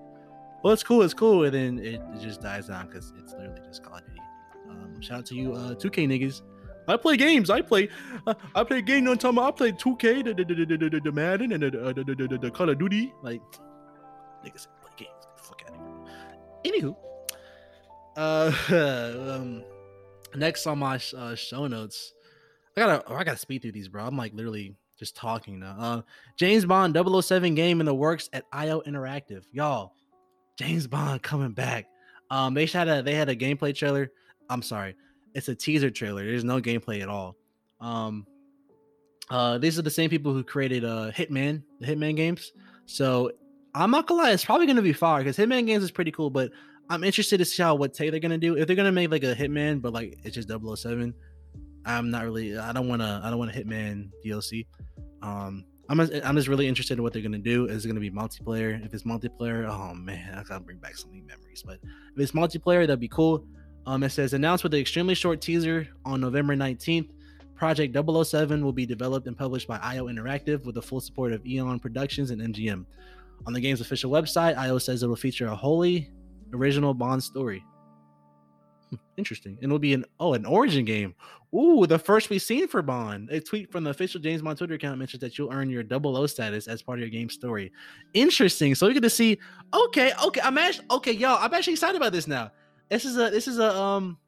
Well, 0.62 0.72
it's 0.72 0.82
cool, 0.82 1.02
it's 1.02 1.14
cool, 1.14 1.44
and 1.44 1.54
then 1.54 1.78
it, 1.78 2.00
it 2.14 2.20
just 2.20 2.40
dies 2.40 2.68
down 2.68 2.86
because 2.86 3.12
it's 3.18 3.32
literally 3.32 3.60
just 3.66 3.82
Call 3.82 3.96
of 3.96 4.06
Duty. 4.06 4.20
Um, 4.68 5.00
shout 5.00 5.18
out 5.18 5.26
to 5.26 5.34
you, 5.34 5.54
uh, 5.54 5.74
2K 5.74 6.06
niggas. 6.06 6.42
I 6.88 6.96
play 6.96 7.16
games. 7.16 7.50
I 7.50 7.60
play. 7.60 7.88
Uh, 8.26 8.34
I 8.54 8.64
play 8.64 8.82
games 8.82 9.08
on 9.08 9.18
time. 9.18 9.38
I 9.38 9.50
play 9.50 9.72
2K, 9.72 10.24
the, 10.24 10.34
the, 10.34 10.88
the, 10.90 11.00
the, 11.00 11.12
Madden, 11.12 11.52
and 11.52 11.62
the, 11.62 11.70
the, 11.70 12.04
the, 12.04 12.26
the, 12.26 12.38
the 12.38 12.50
Call 12.50 12.68
of 12.68 12.78
Duty. 12.78 13.12
Like 13.22 13.40
niggas 14.44 14.66
play 14.82 14.92
games. 14.96 15.26
Fuck 15.36 15.62
out 15.66 15.74
of 15.74 15.80
here. 16.62 16.72
Anywho, 16.72 16.96
uh, 18.16 19.34
um, 19.36 19.64
next 20.34 20.66
on 20.66 20.78
my 20.78 21.00
uh, 21.16 21.34
show 21.34 21.66
notes, 21.66 22.12
I 22.76 22.80
gotta 22.80 23.04
oh, 23.06 23.14
I 23.14 23.24
gotta 23.24 23.38
speed 23.38 23.62
through 23.62 23.72
these, 23.72 23.88
bro. 23.88 24.04
I'm 24.04 24.16
like 24.16 24.34
literally 24.34 24.74
just 24.98 25.16
talking 25.16 25.60
now. 25.60 25.76
Uh, 25.78 26.02
James 26.36 26.64
Bond 26.64 26.96
007 26.96 27.54
game 27.54 27.80
in 27.80 27.86
the 27.86 27.94
works 27.94 28.28
at 28.32 28.44
IO 28.52 28.82
Interactive, 28.82 29.44
y'all. 29.52 29.94
James 30.58 30.86
Bond 30.86 31.22
coming 31.22 31.52
back. 31.52 31.86
Um, 32.30 32.54
they 32.54 32.66
had 32.66 32.88
a 32.88 33.02
they 33.02 33.14
had 33.14 33.28
a 33.28 33.36
gameplay 33.36 33.74
trailer. 33.74 34.10
I'm 34.48 34.62
sorry 34.62 34.94
it's 35.34 35.48
a 35.48 35.54
teaser 35.54 35.90
trailer. 35.90 36.24
There's 36.24 36.44
no 36.44 36.60
gameplay 36.60 37.02
at 37.02 37.08
all. 37.08 37.36
Um, 37.80 38.26
uh, 39.30 39.58
these 39.58 39.78
are 39.78 39.82
the 39.82 39.90
same 39.90 40.10
people 40.10 40.32
who 40.32 40.42
created 40.42 40.84
uh 40.84 41.10
Hitman, 41.12 41.62
the 41.80 41.86
Hitman 41.86 42.16
games. 42.16 42.52
So 42.86 43.30
I'm 43.74 43.90
not 43.90 44.06
gonna 44.06 44.22
lie, 44.22 44.30
it's 44.32 44.44
probably 44.44 44.66
gonna 44.66 44.82
be 44.82 44.92
far 44.92 45.18
because 45.18 45.36
Hitman 45.36 45.66
games 45.66 45.84
is 45.84 45.90
pretty 45.90 46.10
cool, 46.10 46.30
but 46.30 46.50
I'm 46.88 47.04
interested 47.04 47.38
to 47.38 47.44
see 47.44 47.62
how 47.62 47.76
what 47.76 47.94
take 47.94 48.10
they're 48.10 48.20
gonna 48.20 48.38
do. 48.38 48.56
If 48.56 48.66
they're 48.66 48.76
gonna 48.76 48.92
make 48.92 49.10
like 49.10 49.22
a 49.22 49.34
Hitman, 49.34 49.80
but 49.80 49.92
like 49.92 50.18
it's 50.24 50.34
just 50.34 50.48
007, 50.50 51.14
I'm 51.86 52.10
not 52.10 52.24
really. 52.24 52.58
I 52.58 52.72
don't 52.72 52.88
want 52.88 53.02
to. 53.02 53.20
I 53.22 53.30
don't 53.30 53.38
want 53.38 53.54
a 53.54 53.58
Hitman 53.58 54.10
DLC. 54.24 54.66
Um, 55.22 55.64
I'm 55.88 55.98
just, 55.98 56.12
I'm 56.24 56.36
just 56.36 56.48
really 56.48 56.66
interested 56.66 56.98
in 56.98 57.02
what 57.02 57.12
they're 57.12 57.22
gonna 57.22 57.38
do. 57.38 57.66
Is 57.66 57.84
it 57.84 57.88
gonna 57.88 58.00
be 58.00 58.10
multiplayer? 58.10 58.84
If 58.84 58.92
it's 58.92 59.04
multiplayer, 59.04 59.68
oh 59.68 59.94
man, 59.94 60.34
I 60.36 60.42
gotta 60.42 60.64
bring 60.64 60.78
back 60.78 60.96
some 60.96 61.24
memories. 61.26 61.62
But 61.64 61.78
if 61.84 62.18
it's 62.18 62.32
multiplayer, 62.32 62.80
that'd 62.80 62.98
be 62.98 63.08
cool. 63.08 63.44
Um, 63.86 64.02
it 64.02 64.10
says 64.10 64.34
announced 64.34 64.62
with 64.62 64.74
an 64.74 64.80
extremely 64.80 65.14
short 65.14 65.40
teaser 65.40 65.88
on 66.04 66.20
November 66.20 66.54
19th. 66.54 67.08
Project 67.54 67.94
007 67.94 68.64
will 68.64 68.72
be 68.72 68.86
developed 68.86 69.26
and 69.26 69.36
published 69.36 69.68
by 69.68 69.78
IO 69.78 70.06
Interactive 70.06 70.64
with 70.64 70.76
the 70.76 70.82
full 70.82 71.00
support 71.00 71.32
of 71.32 71.44
Eon 71.44 71.78
Productions 71.78 72.30
and 72.30 72.40
MGM. 72.40 72.86
On 73.46 73.52
the 73.52 73.60
game's 73.60 73.80
official 73.80 74.10
website, 74.10 74.56
IO 74.56 74.78
says 74.78 75.02
it 75.02 75.06
will 75.06 75.16
feature 75.16 75.46
a 75.46 75.54
wholly 75.54 76.10
original 76.52 76.94
Bond 76.94 77.22
story. 77.22 77.64
Hmm, 78.90 78.96
interesting. 79.16 79.58
And 79.60 79.64
it'll 79.64 79.78
be 79.78 79.94
an 79.94 80.04
oh, 80.18 80.34
an 80.34 80.44
origin 80.46 80.84
game. 80.84 81.14
Ooh, 81.54 81.86
the 81.86 81.98
first 81.98 82.30
we've 82.30 82.40
seen 82.40 82.68
for 82.68 82.80
Bond. 82.80 83.28
A 83.30 83.40
tweet 83.40 83.72
from 83.72 83.84
the 83.84 83.90
official 83.90 84.20
James 84.20 84.40
Bond 84.42 84.56
Twitter 84.56 84.74
account 84.74 84.98
mentions 84.98 85.20
that 85.20 85.36
you'll 85.36 85.52
earn 85.52 85.68
your 85.68 85.82
double 85.82 86.16
O 86.16 86.26
status 86.26 86.68
as 86.68 86.80
part 86.80 86.98
of 86.98 87.00
your 87.00 87.10
game 87.10 87.28
story. 87.28 87.72
Interesting. 88.14 88.74
So 88.74 88.86
we 88.86 88.94
get 88.94 89.02
to 89.02 89.10
see. 89.10 89.38
Okay, 89.74 90.12
okay. 90.24 90.40
I'm 90.42 90.58
actually 90.58 90.86
okay, 90.92 91.12
y'all. 91.12 91.38
I'm 91.40 91.52
actually 91.52 91.74
excited 91.74 91.96
about 91.96 92.12
this 92.12 92.26
now. 92.26 92.52
This 92.90 93.04
is 93.04 93.16
a 93.16 93.30
this 93.30 93.48
is 93.48 93.58
a 93.58 93.74
um 93.74 94.18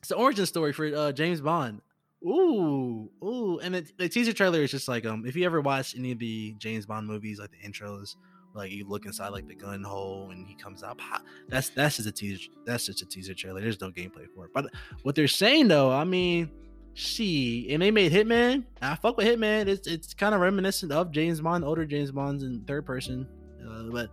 it's 0.00 0.10
an 0.10 0.18
origin 0.18 0.46
story 0.46 0.72
for 0.72 0.86
uh, 0.86 1.12
James 1.12 1.40
Bond. 1.40 1.82
Ooh, 2.24 3.10
ooh, 3.22 3.58
and 3.60 3.74
the, 3.74 3.86
the 3.96 4.08
teaser 4.08 4.32
trailer 4.32 4.62
is 4.62 4.70
just 4.70 4.88
like 4.88 5.04
um, 5.04 5.24
if 5.26 5.36
you 5.36 5.44
ever 5.44 5.60
watch 5.60 5.96
any 5.96 6.12
of 6.12 6.18
the 6.18 6.54
James 6.58 6.86
Bond 6.86 7.06
movies, 7.06 7.38
like 7.38 7.50
the 7.50 7.68
intros, 7.68 8.16
like 8.54 8.70
you 8.70 8.86
look 8.88 9.06
inside 9.06 9.28
like 9.28 9.46
the 9.46 9.54
gun 9.54 9.82
hole 9.82 10.30
and 10.30 10.46
he 10.46 10.54
comes 10.54 10.82
out. 10.82 11.00
That's 11.48 11.68
that's 11.70 11.96
just 11.96 12.08
a 12.08 12.12
teaser. 12.12 12.48
That's 12.64 12.86
just 12.86 13.02
a 13.02 13.06
teaser 13.06 13.34
trailer. 13.34 13.60
There's 13.60 13.80
no 13.80 13.90
gameplay 13.90 14.26
for 14.34 14.46
it. 14.46 14.50
But 14.54 14.66
what 15.02 15.14
they're 15.14 15.28
saying 15.28 15.68
though, 15.68 15.92
I 15.92 16.04
mean, 16.04 16.50
she 16.94 17.68
and 17.70 17.82
they 17.82 17.90
made 17.90 18.12
Hitman. 18.12 18.64
I 18.82 18.96
fuck 18.96 19.16
with 19.16 19.26
Hitman. 19.26 19.66
It's 19.66 19.86
it's 19.86 20.14
kind 20.14 20.34
of 20.34 20.40
reminiscent 20.40 20.92
of 20.92 21.12
James 21.12 21.40
Bond, 21.40 21.64
older 21.64 21.86
James 21.86 22.10
Bonds 22.10 22.42
in 22.42 22.62
third 22.62 22.84
person. 22.86 23.28
Uh, 23.64 23.84
but 23.92 24.10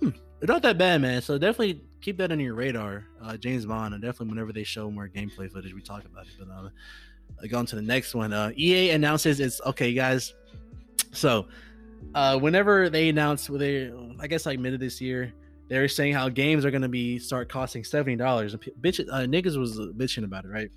hmm, 0.00 0.10
it's 0.40 0.48
not 0.48 0.62
that 0.62 0.78
bad, 0.78 1.00
man. 1.00 1.22
So 1.22 1.38
definitely 1.38 1.82
keep 2.02 2.18
that 2.18 2.32
on 2.32 2.40
your 2.40 2.54
radar. 2.54 3.06
Uh, 3.22 3.36
James 3.36 3.64
Bond, 3.64 3.94
and 3.94 4.02
definitely 4.02 4.28
whenever 4.28 4.52
they 4.52 4.64
show 4.64 4.90
more 4.90 5.08
gameplay 5.08 5.50
footage, 5.50 5.72
we 5.72 5.80
talk 5.80 6.04
about 6.04 6.26
it. 6.26 6.32
But 6.38 6.50
um, 6.50 6.70
go 7.48 7.58
on 7.58 7.66
to 7.66 7.76
the 7.76 7.82
next 7.82 8.14
one. 8.14 8.32
Uh, 8.32 8.52
EA 8.56 8.90
announces 8.90 9.40
it's 9.40 9.60
okay, 9.62 9.94
guys. 9.94 10.34
So, 11.12 11.46
uh, 12.14 12.38
whenever 12.38 12.90
they 12.90 13.08
announce, 13.08 13.48
well, 13.48 13.58
they 13.58 13.92
I 14.20 14.26
guess 14.26 14.44
like 14.44 14.58
mid 14.58 14.74
of 14.74 14.80
this 14.80 15.00
year, 15.00 15.32
they're 15.68 15.88
saying 15.88 16.14
how 16.14 16.28
games 16.28 16.64
are 16.64 16.70
gonna 16.70 16.88
be 16.88 17.18
start 17.18 17.48
costing 17.48 17.84
seventy 17.84 18.16
dollars. 18.16 18.54
Bitch, 18.80 19.00
uh, 19.00 19.20
niggas 19.20 19.56
was 19.56 19.78
bitching 19.78 20.24
about 20.24 20.44
it, 20.44 20.48
right? 20.48 20.70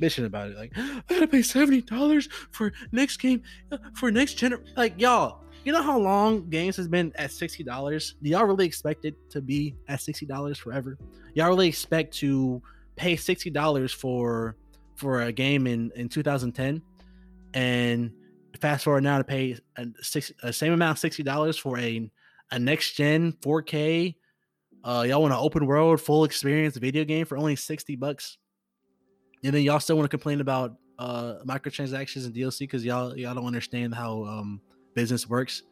Bitching 0.00 0.26
about 0.26 0.50
it, 0.50 0.56
like 0.56 0.72
I 0.76 1.02
gotta 1.08 1.26
pay 1.26 1.42
seventy 1.42 1.80
dollars 1.80 2.28
for 2.50 2.72
next 2.92 3.16
game, 3.16 3.42
uh, 3.72 3.78
for 3.94 4.10
next 4.10 4.34
gen. 4.34 4.56
Like 4.76 5.00
y'all, 5.00 5.43
you 5.64 5.72
know 5.72 5.82
how 5.82 5.98
long 5.98 6.48
games 6.50 6.76
has 6.76 6.88
been 6.88 7.12
at 7.16 7.30
sixty 7.30 7.64
dollars? 7.64 8.16
Do 8.22 8.30
y'all 8.30 8.44
really 8.44 8.66
expect 8.66 9.04
it 9.04 9.14
to 9.30 9.40
be 9.40 9.74
at 9.88 10.00
sixty 10.00 10.26
dollars 10.26 10.58
forever? 10.58 10.98
Y'all 11.34 11.48
really 11.48 11.68
expect 11.68 12.14
to 12.18 12.62
pay 12.96 13.16
sixty 13.16 13.50
dollars 13.50 13.92
for 13.92 14.56
for 14.94 15.22
a 15.22 15.32
game 15.32 15.66
in 15.66 15.90
in 15.96 16.08
2010 16.08 16.80
and 17.54 18.12
fast 18.60 18.84
forward 18.84 19.02
now 19.02 19.18
to 19.18 19.24
pay 19.24 19.56
a, 19.76 19.86
six, 20.00 20.32
a 20.42 20.52
same 20.52 20.72
amount 20.72 20.98
$60 20.98 21.58
for 21.58 21.78
a 21.78 22.10
a 22.50 22.58
next 22.58 22.92
gen 22.92 23.32
4k 23.40 24.14
uh 24.84 25.04
y'all 25.08 25.22
want 25.22 25.32
an 25.32 25.40
open 25.40 25.66
world 25.66 26.00
full 26.00 26.24
experience 26.24 26.76
video 26.76 27.04
game 27.04 27.26
for 27.26 27.36
only 27.36 27.56
60 27.56 27.96
bucks 27.96 28.38
and 29.42 29.52
then 29.52 29.62
y'all 29.62 29.80
still 29.80 29.96
want 29.96 30.04
to 30.04 30.16
complain 30.16 30.40
about 30.40 30.76
uh 30.98 31.36
microtransactions 31.44 32.26
and 32.26 32.34
dlc 32.34 32.58
because 32.60 32.84
y'all 32.84 33.16
y'all 33.16 33.34
don't 33.34 33.46
understand 33.46 33.94
how 33.94 34.24
um 34.24 34.60
business 34.94 35.28
works 35.28 35.62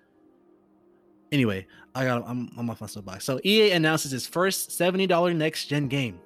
anyway 1.31 1.67
i 1.95 2.05
got 2.05 2.23
i'm, 2.27 2.51
I'm 2.57 2.69
off 2.71 2.81
my 2.81 2.87
soapbox 2.87 3.25
so 3.25 3.41
ea 3.45 3.71
announces 3.73 4.13
its 4.13 4.27
first 4.27 4.71
$70 4.71 5.37
next 5.37 5.67
gen 5.67 5.89
game 5.89 6.21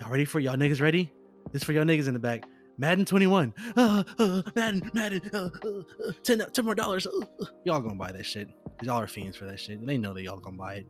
y'all 0.00 0.10
ready 0.10 0.24
for 0.24 0.40
y'all 0.40 0.56
niggas 0.56 0.80
ready 0.80 1.12
this 1.52 1.64
for 1.64 1.72
y'all 1.72 1.84
niggas 1.84 2.06
in 2.06 2.14
the 2.14 2.20
back. 2.20 2.44
Madden 2.78 3.04
21. 3.04 3.52
Uh, 3.76 4.02
uh, 4.18 4.42
Madden, 4.54 4.90
Madden, 4.94 5.30
uh, 5.34 5.50
uh, 5.64 5.68
uh 6.08 6.12
10, 6.22 6.42
10 6.52 6.64
more 6.64 6.74
dollars. 6.74 7.06
Uh, 7.06 7.10
uh. 7.40 7.46
Y'all 7.64 7.80
gonna 7.80 7.94
buy 7.94 8.12
that 8.12 8.24
shit. 8.24 8.48
Y'all 8.82 9.00
are 9.00 9.06
fiends 9.06 9.36
for 9.36 9.44
that 9.44 9.60
shit. 9.60 9.84
They 9.84 9.98
know 9.98 10.14
that 10.14 10.22
y'all 10.22 10.38
gonna 10.38 10.56
buy 10.56 10.74
it. 10.76 10.86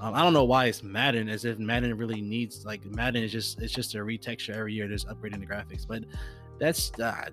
Um, 0.00 0.14
I 0.14 0.22
don't 0.22 0.32
know 0.32 0.44
why 0.44 0.66
it's 0.66 0.82
Madden, 0.82 1.28
as 1.28 1.44
if 1.44 1.58
Madden 1.58 1.96
really 1.96 2.20
needs 2.20 2.66
like 2.66 2.84
Madden 2.84 3.22
is 3.22 3.32
just 3.32 3.62
it's 3.62 3.72
just 3.72 3.94
a 3.94 3.98
retexture 3.98 4.54
every 4.56 4.74
year, 4.74 4.88
just 4.88 5.06
upgrading 5.08 5.40
the 5.40 5.46
graphics. 5.46 5.86
But 5.86 6.04
that's 6.62 6.92
uh, 7.00 7.24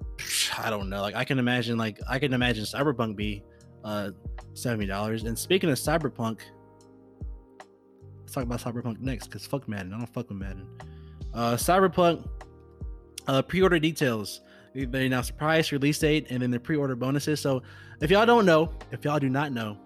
I 0.58 0.72
don't 0.72 0.90
know. 0.90 1.02
Like 1.02 1.14
I 1.14 1.24
can 1.24 1.38
imagine 1.38 1.78
like 1.78 2.00
I 2.10 2.18
can 2.18 2.34
imagine 2.34 2.64
Cyberpunk 2.64 3.16
be 3.16 3.44
uh 3.84 4.10
seventy 4.56 4.88
dollars. 4.88 5.24
And 5.24 5.38
speaking 5.38 5.70
of 5.70 5.78
Cyberpunk, 5.78 6.40
let's 8.22 8.34
talk 8.34 8.44
about 8.44 8.60
Cyberpunk 8.60 9.00
next 9.02 9.28
because 9.28 9.46
fuck 9.46 9.70
Madden. 9.70 9.94
I 9.94 10.00
don't 10.00 10.12
fuck 10.12 10.30
with 10.30 10.40
Madden. 10.40 10.68
Uh, 11.32 11.54
Cyberpunk 11.54 12.28
uh, 13.28 13.44
pre-order 13.44 13.78
details. 13.78 14.42
They 14.74 15.06
announced 15.06 15.38
price, 15.38 15.72
release 15.72 16.00
date, 16.00 16.26
and 16.32 16.42
then 16.42 16.50
the 16.50 16.60
pre-order 16.60 16.96
bonuses. 16.96 17.40
So, 17.40 17.62
if 18.02 18.10
y'all 18.10 18.26
don't 18.26 18.48
know, 18.48 18.74
if 18.92 19.06
y'all 19.06 19.20
do 19.20 19.30
not 19.30 19.52
know, 19.52 19.78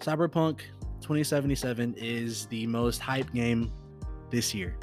Cyberpunk 0.00 0.62
2077 1.00 1.94
is 1.96 2.46
the 2.46 2.66
most 2.66 3.00
hyped 3.00 3.32
game 3.34 3.72
this 4.30 4.52
year. 4.52 4.76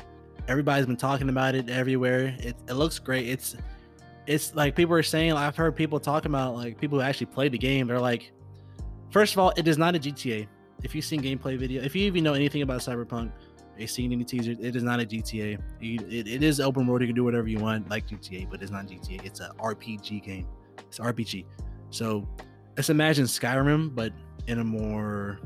Everybody's 0.47 0.86
been 0.86 0.95
talking 0.95 1.28
about 1.28 1.55
it 1.55 1.70
everywhere. 1.70 2.38
It, 2.39 2.55
it 2.70 2.74
looks 2.74 2.99
great. 2.99 3.28
It's 3.28 3.58
it's 4.28 4.53
like 4.53 4.75
people 4.75 4.93
are 4.93 5.03
saying. 5.03 5.34
I've 5.34 5.55
heard 5.55 5.75
people 5.75 5.99
talking 5.99 6.30
about 6.30 6.55
like 6.55 6.80
people 6.80 6.99
who 6.99 7.03
actually 7.03 7.28
played 7.28 7.53
the 7.53 7.57
game. 7.57 7.88
They're 7.88 7.99
like, 7.99 8.32
first 9.09 9.34
of 9.34 9.39
all, 9.39 9.53
it 9.57 9.67
is 9.67 9.78
not 9.78 9.95
a 9.95 9.99
GTA. 9.99 10.47
If 10.84 10.93
you've 10.93 11.05
seen 11.05 11.21
gameplay 11.21 11.57
video, 11.57 11.82
if 11.82 11.95
you 11.95 12.05
even 12.05 12.23
know 12.23 12.34
anything 12.34 12.61
about 12.61 12.82
Cyberpunk, 12.82 13.32
a 13.80 13.86
seen 13.86 14.11
any 14.11 14.23
teasers. 14.23 14.57
It 14.59 14.75
is 14.75 14.84
not 14.84 14.99
a 14.99 15.05
GTA. 15.05 15.59
It, 15.82 16.01
it, 16.11 16.28
it 16.28 16.43
is 16.43 16.59
open 16.59 16.88
world. 16.88 17.01
You 17.01 17.07
can 17.07 17.15
do 17.15 17.23
whatever 17.23 17.47
you 17.47 17.59
want, 17.59 17.89
like 17.89 18.07
GTA, 18.07 18.49
but 18.49 18.61
it's 18.61 18.71
not 18.71 18.88
GTA. 18.88 19.25
It's 19.25 19.39
an 19.39 19.51
RPG 19.59 20.23
game. 20.23 20.47
It's 20.80 20.99
RPG. 20.99 21.45
So 21.89 22.28
let's 22.75 22.89
imagine 22.89 23.25
Skyrim, 23.25 23.95
but 23.95 24.13
in 24.47 24.59
a 24.59 24.63
more 24.63 25.39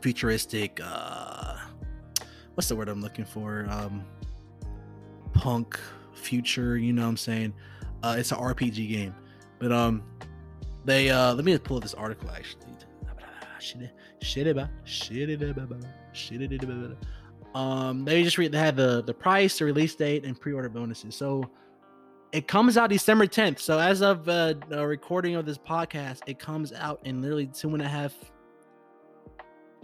futuristic. 0.00 0.80
uh 0.82 1.56
What's 2.54 2.68
the 2.68 2.76
word 2.76 2.88
I'm 2.88 3.00
looking 3.00 3.24
for? 3.24 3.66
Um 3.70 4.04
Punk 5.32 5.78
future. 6.20 6.76
You 6.76 6.92
know 6.92 7.02
what 7.02 7.08
I'm 7.08 7.16
saying? 7.16 7.52
Uh 8.02 8.16
It's 8.18 8.32
an 8.32 8.38
RPG 8.38 8.88
game, 8.88 9.14
but 9.58 9.72
um 9.72 10.02
they 10.84 11.10
uh 11.10 11.34
let 11.34 11.44
me 11.44 11.52
just 11.52 11.64
pull 11.64 11.76
up 11.78 11.82
this 11.82 11.94
article 11.94 12.30
actually. 12.30 12.66
Um 17.54 18.04
they 18.04 18.22
just 18.22 18.38
re- 18.38 18.48
they 18.48 18.58
had 18.58 18.76
the 18.76 19.02
the 19.02 19.14
price 19.14 19.58
the 19.58 19.64
release 19.64 19.94
date 19.94 20.24
and 20.24 20.38
pre-order 20.40 20.68
bonuses. 20.68 21.14
So 21.14 21.50
it 22.32 22.46
comes 22.46 22.76
out 22.76 22.90
december 22.90 23.26
10th 23.26 23.58
so 23.58 23.76
as 23.80 24.02
of 24.02 24.28
uh 24.28 24.54
the 24.68 24.86
recording 24.86 25.34
of 25.34 25.44
this 25.44 25.58
podcast 25.58 26.20
it 26.28 26.38
comes 26.38 26.72
out 26.72 27.00
in 27.04 27.20
literally 27.20 27.48
two 27.48 27.70
and 27.70 27.82
a 27.82 27.88
half 27.88 28.14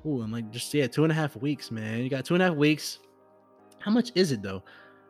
oh 0.05 0.22
i'm 0.22 0.30
like 0.30 0.49
just 0.53 0.72
yeah 0.72 0.87
two 0.87 1.03
and 1.03 1.11
a 1.11 1.14
half 1.14 1.34
weeks 1.34 1.72
man. 1.72 1.99
You 2.05 2.09
got 2.09 2.24
two 2.24 2.34
and 2.34 2.43
a 2.45 2.47
half 2.47 2.55
weeks. 2.55 3.01
How 3.80 3.91
much 3.91 4.12
is 4.14 4.30
it 4.30 4.43
though 4.43 4.62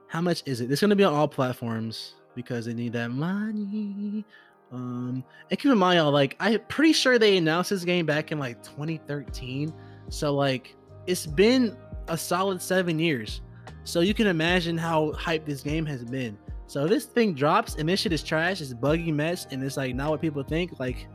how 0.09 0.21
much 0.21 0.43
is 0.47 0.61
it 0.61 0.71
it's 0.71 0.81
going 0.81 0.91
to 0.91 0.97
be 0.97 1.05
on 1.05 1.13
all 1.13 1.29
platforms 1.29 2.15
because 2.35 2.67
they 2.67 2.75
need 2.75 2.93
that 2.93 3.11
money 3.11 4.25
um, 4.73 5.23
and 5.51 5.59
keep 5.59 5.71
in 5.71 5.79
mind, 5.79 5.99
y'all, 5.99 6.11
like 6.11 6.37
I'm 6.41 6.61
pretty 6.69 6.93
sure 6.93 7.19
they 7.19 7.37
announced 7.37 7.71
this 7.71 7.85
game 7.85 8.07
back 8.07 8.33
in 8.33 8.39
like 8.39 8.63
2013. 8.63 9.73
So 10.09 10.35
like 10.35 10.75
it's 11.07 11.27
been 11.27 11.77
a 12.09 12.19
solid 12.19 12.61
seven 12.61 12.99
years. 12.99 13.43
So 13.85 14.01
you 14.01 14.15
can 14.15 14.27
imagine 14.27 14.77
how 14.77 15.13
hype 15.13 15.47
this 15.47 15.61
game 15.61 15.87
has 15.87 16.05
been. 16.05 16.37
So 16.67 16.89
this 16.89 17.05
thing 17.05 17.35
drops 17.35 17.77
and 17.77 17.89
this 17.89 18.01
shit 18.01 18.13
is 18.13 18.23
trash, 18.23 18.61
it's 18.61 18.73
buggy 18.75 19.13
mess, 19.13 19.47
and 19.51 19.63
it's 19.63 19.77
like 19.77 19.95
not 19.95 20.11
what 20.11 20.21
people 20.21 20.43
think, 20.43 20.81
like 20.81 21.07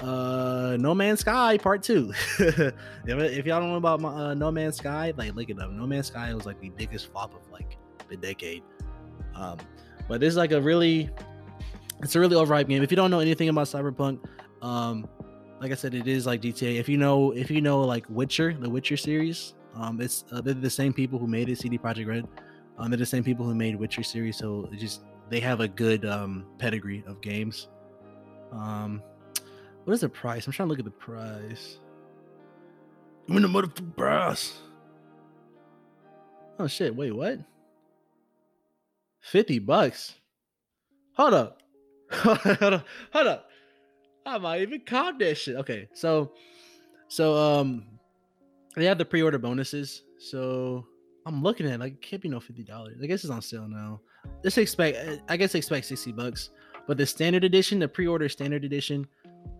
uh 0.00 0.76
No 0.80 0.94
Man's 0.94 1.20
Sky 1.20 1.56
Part 1.58 1.82
Two. 1.84 2.12
if 2.38 3.46
y'all 3.46 3.60
don't 3.60 3.70
know 3.70 3.76
about 3.76 4.04
uh, 4.04 4.34
No 4.34 4.50
Man's 4.50 4.76
Sky, 4.76 5.12
like 5.16 5.34
look 5.36 5.50
it 5.50 5.60
up. 5.60 5.70
No 5.70 5.86
Man's 5.86 6.08
Sky 6.08 6.34
was 6.34 6.46
like 6.46 6.60
the 6.60 6.70
biggest 6.70 7.12
flop 7.12 7.34
of 7.34 7.48
like 7.52 7.77
the 8.08 8.16
decade. 8.16 8.62
Um, 9.34 9.58
but 10.08 10.20
this 10.20 10.30
is 10.30 10.36
like 10.36 10.52
a 10.52 10.60
really 10.60 11.10
it's 12.02 12.14
a 12.14 12.20
really 12.20 12.36
overhyped 12.36 12.68
game. 12.68 12.82
If 12.82 12.90
you 12.90 12.96
don't 12.96 13.10
know 13.10 13.20
anything 13.20 13.48
about 13.48 13.66
Cyberpunk, 13.66 14.24
um, 14.62 15.08
like 15.60 15.72
I 15.72 15.74
said, 15.74 15.94
it 15.94 16.06
is 16.06 16.26
like 16.26 16.42
GTA. 16.42 16.78
If 16.78 16.88
you 16.88 16.96
know, 16.96 17.32
if 17.32 17.50
you 17.50 17.60
know 17.60 17.80
like 17.80 18.06
Witcher, 18.08 18.54
the 18.54 18.70
Witcher 18.70 18.96
series, 18.96 19.54
um, 19.74 20.00
it's 20.00 20.24
uh, 20.32 20.40
they're 20.40 20.54
the 20.54 20.70
same 20.70 20.92
people 20.92 21.18
who 21.18 21.26
made 21.26 21.48
it. 21.48 21.58
CD 21.58 21.78
Projekt 21.78 22.06
Red, 22.06 22.28
um, 22.78 22.90
they're 22.90 22.98
the 22.98 23.06
same 23.06 23.24
people 23.24 23.44
who 23.44 23.54
made 23.54 23.76
Witcher 23.76 24.02
series. 24.02 24.36
So 24.36 24.68
it 24.72 24.78
just 24.78 25.02
they 25.28 25.40
have 25.40 25.60
a 25.60 25.68
good 25.68 26.04
um 26.04 26.46
pedigree 26.58 27.02
of 27.06 27.20
games. 27.20 27.68
Um, 28.52 29.02
what 29.84 29.94
is 29.94 30.00
the 30.00 30.08
price? 30.08 30.46
I'm 30.46 30.52
trying 30.52 30.68
to 30.68 30.70
look 30.70 30.78
at 30.78 30.84
the 30.84 30.90
price. 30.90 31.78
I'm 33.28 33.36
in 33.36 33.42
the 33.42 33.48
motherfucking 33.48 33.96
price. 33.96 34.58
Oh 36.58 36.66
shit! 36.66 36.94
Wait, 36.94 37.14
what? 37.14 37.40
Fifty 39.30 39.58
bucks. 39.58 40.14
Hold 41.16 41.34
up 41.34 41.58
hold 42.12 42.38
up, 42.46 42.86
hold 43.12 43.26
up. 43.26 43.50
I 44.24 44.38
might 44.38 44.62
even 44.62 44.80
cop 44.80 45.18
that 45.18 45.36
shit. 45.36 45.56
Okay, 45.56 45.88
so 45.92 46.32
so 47.08 47.36
um 47.36 47.84
they 48.76 48.84
have 48.86 48.98
the 48.98 49.04
pre-order 49.04 49.38
bonuses. 49.38 50.04
So 50.18 50.86
I'm 51.26 51.42
looking 51.42 51.66
at 51.66 51.72
it, 51.72 51.80
like 51.80 51.92
it 51.94 52.02
can't 52.02 52.22
be 52.22 52.28
no 52.28 52.40
fifty 52.40 52.62
dollars. 52.62 52.98
I 53.02 53.06
guess 53.06 53.24
it's 53.24 53.30
on 53.30 53.42
sale 53.42 53.68
now. 53.68 54.00
Just 54.42 54.58
expect 54.58 55.22
I 55.28 55.36
guess 55.36 55.54
expect 55.54 55.86
60 55.86 56.12
bucks. 56.12 56.50
But 56.86 56.96
the 56.96 57.04
standard 57.04 57.44
edition, 57.44 57.78
the 57.78 57.88
pre-order 57.88 58.28
standard 58.30 58.64
edition, 58.64 59.06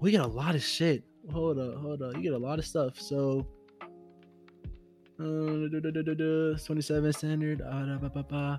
we 0.01 0.11
get 0.11 0.23
a 0.23 0.27
lot 0.27 0.55
of 0.55 0.63
shit. 0.63 1.05
Hold 1.31 1.59
up, 1.59 1.75
hold 1.77 2.01
up. 2.01 2.17
You 2.17 2.23
get 2.23 2.33
a 2.33 2.39
lot 2.39 2.59
of 2.59 2.65
stuff. 2.65 2.99
So 2.99 3.47
uh, 5.21 5.69
27 6.65 7.13
standard. 7.13 7.61
Uh, 7.61 8.59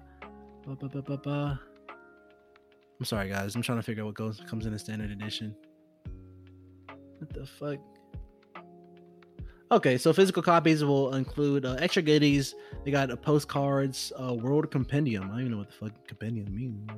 I'm 3.00 3.06
sorry, 3.06 3.30
guys. 3.30 3.56
I'm 3.56 3.62
trying 3.62 3.78
to 3.78 3.84
figure 3.84 4.04
out 4.04 4.08
what 4.08 4.16
goes 4.16 4.42
comes 4.48 4.66
in 4.66 4.74
the 4.74 4.80
standard 4.80 5.12
edition. 5.12 5.56
What 7.18 7.34
the 7.34 7.46
fuck? 7.46 7.80
Okay, 9.72 9.98
so 10.00 10.12
physical 10.12 10.42
copies 10.42 10.84
will 10.84 11.14
include 11.14 11.64
uh, 11.64 11.76
extra 11.80 12.02
goodies. 12.02 12.56
They 12.84 12.92
got 12.92 13.12
a 13.12 13.18
postcards, 13.18 14.12
uh, 14.20 14.34
world 14.34 14.72
compendium. 14.72 15.26
I 15.26 15.28
don't 15.28 15.40
even 15.42 15.52
know 15.52 15.58
what 15.60 15.70
the 15.70 15.76
fuck 15.76 16.08
compendium 16.08 16.54
means. 16.54 16.90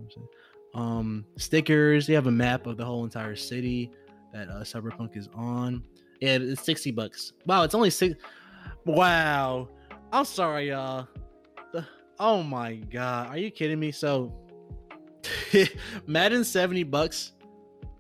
Um, 0.73 1.25
stickers. 1.37 2.07
They 2.07 2.13
have 2.13 2.27
a 2.27 2.31
map 2.31 2.67
of 2.67 2.77
the 2.77 2.85
whole 2.85 3.03
entire 3.03 3.35
city 3.35 3.91
that 4.31 4.47
uh, 4.47 4.61
Cyberpunk 4.61 5.17
is 5.17 5.27
on. 5.35 5.83
Yeah, 6.21 6.37
it's 6.39 6.63
sixty 6.63 6.91
bucks. 6.91 7.33
Wow, 7.45 7.63
it's 7.63 7.75
only 7.75 7.89
six. 7.89 8.15
Wow, 8.85 9.67
I'm 10.13 10.25
sorry, 10.25 10.69
y'all. 10.69 11.07
Oh 12.23 12.43
my 12.43 12.75
god, 12.75 13.29
are 13.29 13.37
you 13.37 13.49
kidding 13.49 13.79
me? 13.79 13.91
So, 13.91 14.31
Madden 16.07 16.43
seventy 16.43 16.83
bucks. 16.83 17.31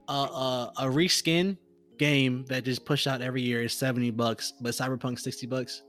Uh, 0.07 0.23
uh, 0.23 0.71
a 0.77 0.83
reskin 0.85 1.57
game 1.97 2.45
that 2.49 2.63
just 2.63 2.85
pushed 2.85 3.07
out 3.07 3.21
every 3.21 3.41
year 3.41 3.61
is 3.61 3.71
70 3.73 4.11
bucks, 4.11 4.53
but 4.59 4.73
Cyberpunk 4.73 5.19
60 5.19 5.47
bucks. 5.47 5.83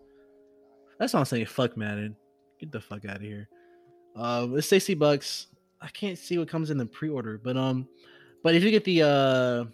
That's 0.98 1.12
what 1.12 1.20
I'm 1.20 1.26
saying. 1.26 1.46
Fuck 1.46 1.76
Madden. 1.76 2.14
Get 2.60 2.70
the 2.70 2.80
fuck 2.80 3.04
out 3.06 3.16
of 3.16 3.22
here. 3.22 3.48
Uh, 4.14 4.46
it's 4.52 4.68
60 4.68 4.94
bucks. 4.94 5.48
I 5.80 5.88
can't 5.88 6.16
see 6.16 6.38
what 6.38 6.48
comes 6.48 6.70
in 6.70 6.78
the 6.78 6.86
pre-order, 6.86 7.40
but 7.42 7.56
um, 7.56 7.88
but 8.44 8.54
if 8.54 8.62
you 8.62 8.70
get 8.70 8.84
the 8.84 9.02
uh 9.02 9.64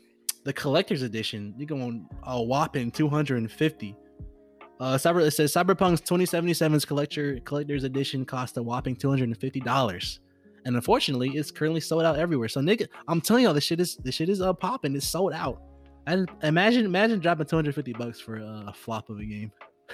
the 0.45 0.53
collector's 0.53 1.03
edition, 1.03 1.55
you 1.59 1.67
go 1.67 1.81
on 1.81 2.09
a 2.23 2.43
whopping 2.43 2.91
250. 2.91 3.97
Uh, 4.81 4.95
Cyber 4.97 5.27
it 5.27 5.33
says 5.33 5.53
Cyberpunk's 5.53 6.01
2077's 6.03 6.85
collector 6.85 7.41
collector's 7.41 7.85
edition 7.85 8.25
cost 8.25 8.57
a 8.57 8.63
whopping 8.63 8.95
250 8.97 9.61
dollars. 9.61 10.21
And 10.65 10.77
unfortunately, 10.77 11.31
it's 11.31 11.51
currently 11.51 11.81
sold 11.81 12.03
out 12.03 12.19
everywhere. 12.19 12.49
So, 12.49 12.61
nigga, 12.61 12.89
I'm 13.07 13.21
telling 13.21 13.45
y'all, 13.45 13.55
this 13.55 13.65
shit 13.65 13.81
is 13.81 13.97
this 13.97 14.15
shit 14.15 14.29
is 14.29 14.41
uh 14.41 14.53
popping. 14.53 14.95
It's 14.95 15.07
sold 15.07 15.33
out. 15.33 15.63
And 16.07 16.31
imagine 16.43 16.85
imagine 16.85 17.21
dropping 17.21 17.47
250 17.47 17.93
bucks 17.95 18.21
for 18.21 18.37
a, 18.37 18.73
flop 18.75 19.11
of 19.11 19.19
a 19.19 19.25
game. 19.25 19.53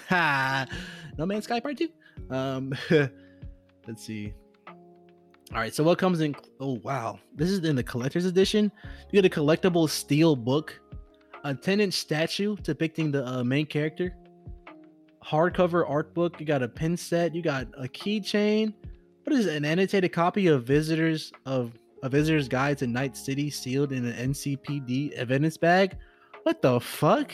Ha! 0.08 0.66
no 1.18 1.26
Man's 1.26 1.44
Sky 1.44 1.60
Part 1.60 1.78
Two. 1.78 1.88
Um, 2.30 2.72
let's 2.90 4.04
see. 4.04 4.32
All 4.68 5.60
right, 5.60 5.74
so 5.74 5.84
what 5.84 5.98
comes 5.98 6.20
in? 6.20 6.34
Oh 6.60 6.80
wow, 6.82 7.18
this 7.34 7.50
is 7.50 7.64
in 7.64 7.76
the 7.76 7.82
collector's 7.82 8.24
edition. 8.24 8.72
You 9.10 9.22
get 9.22 9.30
a 9.30 9.40
collectible 9.40 9.88
steel 9.88 10.34
book, 10.34 10.80
a 11.44 11.54
10 11.54 11.80
inch 11.80 11.94
statue 11.94 12.56
depicting 12.62 13.12
the 13.12 13.26
uh, 13.26 13.44
main 13.44 13.66
character, 13.66 14.16
hardcover 15.24 15.88
art 15.88 16.14
book. 16.14 16.38
You 16.38 16.46
got 16.46 16.62
a 16.62 16.68
pin 16.68 16.96
set. 16.96 17.34
You 17.34 17.42
got 17.42 17.68
a 17.78 17.88
keychain. 17.88 18.74
What 19.24 19.36
is 19.36 19.46
it? 19.46 19.56
An 19.56 19.64
annotated 19.64 20.12
copy 20.12 20.48
of 20.48 20.64
visitors 20.64 21.32
of 21.46 21.72
a 22.02 22.08
visitor's 22.08 22.48
guide 22.48 22.78
to 22.78 22.86
Night 22.86 23.16
City 23.16 23.48
sealed 23.50 23.92
in 23.92 24.04
an 24.04 24.32
NCPD 24.32 25.12
evidence 25.12 25.56
bag. 25.56 25.96
What 26.42 26.60
the 26.60 26.78
fuck? 26.78 27.32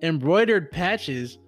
Embroidered 0.00 0.70
patches, 0.70 1.38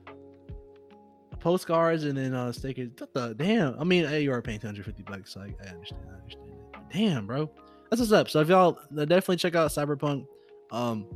postcards, 1.40 2.04
and 2.04 2.16
then 2.16 2.34
uh 2.34 2.52
stickers. 2.52 2.90
What 2.98 3.14
the 3.14 3.34
damn? 3.34 3.78
I 3.80 3.84
mean, 3.84 4.04
hey, 4.04 4.22
you 4.22 4.32
are 4.32 4.42
paying 4.42 4.60
250 4.60 5.02
bucks, 5.04 5.32
so 5.32 5.40
I, 5.40 5.54
I 5.64 5.70
understand. 5.70 6.02
I 6.10 6.20
understand. 6.20 6.50
Damn, 6.92 7.26
bro. 7.26 7.50
That's 7.90 8.00
what's 8.00 8.12
up. 8.12 8.28
So 8.28 8.40
if 8.40 8.48
y'all 8.48 8.78
uh, 8.96 9.04
definitely 9.06 9.36
check 9.36 9.54
out 9.54 9.70
Cyberpunk. 9.70 10.26
Um, 10.70 11.06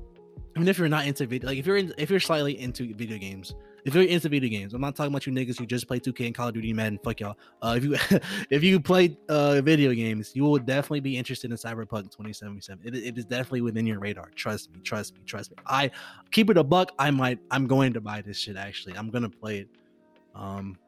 even 0.56 0.68
if 0.68 0.78
you're 0.78 0.88
not 0.88 1.06
into 1.06 1.26
video, 1.26 1.48
like 1.48 1.58
if 1.58 1.66
you're 1.66 1.76
in, 1.76 1.92
if 1.98 2.10
you're 2.10 2.20
slightly 2.20 2.58
into 2.58 2.94
video 2.94 3.18
games, 3.18 3.54
if 3.88 3.94
you're 3.94 4.04
into 4.04 4.28
video 4.28 4.50
games, 4.50 4.74
I'm 4.74 4.82
not 4.82 4.94
talking 4.94 5.10
about 5.10 5.26
you 5.26 5.32
niggas 5.32 5.58
who 5.58 5.64
just 5.64 5.88
play 5.88 5.98
2K 5.98 6.26
and 6.26 6.34
Call 6.34 6.48
of 6.48 6.54
Duty, 6.54 6.74
Madden. 6.74 6.98
Fuck 7.02 7.20
y'all. 7.20 7.38
Uh, 7.62 7.78
if 7.78 7.84
you 7.84 7.96
if 8.50 8.62
you 8.62 8.78
play 8.80 9.16
uh 9.30 9.62
video 9.62 9.94
games, 9.94 10.32
you 10.34 10.44
will 10.44 10.58
definitely 10.58 11.00
be 11.00 11.16
interested 11.16 11.50
in 11.50 11.56
Cyberpunk 11.56 12.10
2077. 12.10 12.86
It, 12.86 12.94
it 12.94 13.18
is 13.18 13.24
definitely 13.24 13.62
within 13.62 13.86
your 13.86 13.98
radar. 13.98 14.28
Trust 14.34 14.70
me. 14.72 14.80
Trust 14.80 15.14
me. 15.14 15.22
Trust 15.24 15.52
me. 15.52 15.56
I 15.66 15.90
keep 16.30 16.50
it 16.50 16.58
a 16.58 16.64
buck. 16.64 16.92
I 16.98 17.10
might. 17.10 17.38
I'm 17.50 17.66
going 17.66 17.94
to 17.94 18.00
buy 18.02 18.20
this 18.20 18.36
shit. 18.36 18.56
Actually, 18.56 18.94
I'm 18.96 19.08
gonna 19.08 19.30
play 19.30 19.60
it. 19.60 19.68
Um, 20.34 20.78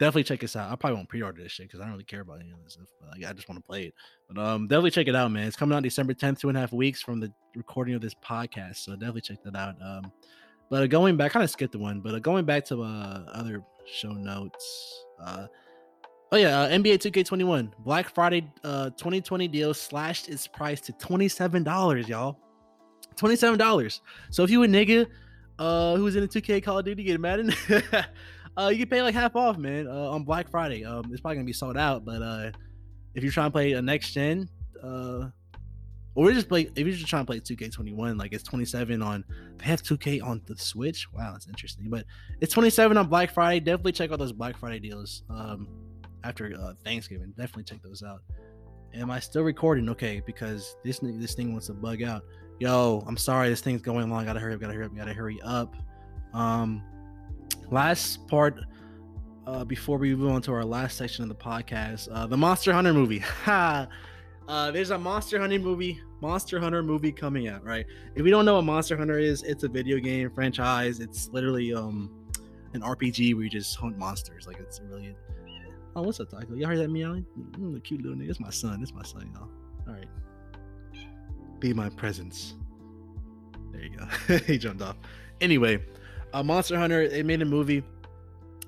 definitely 0.00 0.24
check 0.24 0.40
this 0.40 0.56
out. 0.56 0.72
I 0.72 0.76
probably 0.76 0.96
won't 0.96 1.10
pre-order 1.10 1.42
this 1.42 1.52
shit 1.52 1.66
because 1.66 1.80
I 1.80 1.84
don't 1.84 1.92
really 1.92 2.04
care 2.04 2.22
about 2.22 2.40
any 2.40 2.50
of 2.50 2.64
this 2.64 2.72
stuff. 2.72 2.86
Like, 3.10 3.24
I 3.28 3.32
just 3.34 3.48
want 3.48 3.58
to 3.60 3.62
play 3.62 3.84
it. 3.84 3.94
But 4.28 4.42
um, 4.42 4.66
definitely 4.66 4.90
check 4.90 5.06
it 5.06 5.14
out, 5.14 5.30
man. 5.30 5.46
It's 5.46 5.54
coming 5.54 5.76
out 5.76 5.82
December 5.82 6.14
10th, 6.14 6.40
two 6.40 6.48
and 6.48 6.56
a 6.56 6.60
half 6.60 6.72
weeks 6.72 7.02
from 7.02 7.20
the 7.20 7.30
recording 7.54 7.94
of 7.94 8.00
this 8.00 8.14
podcast. 8.14 8.76
So 8.76 8.92
definitely 8.92 9.20
check 9.20 9.42
that 9.44 9.54
out. 9.54 9.76
Um, 9.80 10.10
but 10.72 10.84
uh, 10.84 10.86
going 10.86 11.18
back, 11.18 11.32
I 11.32 11.34
kind 11.34 11.44
of 11.44 11.50
skipped 11.50 11.72
the 11.72 11.78
one, 11.78 12.00
but 12.00 12.14
uh, 12.14 12.18
going 12.18 12.46
back 12.46 12.64
to 12.68 12.82
uh, 12.82 13.24
other 13.34 13.62
show 13.84 14.12
notes. 14.12 15.04
Uh, 15.22 15.46
oh 16.32 16.38
yeah, 16.38 16.60
uh, 16.60 16.70
NBA 16.70 16.94
2K21 16.94 17.70
Black 17.80 18.08
Friday 18.14 18.50
uh 18.64 18.88
2020 18.88 19.48
deal 19.48 19.74
slashed 19.74 20.30
its 20.30 20.46
price 20.46 20.80
to 20.80 20.92
twenty 20.94 21.28
seven 21.28 21.62
dollars, 21.62 22.08
y'all. 22.08 22.38
Twenty 23.16 23.36
seven 23.36 23.58
dollars. 23.58 24.00
So 24.30 24.44
if 24.44 24.50
you 24.50 24.62
a 24.62 24.66
nigga 24.66 25.08
uh 25.58 25.96
who's 25.96 26.16
in 26.16 26.22
the 26.22 26.28
2K 26.28 26.62
Call 26.62 26.78
of 26.78 26.86
Duty 26.86 27.04
getting 27.04 27.20
Madden, 27.20 27.52
uh 28.56 28.68
you 28.68 28.78
can 28.78 28.88
pay 28.88 29.02
like 29.02 29.14
half 29.14 29.36
off, 29.36 29.58
man, 29.58 29.86
uh, 29.86 30.08
on 30.08 30.24
Black 30.24 30.50
Friday. 30.50 30.86
Um, 30.86 31.04
it's 31.12 31.20
probably 31.20 31.36
gonna 31.36 31.44
be 31.44 31.52
sold 31.52 31.76
out, 31.76 32.06
but 32.06 32.22
uh, 32.22 32.50
if 33.14 33.22
you're 33.22 33.30
trying 33.30 33.48
to 33.48 33.52
play 33.52 33.72
a 33.72 33.82
next 33.82 34.12
gen, 34.12 34.48
uh, 34.82 35.28
or 36.14 36.26
we 36.26 36.34
just 36.34 36.48
play 36.48 36.70
if 36.74 36.78
you're 36.78 36.90
just 36.90 37.06
trying 37.06 37.24
to 37.24 37.26
play 37.26 37.40
2K21, 37.40 38.18
like 38.18 38.32
it's 38.32 38.42
27 38.42 39.00
on 39.02 39.24
they 39.58 39.64
have 39.64 39.82
2K 39.82 40.22
on 40.22 40.42
the 40.46 40.56
Switch. 40.56 41.10
Wow, 41.12 41.32
that's 41.32 41.46
interesting. 41.46 41.88
But 41.88 42.04
it's 42.40 42.52
27 42.52 42.96
on 42.96 43.08
Black 43.08 43.32
Friday. 43.32 43.60
Definitely 43.60 43.92
check 43.92 44.12
out 44.12 44.18
those 44.18 44.32
Black 44.32 44.56
Friday 44.56 44.78
deals. 44.78 45.22
Um, 45.30 45.68
after 46.24 46.54
uh, 46.58 46.74
Thanksgiving, 46.84 47.32
definitely 47.36 47.64
check 47.64 47.82
those 47.82 48.02
out. 48.02 48.22
Am 48.94 49.10
I 49.10 49.20
still 49.20 49.42
recording? 49.42 49.88
Okay, 49.88 50.22
because 50.26 50.76
this 50.84 51.00
this 51.02 51.34
thing 51.34 51.52
wants 51.52 51.68
to 51.68 51.72
bug 51.72 52.02
out. 52.02 52.22
Yo, 52.58 53.02
I'm 53.06 53.16
sorry, 53.16 53.48
this 53.48 53.60
thing's 53.60 53.82
going 53.82 54.10
long. 54.10 54.24
Gotta 54.26 54.38
hurry 54.38 54.54
up. 54.54 54.60
Gotta 54.60 54.74
hurry 54.74 54.84
up. 54.84 54.94
Gotta 54.94 55.14
hurry 55.14 55.40
up. 55.42 55.74
Um, 56.34 56.82
last 57.70 58.26
part 58.28 58.60
uh, 59.46 59.64
before 59.64 59.98
we 59.98 60.14
move 60.14 60.30
on 60.30 60.42
to 60.42 60.52
our 60.52 60.64
last 60.64 60.96
section 60.96 61.22
of 61.22 61.28
the 61.28 61.34
podcast, 61.34 62.08
uh, 62.12 62.26
the 62.26 62.36
Monster 62.36 62.72
Hunter 62.72 62.92
movie. 62.92 63.24
Uh, 64.48 64.70
there's 64.70 64.90
a 64.90 64.98
Monster 64.98 65.38
Hunter 65.38 65.58
movie, 65.58 66.00
Monster 66.20 66.58
Hunter 66.58 66.82
movie 66.82 67.12
coming 67.12 67.48
out. 67.48 67.64
Right? 67.64 67.86
If 68.14 68.22
we 68.22 68.30
don't 68.30 68.44
know 68.44 68.54
what 68.54 68.64
Monster 68.64 68.96
Hunter 68.96 69.18
is, 69.18 69.42
it's 69.42 69.62
a 69.62 69.68
video 69.68 69.98
game 69.98 70.30
franchise. 70.30 71.00
It's 71.00 71.28
literally 71.32 71.72
um 71.74 72.10
an 72.74 72.80
RPG 72.80 73.34
where 73.34 73.44
you 73.44 73.50
just 73.50 73.76
hunt 73.76 73.98
monsters. 73.98 74.46
Like 74.46 74.58
it's 74.60 74.80
really. 74.88 75.14
Oh, 75.94 76.02
what's 76.02 76.20
up, 76.20 76.30
Taco? 76.30 76.54
Y'all 76.54 76.68
heard 76.68 76.78
that 76.78 76.88
meowing? 76.88 77.26
Mm, 77.38 77.74
the 77.74 77.80
cute 77.80 78.02
little 78.02 78.16
nigga. 78.16 78.30
It's 78.30 78.40
my 78.40 78.50
son. 78.50 78.82
It's 78.82 78.94
my 78.94 79.02
son, 79.02 79.30
y'all. 79.34 79.48
All 79.86 79.92
right. 79.92 80.08
Be 81.58 81.74
my 81.74 81.90
presence. 81.90 82.54
There 83.72 83.82
you 83.82 83.90
go. 83.90 84.36
he 84.46 84.56
jumped 84.56 84.80
off. 84.80 84.96
Anyway, 85.42 85.84
uh, 86.32 86.42
Monster 86.42 86.78
Hunter. 86.78 87.08
They 87.08 87.22
made 87.22 87.42
a 87.42 87.44
movie. 87.44 87.82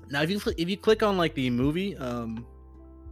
Now, 0.09 0.21
if 0.21 0.29
you 0.29 0.39
if 0.57 0.69
you 0.69 0.77
click 0.77 1.01
on 1.01 1.17
like 1.17 1.33
the 1.33 1.49
movie, 1.49 1.97
um, 1.97 2.45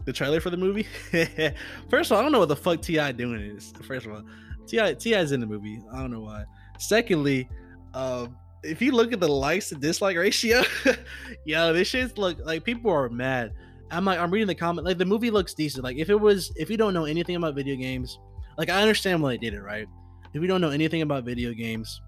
the 0.05 0.13
trailer 0.13 0.39
for 0.39 0.49
the 0.49 0.57
movie. 0.57 0.87
First 1.89 2.11
of 2.11 2.15
all, 2.15 2.19
I 2.19 2.21
don't 2.21 2.31
know 2.31 2.39
what 2.39 2.49
the 2.49 2.55
fuck 2.55 2.81
T.I. 2.81 3.11
doing 3.13 3.41
is. 3.41 3.73
First 3.87 4.05
of 4.05 4.13
all, 4.13 4.23
T.I. 4.67 5.19
is 5.19 5.31
in 5.31 5.39
the 5.39 5.45
movie. 5.45 5.81
I 5.91 5.99
don't 5.99 6.11
know 6.11 6.21
why. 6.21 6.45
Secondly, 6.79 7.49
um, 7.93 8.35
if 8.63 8.81
you 8.81 8.91
look 8.91 9.13
at 9.13 9.19
the 9.19 9.27
likes 9.27 9.69
to 9.69 9.75
dislike 9.75 10.17
ratio, 10.17 10.63
yo, 11.45 11.73
this 11.73 11.87
shit's 11.87 12.17
look 12.17 12.37
like 12.43 12.63
people 12.63 12.91
are 12.91 13.09
mad. 13.09 13.53
I'm 13.91 14.05
like, 14.05 14.19
I'm 14.19 14.31
reading 14.31 14.47
the 14.47 14.55
comment. 14.55 14.85
Like 14.85 14.97
the 14.97 15.05
movie 15.05 15.29
looks 15.29 15.53
decent. 15.53 15.83
Like 15.83 15.97
if 15.97 16.09
it 16.09 16.19
was, 16.19 16.51
if 16.55 16.69
you 16.69 16.77
don't 16.77 16.93
know 16.93 17.05
anything 17.05 17.35
about 17.35 17.55
video 17.55 17.75
games, 17.75 18.19
like 18.57 18.69
I 18.69 18.81
understand 18.81 19.21
why 19.21 19.31
they 19.31 19.37
did 19.37 19.53
it, 19.53 19.61
right? 19.61 19.87
If 20.33 20.41
you 20.41 20.47
don't 20.47 20.61
know 20.61 20.71
anything 20.71 21.01
about 21.01 21.25
video 21.25 21.53
games, 21.53 22.01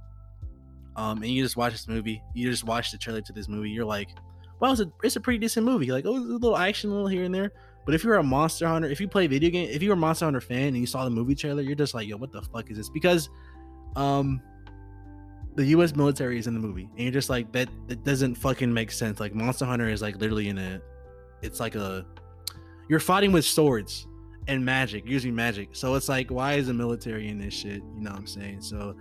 um, 0.95 1.21
and 1.21 1.31
you 1.31 1.43
just 1.43 1.57
watch 1.57 1.73
this 1.73 1.87
movie, 1.87 2.23
you 2.33 2.49
just 2.49 2.63
watch 2.63 2.91
the 2.91 2.97
trailer 2.97 3.21
to 3.21 3.33
this 3.33 3.47
movie, 3.47 3.69
you're 3.69 3.85
like, 3.85 4.09
wow, 4.59 4.71
it's 4.71 4.81
a, 4.81 4.91
it's 5.03 5.15
a 5.15 5.19
pretty 5.19 5.39
decent 5.39 5.65
movie. 5.65 5.91
Like, 5.91 6.05
oh, 6.05 6.15
a 6.15 6.17
little 6.17 6.57
action, 6.57 6.89
a 6.89 6.93
little 6.93 7.07
here 7.07 7.23
and 7.23 7.35
there. 7.35 7.51
But 7.85 7.93
if 7.93 8.03
you're 8.03 8.15
a 8.15 8.23
Monster 8.23 8.67
Hunter, 8.67 8.89
if 8.89 8.99
you 8.99 9.07
play 9.07 9.27
video 9.27 9.51
game, 9.51 9.69
if 9.71 9.83
you're 9.83 9.93
a 9.93 9.97
Monster 9.97 10.25
Hunter 10.25 10.41
fan 10.41 10.69
and 10.69 10.77
you 10.77 10.87
saw 10.87 11.03
the 11.03 11.11
movie 11.11 11.35
trailer, 11.35 11.61
you're 11.61 11.75
just 11.75 11.93
like, 11.93 12.07
yo, 12.07 12.17
what 12.17 12.31
the 12.31 12.41
fuck 12.41 12.69
is 12.71 12.77
this? 12.77 12.89
Because, 12.89 13.29
um, 13.95 14.41
the 15.53 15.65
U.S. 15.67 15.95
military 15.95 16.37
is 16.37 16.47
in 16.47 16.53
the 16.53 16.59
movie, 16.59 16.89
and 16.95 16.99
you're 16.99 17.11
just 17.11 17.29
like, 17.29 17.51
that. 17.53 17.69
It 17.87 18.03
doesn't 18.03 18.35
fucking 18.35 18.73
make 18.73 18.91
sense. 18.91 19.19
Like 19.19 19.33
Monster 19.33 19.65
Hunter 19.65 19.87
is 19.87 20.01
like 20.01 20.17
literally 20.17 20.49
in 20.49 20.57
a, 20.57 20.81
it's 21.41 21.59
like 21.59 21.75
a, 21.75 22.05
you're 22.89 22.99
fighting 22.99 23.31
with 23.31 23.45
swords 23.45 24.07
and 24.47 24.65
magic, 24.65 25.05
using 25.05 25.33
magic. 25.33 25.69
So 25.73 25.95
it's 25.95 26.09
like, 26.09 26.29
why 26.29 26.53
is 26.55 26.67
the 26.67 26.73
military 26.73 27.29
in 27.29 27.37
this 27.37 27.53
shit? 27.53 27.83
You 27.95 28.01
know 28.01 28.11
what 28.11 28.19
I'm 28.19 28.27
saying? 28.27 28.61
So 28.61 28.95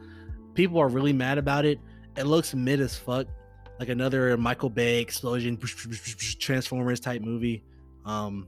people 0.55 0.79
are 0.79 0.89
really 0.89 1.13
mad 1.13 1.39
about 1.39 1.65
it. 1.65 1.81
It 2.17 2.25
looks 2.25 2.55
mid 2.55 2.81
as 2.81 2.97
fuck, 2.97 3.27
like 3.81 3.89
another 3.89 4.37
Michael 4.37 4.71
Bay 4.71 5.01
explosion, 5.01 5.57
Transformers 6.39 7.01
type 7.01 7.23
movie. 7.23 7.65
Um, 8.05 8.47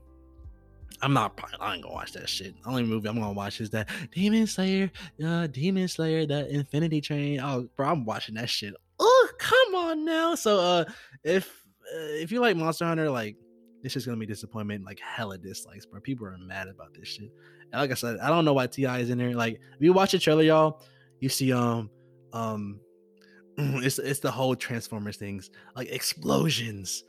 I'm 1.01 1.13
not. 1.13 1.39
I 1.59 1.75
ain't 1.75 1.83
gonna 1.83 1.93
watch 1.93 2.13
that 2.13 2.27
shit. 2.27 2.55
The 2.61 2.69
only 2.69 2.83
movie 2.83 3.07
I'm 3.07 3.19
gonna 3.19 3.33
watch 3.33 3.61
is 3.61 3.69
that 3.71 3.89
Demon 4.11 4.47
Slayer, 4.47 4.91
uh, 5.23 5.47
Demon 5.47 5.87
Slayer, 5.87 6.25
that 6.25 6.49
Infinity 6.49 7.01
Train. 7.01 7.39
Oh, 7.39 7.67
bro, 7.75 7.89
I'm 7.89 8.05
watching 8.05 8.35
that 8.35 8.49
shit. 8.49 8.73
Oh, 8.99 9.29
come 9.37 9.75
on 9.75 10.05
now. 10.05 10.35
So, 10.35 10.59
uh, 10.59 10.85
if 11.23 11.47
uh, 11.93 12.13
if 12.13 12.31
you 12.31 12.39
like 12.39 12.57
Monster 12.57 12.85
Hunter, 12.85 13.09
like 13.09 13.35
this 13.83 13.95
is 13.95 14.05
gonna 14.05 14.17
be 14.17 14.25
disappointment. 14.25 14.85
Like 14.85 14.99
hella 14.99 15.37
dislikes, 15.37 15.85
bro. 15.85 16.01
People 16.01 16.27
are 16.27 16.37
mad 16.39 16.67
about 16.67 16.93
this 16.93 17.07
shit. 17.07 17.31
And 17.71 17.81
like 17.81 17.91
I 17.91 17.95
said, 17.95 18.17
I 18.19 18.29
don't 18.29 18.45
know 18.45 18.53
why 18.53 18.67
T.I. 18.67 18.99
is 18.99 19.09
in 19.09 19.17
there. 19.17 19.35
Like, 19.35 19.53
if 19.53 19.81
you 19.81 19.93
watch 19.93 20.13
the 20.13 20.19
trailer, 20.19 20.43
y'all, 20.43 20.81
you 21.19 21.29
see 21.29 21.53
um 21.53 21.89
um 22.33 22.79
it's 23.57 23.99
it's 23.99 24.19
the 24.19 24.31
whole 24.31 24.55
Transformers 24.55 25.17
things, 25.17 25.51
like 25.75 25.89
explosions, 25.89 27.03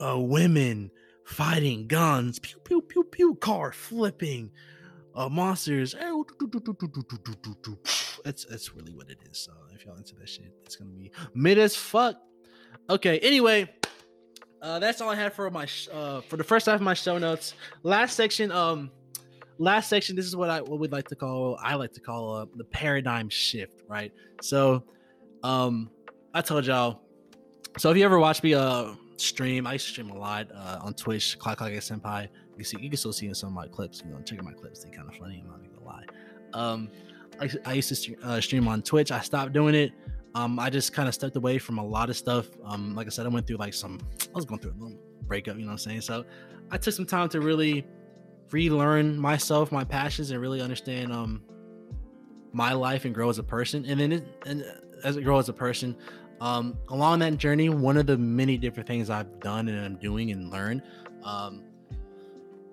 uh, 0.00 0.18
women 0.18 0.90
fighting, 1.24 1.86
guns, 1.86 2.38
pew 2.38 2.60
pew 2.60 2.82
pew 2.82 3.04
pew, 3.04 3.34
car 3.36 3.72
flipping, 3.72 4.50
uh, 5.14 5.28
monsters. 5.28 5.94
That's 8.24 8.44
that's 8.44 8.74
really 8.74 8.92
what 8.92 9.10
it 9.10 9.18
is. 9.30 9.38
So 9.38 9.52
if 9.74 9.84
y'all 9.84 9.96
into 9.96 10.14
that 10.16 10.28
shit, 10.28 10.52
it's 10.64 10.76
gonna 10.76 10.90
be 10.90 11.10
mid 11.34 11.58
as 11.58 11.76
fuck. 11.76 12.16
Okay. 12.90 13.18
Anyway, 13.20 13.70
uh, 14.62 14.78
that's 14.78 15.00
all 15.00 15.10
I 15.10 15.14
had 15.14 15.32
for 15.32 15.50
my 15.50 15.66
sh- 15.66 15.88
uh 15.92 16.20
for 16.22 16.36
the 16.36 16.44
first 16.44 16.66
half 16.66 16.76
of 16.76 16.82
my 16.82 16.94
show 16.94 17.18
notes. 17.18 17.54
Last 17.82 18.16
section, 18.16 18.52
um, 18.52 18.90
last 19.58 19.88
section. 19.88 20.16
This 20.16 20.26
is 20.26 20.36
what 20.36 20.50
I 20.50 20.60
what 20.60 20.78
we'd 20.78 20.92
like 20.92 21.08
to 21.08 21.16
call 21.16 21.58
I 21.62 21.74
like 21.74 21.92
to 21.92 22.00
call 22.00 22.36
uh, 22.36 22.46
the 22.56 22.64
paradigm 22.64 23.28
shift. 23.28 23.82
Right. 23.88 24.12
So, 24.40 24.84
um, 25.42 25.90
I 26.32 26.40
told 26.40 26.66
y'all. 26.66 27.00
So 27.76 27.90
if 27.90 27.96
you 27.96 28.04
ever 28.04 28.18
watch 28.18 28.42
me 28.42 28.54
uh 28.54 28.94
stream, 29.16 29.66
I 29.66 29.76
stream 29.76 30.10
a 30.10 30.18
lot 30.18 30.50
uh 30.54 30.78
on 30.82 30.94
Twitch, 30.94 31.38
Clock 31.38 31.58
Clock 31.58 31.70
Senpai. 31.70 32.22
You 32.22 32.56
can 32.56 32.64
see 32.64 32.78
you 32.80 32.90
can 32.90 32.96
still 32.96 33.12
see 33.12 33.26
in 33.26 33.34
some 33.34 33.48
of 33.48 33.54
my 33.54 33.68
clips. 33.68 34.02
You 34.04 34.12
know, 34.12 34.20
check 34.22 34.38
out 34.38 34.44
my 34.44 34.52
clips; 34.52 34.84
they 34.84 34.90
kind 34.90 35.08
of 35.08 35.14
funny. 35.16 35.42
I'm 35.44 35.50
not 35.50 35.60
gonna 35.62 35.86
lie. 35.86 36.04
Um, 36.52 36.90
I, 37.40 37.50
I 37.64 37.72
used 37.74 37.88
to 37.88 37.96
stream, 37.96 38.18
uh, 38.22 38.40
stream 38.40 38.68
on 38.68 38.82
Twitch. 38.82 39.10
I 39.10 39.20
stopped 39.20 39.52
doing 39.52 39.74
it. 39.74 39.92
Um, 40.34 40.58
I 40.58 40.68
just 40.68 40.92
kind 40.92 41.08
of 41.08 41.14
stepped 41.14 41.36
away 41.36 41.58
from 41.58 41.78
a 41.78 41.84
lot 41.84 42.10
of 42.10 42.16
stuff. 42.16 42.48
Um, 42.64 42.94
like 42.94 43.06
I 43.06 43.10
said, 43.10 43.24
I 43.26 43.28
went 43.28 43.46
through 43.46 43.58
like 43.58 43.72
some, 43.72 44.00
I 44.20 44.34
was 44.34 44.44
going 44.44 44.60
through 44.60 44.72
a 44.72 44.78
little 44.82 44.98
breakup, 45.22 45.56
you 45.56 45.62
know 45.62 45.68
what 45.68 45.72
I'm 45.72 45.78
saying? 45.78 46.00
So 46.00 46.24
I 46.70 46.76
took 46.76 46.92
some 46.92 47.06
time 47.06 47.28
to 47.30 47.40
really 47.40 47.86
relearn 48.50 49.16
myself, 49.16 49.70
my 49.70 49.84
passions, 49.84 50.30
and 50.30 50.40
really 50.40 50.60
understand 50.60 51.12
um 51.12 51.42
my 52.52 52.72
life 52.72 53.04
and 53.04 53.14
grow 53.14 53.28
as 53.28 53.38
a 53.38 53.42
person. 53.42 53.84
And 53.84 53.98
then 53.98 54.12
it, 54.12 54.24
and 54.46 54.64
as 55.02 55.16
I 55.16 55.20
grow 55.20 55.38
as 55.38 55.48
a 55.48 55.52
person, 55.52 55.96
um, 56.44 56.76
along 56.90 57.20
that 57.20 57.38
journey, 57.38 57.70
one 57.70 57.96
of 57.96 58.06
the 58.06 58.18
many 58.18 58.58
different 58.58 58.86
things 58.86 59.08
I've 59.08 59.40
done 59.40 59.66
and 59.66 59.82
I'm 59.82 59.96
doing 59.96 60.30
and 60.30 60.50
learned, 60.50 60.82
um, 61.24 61.62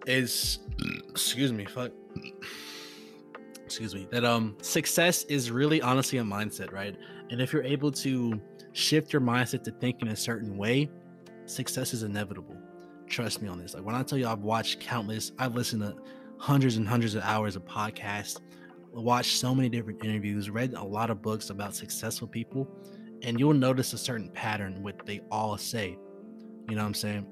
is 0.06 0.60
excuse 1.10 1.54
me, 1.54 1.64
fuck. 1.64 1.92
Excuse 3.64 3.96
me 3.96 4.06
that 4.12 4.26
um 4.26 4.58
success 4.62 5.24
is 5.24 5.50
really 5.50 5.82
honestly 5.82 6.20
a 6.20 6.24
mindset 6.24 6.74
right? 6.74 6.94
And 7.30 7.40
if 7.40 7.54
you're 7.54 7.64
able 7.64 7.90
to 7.94 8.42
shift 8.74 9.14
your 9.14 9.22
mindset 9.22 9.64
to 9.64 9.72
think 9.72 10.02
in 10.02 10.10
a 10.10 10.16
certain 10.18 10.58
way 10.58 10.90
success 11.46 11.94
is 11.94 12.04
inevitable. 12.04 12.58
Trust 13.08 13.42
me 13.42 13.48
on 13.48 13.58
this. 13.58 13.74
Like 13.74 13.86
when 13.86 13.96
i 13.96 14.04
tell 14.04 14.18
you 14.18 14.28
i've 14.28 14.42
watched 14.42 14.82
countless 14.82 15.32
i've 15.40 15.56
listened 15.56 15.84
to 15.84 15.96
hundreds 16.38 16.76
and 16.76 16.86
hundreds 16.86 17.16
of 17.16 17.24
hours 17.24 17.56
of 17.56 17.64
podcasts 17.64 18.42
watched 18.92 19.38
so 19.38 19.56
many 19.56 19.70
different 19.70 20.04
interviews 20.04 20.50
read 20.50 20.74
a 20.74 20.84
lot 20.84 21.10
of 21.10 21.22
books 21.22 21.50
about 21.50 21.74
successful 21.74 22.28
people 22.28 22.68
and 23.24 23.40
you'll 23.40 23.54
notice 23.54 23.94
a 23.94 23.98
certain 23.98 24.30
pattern 24.30 24.82
what 24.82 25.06
they 25.06 25.22
all 25.32 25.58
say 25.58 25.98
you 26.70 26.76
know 26.76 26.82
what 26.82 26.88
i'm 26.88 26.94
saying 26.94 27.26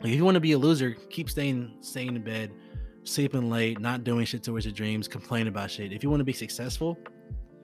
like 0.00 0.12
if 0.12 0.16
you 0.16 0.24
want 0.24 0.34
to 0.34 0.40
be 0.40 0.52
a 0.52 0.58
loser 0.58 0.94
keep 1.10 1.28
staying 1.28 1.76
staying 1.80 2.14
in 2.14 2.22
bed 2.22 2.52
sleeping 3.08 3.50
late, 3.50 3.80
not 3.80 4.04
doing 4.04 4.24
shit 4.24 4.42
towards 4.42 4.66
your 4.66 4.74
dreams, 4.74 5.08
complain 5.08 5.48
about 5.48 5.70
shit. 5.70 5.92
If 5.92 6.02
you 6.02 6.10
want 6.10 6.20
to 6.20 6.24
be 6.24 6.32
successful, 6.32 6.98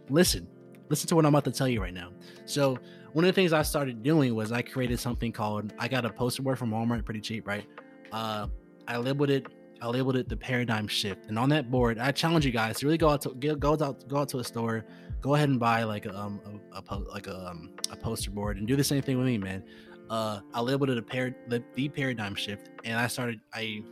listen. 0.09 0.49
Listen 0.91 1.09
to 1.09 1.17
what 1.17 1.25
I'm 1.25 1.35
about 1.35 1.45
to 1.45 1.51
tell 1.51 1.69
you 1.69 1.81
right 1.81 1.95
now. 1.95 2.11
So, 2.45 2.79
one 3.13 3.25
of 3.25 3.29
the 3.29 3.33
things 3.33 3.53
I 3.53 3.63
started 3.63 4.03
doing 4.03 4.35
was 4.35 4.53
I 4.53 4.61
created 4.61 5.01
something 5.01 5.33
called 5.33 5.73
I 5.79 5.89
got 5.89 6.05
a 6.05 6.11
poster 6.11 6.43
board 6.43 6.59
from 6.59 6.71
Walmart 6.71 7.05
pretty 7.05 7.21
cheap, 7.21 7.47
right? 7.47 7.65
Uh 8.13 8.49
I 8.87 8.99
labeled 8.99 9.31
it 9.31 9.47
I 9.81 9.87
labeled 9.87 10.17
it 10.17 10.29
the 10.29 10.37
paradigm 10.37 10.87
shift. 10.87 11.27
And 11.29 11.39
on 11.39 11.49
that 11.51 11.71
board, 11.71 11.99
I 11.99 12.11
challenge 12.11 12.45
you 12.45 12.53
guys 12.53 12.79
to 12.79 12.87
really 12.87 12.99
go 12.99 13.09
out 13.09 13.23
to 13.23 13.31
go 13.31 13.73
out 13.73 14.09
go 14.09 14.17
out 14.19 14.29
to 14.31 14.41
a 14.41 14.45
store, 14.45 14.85
go 15.25 15.35
ahead 15.35 15.49
and 15.49 15.59
buy 15.59 15.85
like 15.85 16.05
a, 16.05 16.15
um 16.15 16.39
a, 16.75 16.83
a 16.87 16.99
like 16.99 17.29
a 17.29 17.47
um, 17.49 17.71
a 17.91 17.97
poster 17.97 18.31
board 18.31 18.59
and 18.59 18.69
do 18.69 18.77
the 18.77 18.85
same 18.85 19.01
thing 19.01 19.17
with 19.17 19.27
me, 19.27 19.39
man. 19.39 19.65
Uh 20.11 20.41
I 20.53 20.61
labeled 20.61 20.91
it 20.91 20.99
a 20.99 21.35
the, 21.49 21.65
the 21.75 21.89
paradigm 21.89 22.35
shift 22.35 22.69
and 22.85 22.99
I 22.99 23.07
started 23.07 23.41
I 23.55 23.83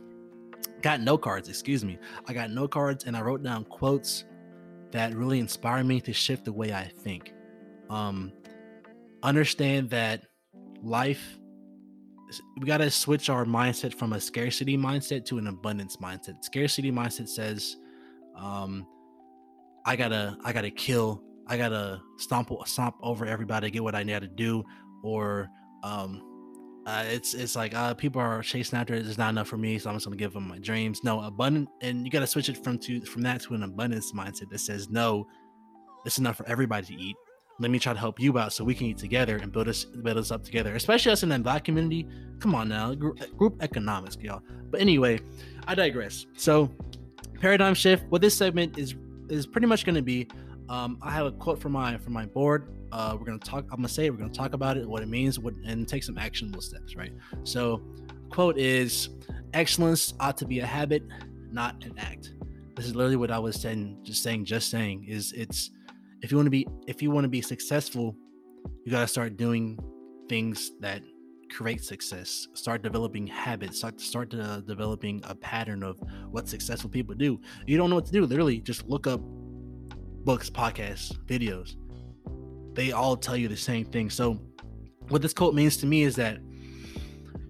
got 0.83 1.01
no 1.01 1.17
cards, 1.17 1.49
excuse 1.49 1.83
me. 1.83 1.97
I 2.27 2.33
got 2.33 2.51
no 2.51 2.67
cards 2.67 3.05
and 3.05 3.17
I 3.17 3.21
wrote 3.21 3.41
down 3.41 3.65
quotes 3.65 4.25
that 4.91 5.15
really 5.15 5.39
inspire 5.39 5.83
me 5.83 5.99
to 6.01 6.13
shift 6.13 6.45
the 6.45 6.53
way 6.53 6.71
I 6.71 6.83
think. 6.83 7.33
Um, 7.89 8.31
understand 9.23 9.89
that 9.89 10.27
life, 10.83 11.39
we 12.59 12.67
got 12.67 12.77
to 12.77 12.91
switch 12.91 13.31
our 13.31 13.43
mindset 13.43 13.95
from 13.95 14.13
a 14.13 14.19
scarcity 14.19 14.77
mindset 14.77 15.25
to 15.25 15.39
an 15.39 15.47
abundance 15.47 15.97
mindset. 15.97 16.43
Scarcity 16.43 16.91
mindset 16.91 17.27
says, 17.27 17.77
um, 18.35 18.85
I 19.85 19.95
gotta, 19.95 20.37
I 20.43 20.53
gotta 20.53 20.71
kill, 20.71 21.23
I 21.47 21.57
gotta 21.57 22.01
stomp, 22.17 22.49
stomp 22.65 22.95
over 23.01 23.25
everybody, 23.25 23.69
get 23.69 23.83
what 23.83 23.95
I 23.95 24.03
need 24.03 24.21
to 24.21 24.27
do, 24.27 24.63
or 25.03 25.49
um, 25.83 26.21
uh, 26.85 27.03
it's 27.07 27.33
it's 27.33 27.55
like 27.55 27.73
uh, 27.73 27.93
people 27.93 28.21
are 28.21 28.41
chasing 28.41 28.77
after 28.77 28.93
it. 28.93 29.05
It's 29.05 29.17
not 29.17 29.29
enough 29.29 29.47
for 29.47 29.57
me, 29.57 29.79
so 29.79 29.89
I'm 29.89 29.95
just 29.95 30.05
gonna 30.05 30.17
give 30.17 30.33
them 30.33 30.47
my 30.47 30.59
dreams. 30.59 31.03
No, 31.03 31.21
abundant, 31.21 31.69
and 31.81 32.05
you 32.05 32.11
gotta 32.11 32.27
switch 32.27 32.49
it 32.49 32.61
from 32.61 32.77
to 32.79 33.01
from 33.01 33.21
that 33.21 33.41
to 33.43 33.53
an 33.53 33.63
abundance 33.63 34.11
mindset 34.11 34.49
that 34.49 34.59
says 34.59 34.89
no, 34.89 35.25
it's 36.05 36.17
enough 36.17 36.37
for 36.37 36.47
everybody 36.47 36.87
to 36.87 37.01
eat. 37.01 37.15
Let 37.59 37.71
me 37.71 37.79
try 37.79 37.93
to 37.93 37.99
help 37.99 38.19
you 38.19 38.37
out 38.37 38.51
so 38.51 38.63
we 38.63 38.73
can 38.75 38.87
eat 38.87 38.97
together 38.97 39.37
and 39.37 39.51
build 39.51 39.69
us 39.69 39.85
build 39.85 40.17
us 40.17 40.31
up 40.31 40.43
together. 40.43 40.75
Especially 40.75 41.11
us 41.11 41.23
in 41.23 41.29
the 41.29 41.39
black 41.39 41.63
community. 41.63 42.07
Come 42.39 42.53
on 42.55 42.67
now, 42.67 42.93
group, 42.93 43.19
group 43.37 43.61
economics, 43.61 44.17
y'all. 44.19 44.41
But 44.69 44.81
anyway, 44.81 45.21
I 45.67 45.75
digress. 45.75 46.25
So 46.35 46.69
paradigm 47.39 47.75
shift. 47.75 48.05
What 48.09 48.21
this 48.21 48.35
segment 48.35 48.77
is 48.77 48.95
is 49.37 49.45
pretty 49.45 49.67
much 49.67 49.85
gonna 49.85 50.01
be. 50.01 50.27
Um, 50.69 50.97
I 51.01 51.11
have 51.11 51.25
a 51.25 51.31
quote 51.31 51.59
from 51.59 51.73
my 51.73 51.97
from 51.97 52.13
my 52.13 52.25
board 52.25 52.67
uh, 52.93 53.17
we're 53.19 53.25
gonna 53.25 53.39
talk. 53.39 53.65
I'm 53.71 53.77
gonna 53.77 53.89
say 53.89 54.05
it, 54.05 54.11
we're 54.11 54.19
gonna 54.19 54.31
talk 54.31 54.53
about 54.53 54.77
it, 54.77 54.87
what 54.87 55.01
it 55.01 55.07
means, 55.07 55.39
what, 55.39 55.55
and 55.65 55.87
take 55.87 56.03
some 56.03 56.19
actionable 56.19 56.61
steps. 56.61 56.95
Right. 56.95 57.11
So, 57.43 57.81
quote 58.29 58.57
is, 58.57 59.09
"Excellence 59.53 60.13
ought 60.19 60.37
to 60.37 60.45
be 60.45 60.59
a 60.59 60.65
habit, 60.65 61.01
not 61.51 61.83
an 61.83 61.95
act." 61.97 62.33
This 62.75 62.85
is 62.85 62.95
literally 62.95 63.15
what 63.15 63.31
I 63.31 63.39
was 63.39 63.59
saying. 63.59 63.97
Just 64.03 64.21
saying. 64.21 64.45
Just 64.45 64.69
saying. 64.69 65.05
Is 65.07 65.33
it's 65.33 65.71
if 66.21 66.29
you 66.29 66.37
want 66.37 66.45
to 66.45 66.51
be 66.51 66.67
if 66.85 67.01
you 67.01 67.09
want 67.09 67.25
to 67.25 67.29
be 67.29 67.41
successful, 67.41 68.15
you 68.85 68.91
gotta 68.91 69.07
start 69.07 69.37
doing 69.37 69.79
things 70.29 70.71
that 70.79 71.01
create 71.53 71.83
success. 71.83 72.47
Start 72.53 72.81
developing 72.81 73.27
habits. 73.27 73.77
Start 73.77 74.01
start 74.01 74.33
uh, 74.33 74.61
developing 74.61 75.21
a 75.23 75.35
pattern 75.35 75.83
of 75.83 75.99
what 76.31 76.47
successful 76.47 76.89
people 76.89 77.15
do. 77.15 77.39
You 77.67 77.77
don't 77.77 77.89
know 77.89 77.95
what 77.97 78.05
to 78.07 78.11
do. 78.11 78.25
Literally, 78.25 78.59
just 78.59 78.87
look 78.87 79.07
up 79.07 79.21
books, 80.25 80.49
podcasts, 80.49 81.13
videos 81.25 81.75
they 82.75 82.91
all 82.91 83.15
tell 83.15 83.37
you 83.37 83.47
the 83.47 83.57
same 83.57 83.85
thing. 83.85 84.09
So, 84.09 84.39
what 85.09 85.21
this 85.21 85.33
quote 85.33 85.53
means 85.53 85.77
to 85.77 85.85
me 85.85 86.03
is 86.03 86.15
that 86.15 86.39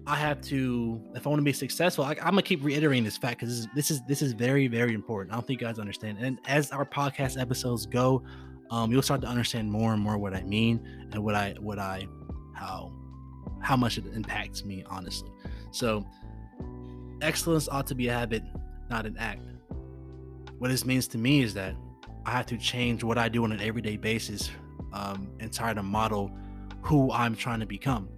I 0.06 0.16
have 0.16 0.40
to, 0.42 1.00
if 1.14 1.26
I 1.26 1.30
want 1.30 1.40
to 1.40 1.44
be 1.44 1.52
successful, 1.52 2.04
I, 2.04 2.12
am 2.12 2.16
gonna 2.16 2.42
keep 2.42 2.62
reiterating 2.62 3.04
this 3.04 3.16
fact 3.16 3.40
because 3.40 3.62
this, 3.62 3.68
this 3.74 3.90
is 3.90 4.00
this 4.06 4.22
is 4.22 4.32
very 4.32 4.66
very 4.66 4.92
important. 4.94 5.32
I 5.32 5.36
don't 5.36 5.46
think 5.46 5.60
you 5.60 5.66
guys 5.66 5.78
understand. 5.78 6.18
And 6.20 6.38
as 6.46 6.70
our 6.72 6.84
podcast 6.84 7.40
episodes 7.40 7.86
go, 7.86 8.22
um, 8.70 8.92
you'll 8.92 9.02
start 9.02 9.20
to 9.22 9.28
understand 9.28 9.70
more 9.70 9.92
and 9.92 10.02
more 10.02 10.18
what 10.18 10.34
I 10.34 10.42
mean 10.42 11.08
and 11.12 11.22
what 11.24 11.34
I 11.34 11.54
what 11.60 11.78
I 11.78 12.06
how 12.54 12.92
how 13.64 13.76
much 13.76 13.98
it 13.98 14.04
impacts 14.14 14.64
me 14.64 14.84
honestly. 14.88 15.30
So, 15.70 16.06
excellence 17.22 17.68
ought 17.68 17.86
to 17.88 17.94
be 17.94 18.08
a 18.08 18.12
habit, 18.12 18.42
not 18.90 19.06
an 19.06 19.16
act. 19.18 19.42
What 20.58 20.68
this 20.68 20.84
means 20.84 21.08
to 21.08 21.18
me 21.18 21.42
is 21.42 21.54
that 21.54 21.74
I 22.26 22.30
have 22.30 22.46
to 22.46 22.58
change 22.58 23.02
what 23.02 23.18
I 23.18 23.28
do 23.28 23.42
on 23.44 23.52
an 23.52 23.60
everyday 23.60 23.96
basis 23.96 24.50
um, 24.92 25.30
and 25.40 25.52
try 25.52 25.74
to 25.74 25.82
model 25.82 26.30
who 26.82 27.10
I'm 27.10 27.34
trying 27.34 27.60
to 27.60 27.66
become. 27.66 28.08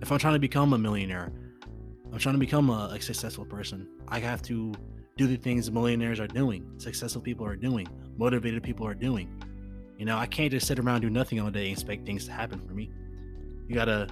If 0.00 0.12
I'm 0.12 0.18
trying 0.18 0.34
to 0.34 0.38
become 0.38 0.72
a 0.74 0.78
millionaire, 0.78 1.32
I'm 2.12 2.18
trying 2.18 2.34
to 2.34 2.38
become 2.38 2.70
a, 2.70 2.90
a 2.92 3.00
successful 3.00 3.44
person. 3.44 3.88
I 4.06 4.20
have 4.20 4.42
to 4.42 4.72
do 5.16 5.26
the 5.26 5.36
things 5.36 5.70
millionaires 5.70 6.20
are 6.20 6.28
doing, 6.28 6.64
successful 6.76 7.20
people 7.20 7.44
are 7.44 7.56
doing, 7.56 7.88
motivated 8.16 8.62
people 8.62 8.86
are 8.86 8.94
doing. 8.94 9.28
You 9.98 10.04
know, 10.04 10.16
I 10.16 10.26
can't 10.26 10.50
just 10.50 10.66
sit 10.66 10.78
around 10.78 11.00
do 11.00 11.10
nothing 11.10 11.40
all 11.40 11.50
day 11.50 11.64
and 11.64 11.72
expect 11.72 12.06
things 12.06 12.24
to 12.26 12.32
happen 12.32 12.60
for 12.60 12.72
me. 12.72 12.90
You 13.68 13.74
gotta, 13.74 14.08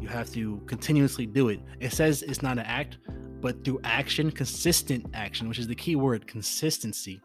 you 0.00 0.08
have 0.08 0.30
to 0.32 0.60
continuously 0.66 1.26
do 1.26 1.48
it. 1.48 1.60
It 1.80 1.92
says 1.92 2.22
it's 2.22 2.42
not 2.42 2.58
an 2.58 2.64
act, 2.66 2.98
but 3.40 3.64
through 3.64 3.80
action, 3.84 4.30
consistent 4.30 5.06
action, 5.14 5.48
which 5.48 5.58
is 5.58 5.66
the 5.66 5.74
key 5.74 5.96
word, 5.96 6.26
consistency. 6.26 7.20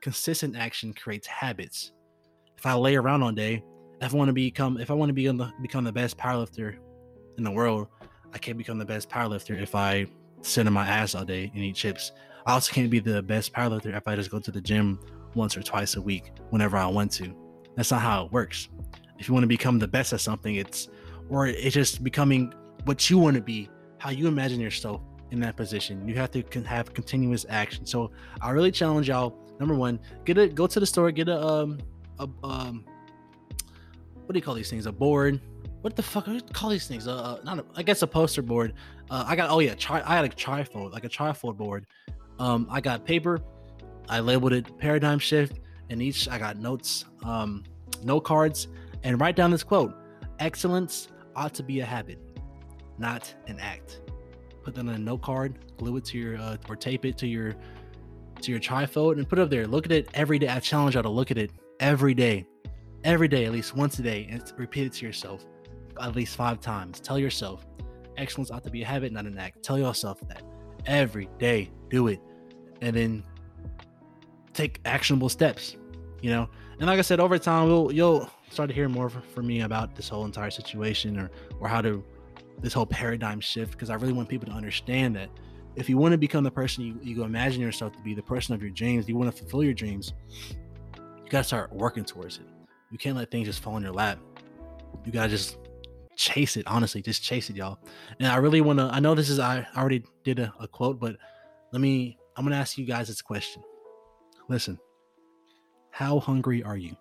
Consistent 0.00 0.56
action 0.56 0.92
creates 0.92 1.26
habits 1.26 1.92
if 2.64 2.68
I 2.68 2.72
lay 2.76 2.96
around 2.96 3.22
all 3.22 3.30
day, 3.30 3.62
if 4.00 4.14
I 4.14 4.16
want 4.16 4.30
to 4.30 4.32
become 4.32 4.78
if 4.78 4.90
I 4.90 4.94
want 4.94 5.10
to 5.10 5.12
be 5.12 5.26
the, 5.26 5.52
become 5.60 5.84
the 5.84 5.92
best 5.92 6.16
powerlifter 6.16 6.76
in 7.36 7.44
the 7.44 7.50
world, 7.50 7.88
I 8.32 8.38
can't 8.38 8.56
become 8.56 8.78
the 8.78 8.86
best 8.86 9.10
powerlifter 9.10 9.60
if 9.60 9.74
I 9.74 10.06
sit 10.40 10.66
on 10.66 10.72
my 10.72 10.86
ass 10.86 11.14
all 11.14 11.26
day 11.26 11.50
and 11.54 11.62
eat 11.62 11.76
chips. 11.76 12.12
I 12.46 12.54
also 12.54 12.72
can't 12.72 12.90
be 12.90 13.00
the 13.00 13.22
best 13.22 13.52
powerlifter 13.52 13.94
if 13.94 14.08
I 14.08 14.16
just 14.16 14.30
go 14.30 14.38
to 14.40 14.50
the 14.50 14.62
gym 14.62 14.98
once 15.34 15.58
or 15.58 15.62
twice 15.62 15.96
a 15.96 16.00
week 16.00 16.32
whenever 16.48 16.78
I 16.78 16.86
want 16.86 17.12
to. 17.12 17.36
That's 17.76 17.90
not 17.90 18.00
how 18.00 18.24
it 18.24 18.32
works. 18.32 18.70
If 19.18 19.28
you 19.28 19.34
want 19.34 19.44
to 19.44 19.48
become 19.48 19.78
the 19.78 19.88
best 19.88 20.14
at 20.14 20.22
something, 20.22 20.54
it's 20.54 20.88
or 21.28 21.46
it's 21.46 21.74
just 21.74 22.02
becoming 22.04 22.52
what 22.84 23.08
you 23.08 23.18
want 23.18 23.36
to 23.36 23.42
be, 23.42 23.68
how 23.98 24.10
you 24.10 24.28
imagine 24.28 24.60
yourself 24.60 25.00
in 25.30 25.40
that 25.40 25.56
position. 25.56 26.06
You 26.08 26.14
have 26.16 26.30
to 26.32 26.42
have 26.62 26.94
continuous 26.94 27.46
action. 27.48 27.86
So 27.86 28.10
I 28.40 28.50
really 28.50 28.70
challenge 28.70 29.08
y'all. 29.08 29.34
Number 29.58 29.74
one, 29.74 30.00
get 30.24 30.36
a 30.38 30.48
go 30.48 30.66
to 30.66 30.80
the 30.80 30.86
store, 30.86 31.10
get 31.12 31.28
a 31.28 31.40
um 31.40 31.78
a, 32.18 32.28
um, 32.42 32.84
what 34.26 34.32
do 34.32 34.38
you 34.38 34.42
call 34.42 34.54
these 34.54 34.70
things? 34.70 34.86
A 34.86 34.92
board. 34.92 35.40
What 35.82 35.96
the 35.96 36.02
fuck? 36.02 36.26
What 36.26 36.32
do 36.32 36.38
you 36.38 36.52
call 36.52 36.70
these 36.70 36.86
things? 36.86 37.06
Uh, 37.06 37.14
uh 37.14 37.38
not. 37.44 37.58
A, 37.58 37.64
I 37.76 37.82
guess 37.82 38.02
a 38.02 38.06
poster 38.06 38.42
board. 38.42 38.74
Uh, 39.10 39.24
I 39.26 39.36
got. 39.36 39.50
Oh 39.50 39.60
yeah, 39.60 39.74
I 39.90 40.16
had 40.16 40.24
a 40.24 40.28
trifold, 40.28 40.92
like 40.92 41.04
a 41.04 41.08
trifold 41.08 41.56
board. 41.56 41.86
Um, 42.38 42.66
I 42.70 42.80
got 42.80 43.04
paper. 43.04 43.40
I 44.08 44.20
labeled 44.20 44.52
it 44.52 44.78
paradigm 44.78 45.18
shift, 45.18 45.60
and 45.90 46.02
each 46.02 46.28
I 46.28 46.38
got 46.38 46.56
notes, 46.58 47.04
um, 47.24 47.64
note 48.02 48.20
cards, 48.20 48.68
and 49.02 49.20
write 49.20 49.36
down 49.36 49.50
this 49.50 49.62
quote: 49.62 49.94
"Excellence 50.38 51.08
ought 51.36 51.54
to 51.54 51.62
be 51.62 51.80
a 51.80 51.84
habit, 51.84 52.18
not 52.98 53.32
an 53.46 53.58
act." 53.60 54.00
Put 54.62 54.74
that 54.74 54.80
on 54.80 54.88
a 54.88 54.98
note 54.98 55.22
card, 55.22 55.58
glue 55.76 55.96
it 55.98 56.04
to 56.06 56.18
your, 56.18 56.38
uh, 56.38 56.56
or 56.68 56.76
tape 56.76 57.04
it 57.04 57.18
to 57.18 57.26
your, 57.26 57.54
to 58.40 58.50
your 58.50 58.60
trifold, 58.60 59.18
and 59.18 59.28
put 59.28 59.38
it 59.38 59.42
up 59.42 59.50
there. 59.50 59.66
Look 59.66 59.84
at 59.86 59.92
it 59.92 60.08
every 60.14 60.38
day. 60.38 60.48
I 60.48 60.60
challenge 60.60 60.94
y'all 60.94 61.02
to 61.02 61.10
look 61.10 61.30
at 61.30 61.36
it 61.36 61.50
every 61.80 62.14
day, 62.14 62.46
every 63.04 63.28
day, 63.28 63.44
at 63.44 63.52
least 63.52 63.76
once 63.76 63.98
a 63.98 64.02
day, 64.02 64.26
and 64.30 64.42
repeat 64.56 64.86
it 64.86 64.92
to 64.94 65.06
yourself 65.06 65.44
at 66.00 66.16
least 66.16 66.36
five 66.36 66.60
times. 66.60 67.00
Tell 67.00 67.18
yourself, 67.18 67.66
excellence 68.16 68.50
ought 68.50 68.64
to 68.64 68.70
be 68.70 68.82
a 68.82 68.86
habit, 68.86 69.12
not 69.12 69.26
an 69.26 69.38
act. 69.38 69.62
Tell 69.62 69.78
yourself 69.78 70.20
that 70.28 70.42
every 70.86 71.28
day. 71.38 71.70
Do 71.90 72.08
it, 72.08 72.20
and 72.80 72.96
then 72.96 73.24
take 74.52 74.80
actionable 74.84 75.28
steps. 75.28 75.76
You 76.20 76.30
know, 76.30 76.48
and 76.78 76.86
like 76.86 76.98
I 76.98 77.02
said, 77.02 77.20
over 77.20 77.38
time, 77.38 77.68
we'll 77.68 77.92
you'll 77.92 78.30
start 78.54 78.68
to 78.68 78.74
hear 78.74 78.88
more 78.88 79.10
from 79.10 79.46
me 79.46 79.62
about 79.62 79.94
this 79.94 80.08
whole 80.08 80.24
entire 80.24 80.50
situation 80.50 81.18
or 81.18 81.30
or 81.60 81.68
how 81.68 81.80
to 81.80 82.04
this 82.60 82.72
whole 82.72 82.86
paradigm 82.86 83.40
shift 83.40 83.72
because 83.72 83.90
I 83.90 83.94
really 83.94 84.12
want 84.12 84.28
people 84.28 84.46
to 84.46 84.54
understand 84.54 85.16
that 85.16 85.28
if 85.76 85.88
you 85.88 85.98
want 85.98 86.12
to 86.12 86.18
become 86.18 86.44
the 86.44 86.50
person 86.50 86.84
you, 86.84 86.98
you 87.02 87.24
imagine 87.24 87.60
yourself 87.60 87.92
to 87.94 88.02
be, 88.02 88.14
the 88.14 88.22
person 88.22 88.54
of 88.54 88.62
your 88.62 88.70
dreams, 88.70 89.08
you 89.08 89.16
want 89.16 89.30
to 89.30 89.36
fulfill 89.36 89.64
your 89.64 89.74
dreams, 89.74 90.12
you 90.96 91.30
gotta 91.30 91.44
start 91.44 91.72
working 91.72 92.04
towards 92.04 92.36
it. 92.36 92.46
You 92.90 92.98
can't 92.98 93.16
let 93.16 93.30
things 93.30 93.46
just 93.48 93.60
fall 93.60 93.76
in 93.76 93.82
your 93.82 93.92
lap. 93.92 94.18
You 95.04 95.10
gotta 95.10 95.28
just 95.28 95.58
chase 96.16 96.56
it. 96.56 96.66
Honestly, 96.66 97.02
just 97.02 97.22
chase 97.22 97.50
it, 97.50 97.56
y'all. 97.56 97.78
And 98.20 98.28
I 98.28 98.36
really 98.36 98.60
want 98.60 98.78
to. 98.78 98.84
I 98.84 99.00
know 99.00 99.14
this 99.14 99.28
is 99.28 99.40
I 99.40 99.66
already 99.76 100.04
did 100.22 100.38
a, 100.38 100.52
a 100.60 100.68
quote, 100.68 101.00
but 101.00 101.16
let 101.72 101.80
me. 101.80 102.16
I'm 102.36 102.44
gonna 102.44 102.56
ask 102.56 102.78
you 102.78 102.84
guys 102.84 103.08
this 103.08 103.20
question. 103.20 103.62
Listen, 104.48 104.78
how 105.90 106.20
hungry 106.20 106.62
are 106.62 106.76
you? 106.76 106.96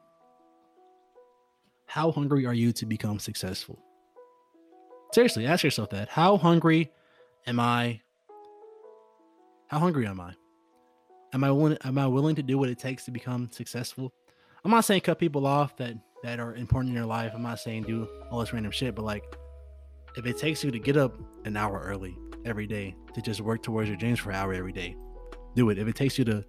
How 1.94 2.12
hungry 2.12 2.48
are 2.48 2.56
you 2.56 2.72
to 2.74 2.88
become 2.88 3.20
successful? 3.20 3.78
Seriously, 5.12 5.46
ask 5.46 5.64
yourself 5.64 5.91
that. 5.91 6.10
How 6.10 6.38
hungry 6.38 6.91
am 7.46 7.60
I? 7.60 8.02
How 9.68 9.78
hungry 9.78 10.08
am 10.08 10.20
I? 10.20 10.34
Am 11.34 11.44
I 11.44 11.52
willing 11.52 11.78
am 11.84 12.00
I 12.00 12.08
willing 12.08 12.34
to 12.38 12.41
do 12.41 12.58
what 12.58 12.70
it 12.70 12.80
takes 12.80 13.06
to 13.06 13.12
become 13.12 13.48
successful? 13.52 14.12
I'm 14.66 14.72
not 14.72 14.86
saying 14.86 15.02
cut 15.02 15.20
people 15.20 15.46
off 15.46 15.78
that 15.78 15.94
that 16.24 16.39
are 16.39 16.56
important 16.56 16.89
in 16.89 16.96
your 16.96 17.06
life. 17.06 17.32
I'm 17.36 17.44
not 17.44 17.60
saying 17.60 17.84
do 17.84 18.10
all 18.32 18.39
this 18.39 18.52
random 18.54 18.72
shit, 18.72 18.96
but 18.96 19.06
like 19.06 19.24
if 20.18 20.26
it 20.26 20.39
takes 20.39 20.64
you 20.64 20.72
to 20.72 20.80
get 20.80 20.98
up 20.98 21.14
an 21.46 21.56
hour 21.56 21.80
early 21.80 22.18
every 22.44 22.66
day 22.66 22.96
to 23.14 23.22
just 23.22 23.39
work 23.39 23.62
towards 23.62 23.88
your 23.88 23.98
dreams 24.00 24.18
for 24.18 24.32
an 24.32 24.38
hour 24.38 24.52
every 24.52 24.74
day, 24.74 24.96
do 25.56 25.70
it. 25.70 25.78
If 25.78 25.88
it 25.88 25.96
takes 25.96 26.18
you 26.18 26.26
to 26.26 26.44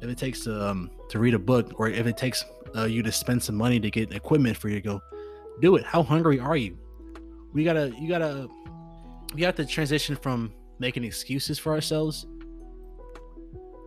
if 0.00 0.08
it 0.08 0.18
takes 0.18 0.40
to 0.44 0.68
um 0.68 0.90
to 1.08 1.18
read 1.18 1.34
a 1.34 1.38
book 1.38 1.78
or 1.78 1.88
if 1.88 2.06
it 2.06 2.16
takes 2.16 2.44
uh, 2.74 2.84
you 2.84 3.02
to 3.02 3.12
spend 3.12 3.42
some 3.42 3.54
money 3.54 3.80
to 3.80 3.90
get 3.90 4.12
equipment 4.12 4.56
for 4.56 4.68
you 4.68 4.76
to 4.76 4.80
go 4.80 5.00
do 5.60 5.76
it. 5.76 5.84
How 5.84 6.02
hungry 6.02 6.38
are 6.38 6.56
you? 6.56 6.78
We 7.52 7.64
gotta 7.64 7.92
you 7.98 8.08
gotta 8.08 8.48
we 9.34 9.42
have 9.42 9.56
to 9.56 9.66
transition 9.66 10.16
from 10.16 10.52
making 10.78 11.04
excuses 11.04 11.58
for 11.58 11.72
ourselves 11.72 12.26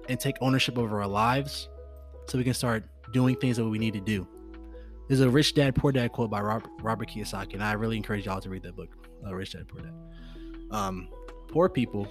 and 0.08 0.20
take 0.20 0.36
ownership 0.42 0.78
over 0.78 1.02
our 1.02 1.08
lives 1.08 1.70
so 2.28 2.38
we 2.38 2.44
can 2.44 2.54
start 2.54 2.84
doing 3.14 3.36
things 3.36 3.58
that 3.58 3.68
we 3.68 3.78
need 3.78 3.94
to 3.94 4.02
do. 4.02 4.28
There's 5.08 5.22
a 5.22 5.30
Rich 5.30 5.56
Dad 5.56 5.76
Poor 5.76 5.92
Dad 5.92 6.12
quote 6.12 6.30
by 6.30 6.42
Robert, 6.42 6.70
Robert 6.82 7.10
Kiyosaki, 7.10 7.54
and 7.54 7.64
I 7.64 7.74
really 7.74 7.98
encourage 7.98 8.26
y'all 8.26 8.42
to 8.42 8.50
read 8.50 8.64
that 8.64 8.76
book, 8.76 8.90
uh, 9.26 9.34
Rich 9.34 9.54
Dad 9.54 9.68
Poor 9.68 9.82
Dad. 9.82 9.94
Um, 10.72 11.10
poor 11.48 11.68
people 11.68 12.08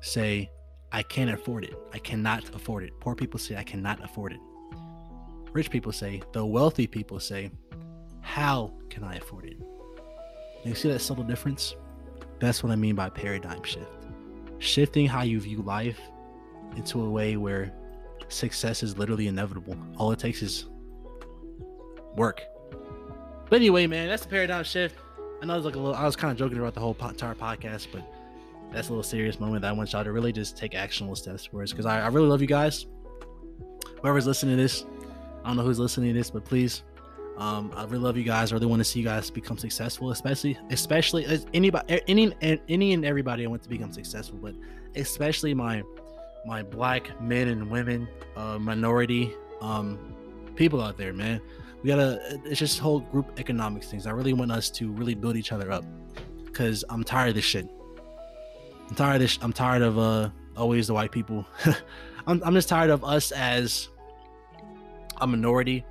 say, 0.00 0.50
I 0.92 1.02
can't 1.02 1.30
afford 1.30 1.64
it. 1.64 1.74
I 1.92 1.98
cannot 1.98 2.54
afford 2.54 2.84
it. 2.84 2.92
Poor 3.00 3.14
people 3.14 3.38
say, 3.38 3.56
I 3.56 3.64
cannot 3.64 4.04
afford 4.04 4.32
it. 4.32 4.40
Rich 5.52 5.70
people 5.70 5.92
say, 5.92 6.22
the 6.32 6.44
wealthy 6.44 6.86
people 6.86 7.18
say, 7.20 7.50
How 8.20 8.72
can 8.90 9.04
I 9.04 9.16
afford 9.16 9.46
it? 9.46 9.56
You 10.64 10.74
see 10.74 10.90
that 10.90 11.00
subtle 11.00 11.24
difference? 11.24 11.74
That's 12.38 12.62
what 12.62 12.72
I 12.72 12.76
mean 12.76 12.94
by 12.94 13.08
paradigm 13.08 13.62
shift 13.62 13.90
shifting 14.62 15.06
how 15.06 15.22
you 15.22 15.40
view 15.40 15.60
life 15.62 16.00
into 16.76 17.04
a 17.04 17.10
way 17.10 17.36
where 17.36 17.72
success 18.28 18.82
is 18.82 18.96
literally 18.96 19.26
inevitable. 19.26 19.76
All 19.96 20.12
it 20.12 20.18
takes 20.18 20.40
is 20.40 20.66
work. 22.16 22.40
But 23.50 23.56
anyway, 23.56 23.86
man, 23.86 24.08
that's 24.08 24.22
the 24.22 24.28
paradigm 24.28 24.64
shift. 24.64 24.96
I 25.42 25.46
know 25.46 25.56
it's 25.56 25.64
like 25.64 25.74
a 25.74 25.78
little. 25.78 25.94
I 25.94 26.04
was 26.04 26.16
kind 26.16 26.30
of 26.30 26.38
joking 26.38 26.58
about 26.58 26.74
the 26.74 26.80
whole 26.80 26.96
entire 27.00 27.34
podcast, 27.34 27.88
but 27.92 28.02
that's 28.72 28.88
a 28.88 28.90
little 28.90 29.02
serious 29.02 29.38
moment 29.38 29.62
that 29.62 29.68
I 29.68 29.72
want 29.72 29.92
y'all 29.92 30.04
to 30.04 30.12
really 30.12 30.32
just 30.32 30.56
take 30.56 30.74
actionable 30.74 31.16
steps 31.16 31.44
towards. 31.46 31.72
Because 31.72 31.86
I, 31.86 32.00
I 32.00 32.08
really 32.08 32.28
love 32.28 32.40
you 32.40 32.46
guys. 32.46 32.86
Whoever's 34.00 34.26
listening 34.26 34.56
to 34.56 34.62
this, 34.62 34.84
I 35.44 35.48
don't 35.48 35.56
know 35.56 35.62
who's 35.62 35.78
listening 35.78 36.12
to 36.12 36.18
this, 36.18 36.30
but 36.30 36.44
please 36.44 36.82
um, 37.38 37.72
I 37.76 37.84
really 37.84 37.98
love 37.98 38.16
you 38.16 38.24
guys. 38.24 38.52
I 38.52 38.56
really 38.56 38.66
want 38.66 38.80
to 38.80 38.84
see 38.84 39.00
you 39.00 39.04
guys 39.04 39.30
become 39.30 39.58
successful, 39.58 40.10
especially, 40.10 40.58
especially 40.70 41.24
as 41.24 41.46
anybody, 41.54 42.00
any, 42.08 42.32
any 42.68 42.92
and 42.92 43.04
everybody 43.04 43.44
I 43.44 43.48
want 43.48 43.62
to 43.62 43.68
become 43.68 43.92
successful, 43.92 44.38
but 44.42 44.54
especially 44.96 45.54
my, 45.54 45.82
my 46.44 46.62
black 46.62 47.20
men 47.20 47.48
and 47.48 47.70
women, 47.70 48.08
uh, 48.36 48.58
minority, 48.58 49.32
um, 49.60 50.14
people 50.56 50.80
out 50.80 50.98
there, 50.98 51.12
man. 51.12 51.40
We 51.82 51.88
gotta. 51.88 52.20
It's 52.44 52.60
just 52.60 52.78
whole 52.78 53.00
group 53.00 53.40
economics 53.40 53.88
things. 53.88 54.06
I 54.06 54.12
really 54.12 54.34
want 54.34 54.52
us 54.52 54.70
to 54.70 54.92
really 54.92 55.14
build 55.14 55.36
each 55.36 55.50
other 55.50 55.72
up, 55.72 55.84
because 56.44 56.84
I'm 56.88 57.02
tired 57.02 57.30
of 57.30 57.34
this 57.34 57.44
shit. 57.44 57.68
I'm 58.88 58.94
tired 58.96 59.22
of. 59.22 59.38
I'm 59.42 59.52
tired 59.52 59.82
of 59.82 59.98
uh 59.98 60.30
always 60.56 60.86
the 60.86 60.94
white 60.94 61.12
people. 61.12 61.46
I'm, 62.26 62.42
I'm 62.44 62.54
just 62.54 62.68
tired 62.68 62.90
of 62.90 63.04
us 63.04 63.32
as 63.32 63.88
a 65.20 65.26
minority 65.26 65.84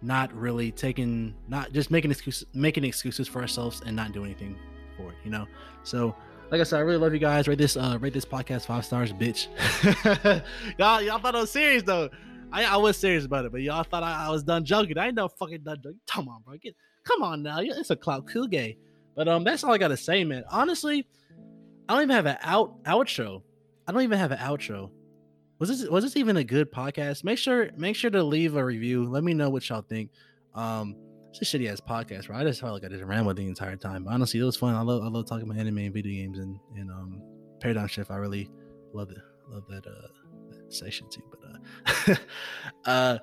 not 0.00 0.32
really 0.32 0.70
taking 0.70 1.34
not 1.48 1.72
just 1.72 1.90
making 1.90 2.10
excuses 2.10 2.46
making 2.54 2.84
excuses 2.84 3.26
for 3.26 3.40
ourselves 3.40 3.82
and 3.84 3.96
not 3.96 4.12
doing 4.12 4.26
anything 4.26 4.56
for 4.96 5.10
it 5.10 5.16
you 5.24 5.30
know? 5.30 5.46
So 5.82 6.14
like 6.50 6.60
i 6.60 6.64
said 6.64 6.78
i 6.78 6.80
really 6.80 6.98
love 6.98 7.12
you 7.12 7.18
guys. 7.18 7.48
Rate 7.48 7.58
this 7.58 7.76
uh 7.76 7.98
rate 8.00 8.12
this 8.12 8.24
podcast 8.24 8.66
five 8.66 8.84
stars 8.84 9.12
bitch. 9.12 9.48
Y'all 10.78 11.02
y'all 11.02 11.18
thought 11.18 11.34
i 11.34 11.40
was 11.40 11.50
serious 11.50 11.82
though. 11.82 12.08
I, 12.50 12.64
I 12.64 12.76
was 12.76 12.96
serious 12.96 13.24
about 13.24 13.44
it 13.44 13.52
but 13.52 13.60
y'all 13.60 13.82
thought 13.82 14.02
i, 14.02 14.26
I 14.26 14.30
was 14.30 14.44
done 14.44 14.64
joking. 14.64 14.96
I 14.98 15.06
ain't 15.06 15.16
no 15.16 15.28
fucking 15.28 15.62
done 15.62 15.78
joking. 15.82 16.00
Come 16.06 16.28
on 16.28 16.42
bro. 16.42 16.56
Get 16.58 16.76
come 17.04 17.22
on 17.22 17.42
now. 17.42 17.58
It's 17.60 17.90
a 17.90 17.96
clout. 17.96 18.26
Cool 18.28 18.46
gay. 18.46 18.76
But 19.16 19.26
um 19.26 19.42
that's 19.42 19.64
all 19.64 19.72
i 19.72 19.78
gotta 19.78 19.96
say 19.96 20.22
man. 20.22 20.44
Honestly 20.50 21.06
i 21.88 21.94
don't 21.94 22.02
even 22.02 22.16
have 22.16 22.26
an 22.26 22.38
out 22.42 22.82
outro 22.84 23.42
i 23.86 23.92
don't 23.92 24.02
even 24.02 24.18
have 24.18 24.32
an 24.32 24.38
outro 24.38 24.90
was 25.58 25.68
this 25.68 25.88
was 25.88 26.04
this 26.04 26.16
even 26.16 26.36
a 26.36 26.44
good 26.44 26.70
podcast? 26.70 27.24
Make 27.24 27.38
sure 27.38 27.70
make 27.76 27.96
sure 27.96 28.10
to 28.10 28.22
leave 28.22 28.56
a 28.56 28.64
review. 28.64 29.04
Let 29.04 29.24
me 29.24 29.34
know 29.34 29.50
what 29.50 29.68
y'all 29.68 29.82
think. 29.82 30.10
Um, 30.54 30.94
it's 31.30 31.42
a 31.42 31.44
shitty 31.44 31.70
ass 31.70 31.80
podcast, 31.80 32.28
right? 32.28 32.40
I 32.40 32.44
just 32.44 32.60
felt 32.60 32.74
like 32.74 32.84
I 32.84 32.88
just 32.88 33.04
ran 33.04 33.24
with 33.24 33.36
the 33.36 33.46
entire 33.46 33.76
time. 33.76 34.04
But 34.04 34.14
honestly, 34.14 34.40
it 34.40 34.44
was 34.44 34.56
fun. 34.56 34.74
I 34.74 34.82
love 34.82 35.02
I 35.02 35.08
love 35.08 35.26
talking 35.26 35.48
about 35.48 35.58
anime 35.58 35.78
and 35.78 35.92
video 35.92 36.12
games 36.12 36.38
and 36.38 36.58
and 36.76 36.90
um 36.90 37.20
paradigm 37.60 37.88
shift. 37.88 38.10
I 38.10 38.16
really 38.16 38.48
love 38.92 39.10
it. 39.10 39.18
Love 39.48 39.64
that 39.68 39.86
uh 39.86 40.08
that 40.50 40.72
session 40.72 41.08
too. 41.10 41.22
But 41.30 42.14
uh 42.14 42.14
uh 42.88 43.18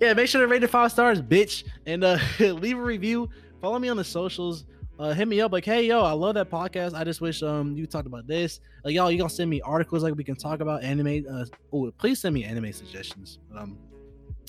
yeah, 0.00 0.12
make 0.12 0.28
sure 0.28 0.42
to 0.42 0.46
rate 0.46 0.62
it 0.62 0.68
five 0.68 0.92
stars, 0.92 1.22
bitch, 1.22 1.64
and 1.86 2.04
uh 2.04 2.18
leave 2.38 2.78
a 2.78 2.82
review. 2.82 3.30
Follow 3.62 3.78
me 3.78 3.88
on 3.88 3.96
the 3.96 4.04
socials 4.04 4.66
uh, 4.98 5.12
hit 5.12 5.28
me 5.28 5.40
up 5.40 5.52
like, 5.52 5.64
hey, 5.64 5.86
yo, 5.86 6.02
I 6.02 6.12
love 6.12 6.34
that 6.34 6.50
podcast. 6.50 6.94
I 6.94 7.04
just 7.04 7.20
wish 7.20 7.42
um 7.42 7.76
you 7.76 7.86
talked 7.86 8.06
about 8.06 8.26
this. 8.26 8.60
Like, 8.84 8.94
y'all, 8.94 9.10
you 9.10 9.18
gonna 9.18 9.30
send 9.30 9.50
me 9.50 9.60
articles 9.60 10.02
like 10.02 10.14
we 10.14 10.24
can 10.24 10.36
talk 10.36 10.60
about 10.60 10.82
anime. 10.82 11.24
Uh, 11.30 11.44
oh, 11.72 11.90
please 11.98 12.20
send 12.20 12.34
me 12.34 12.44
anime 12.44 12.72
suggestions. 12.72 13.38
Um, 13.56 13.78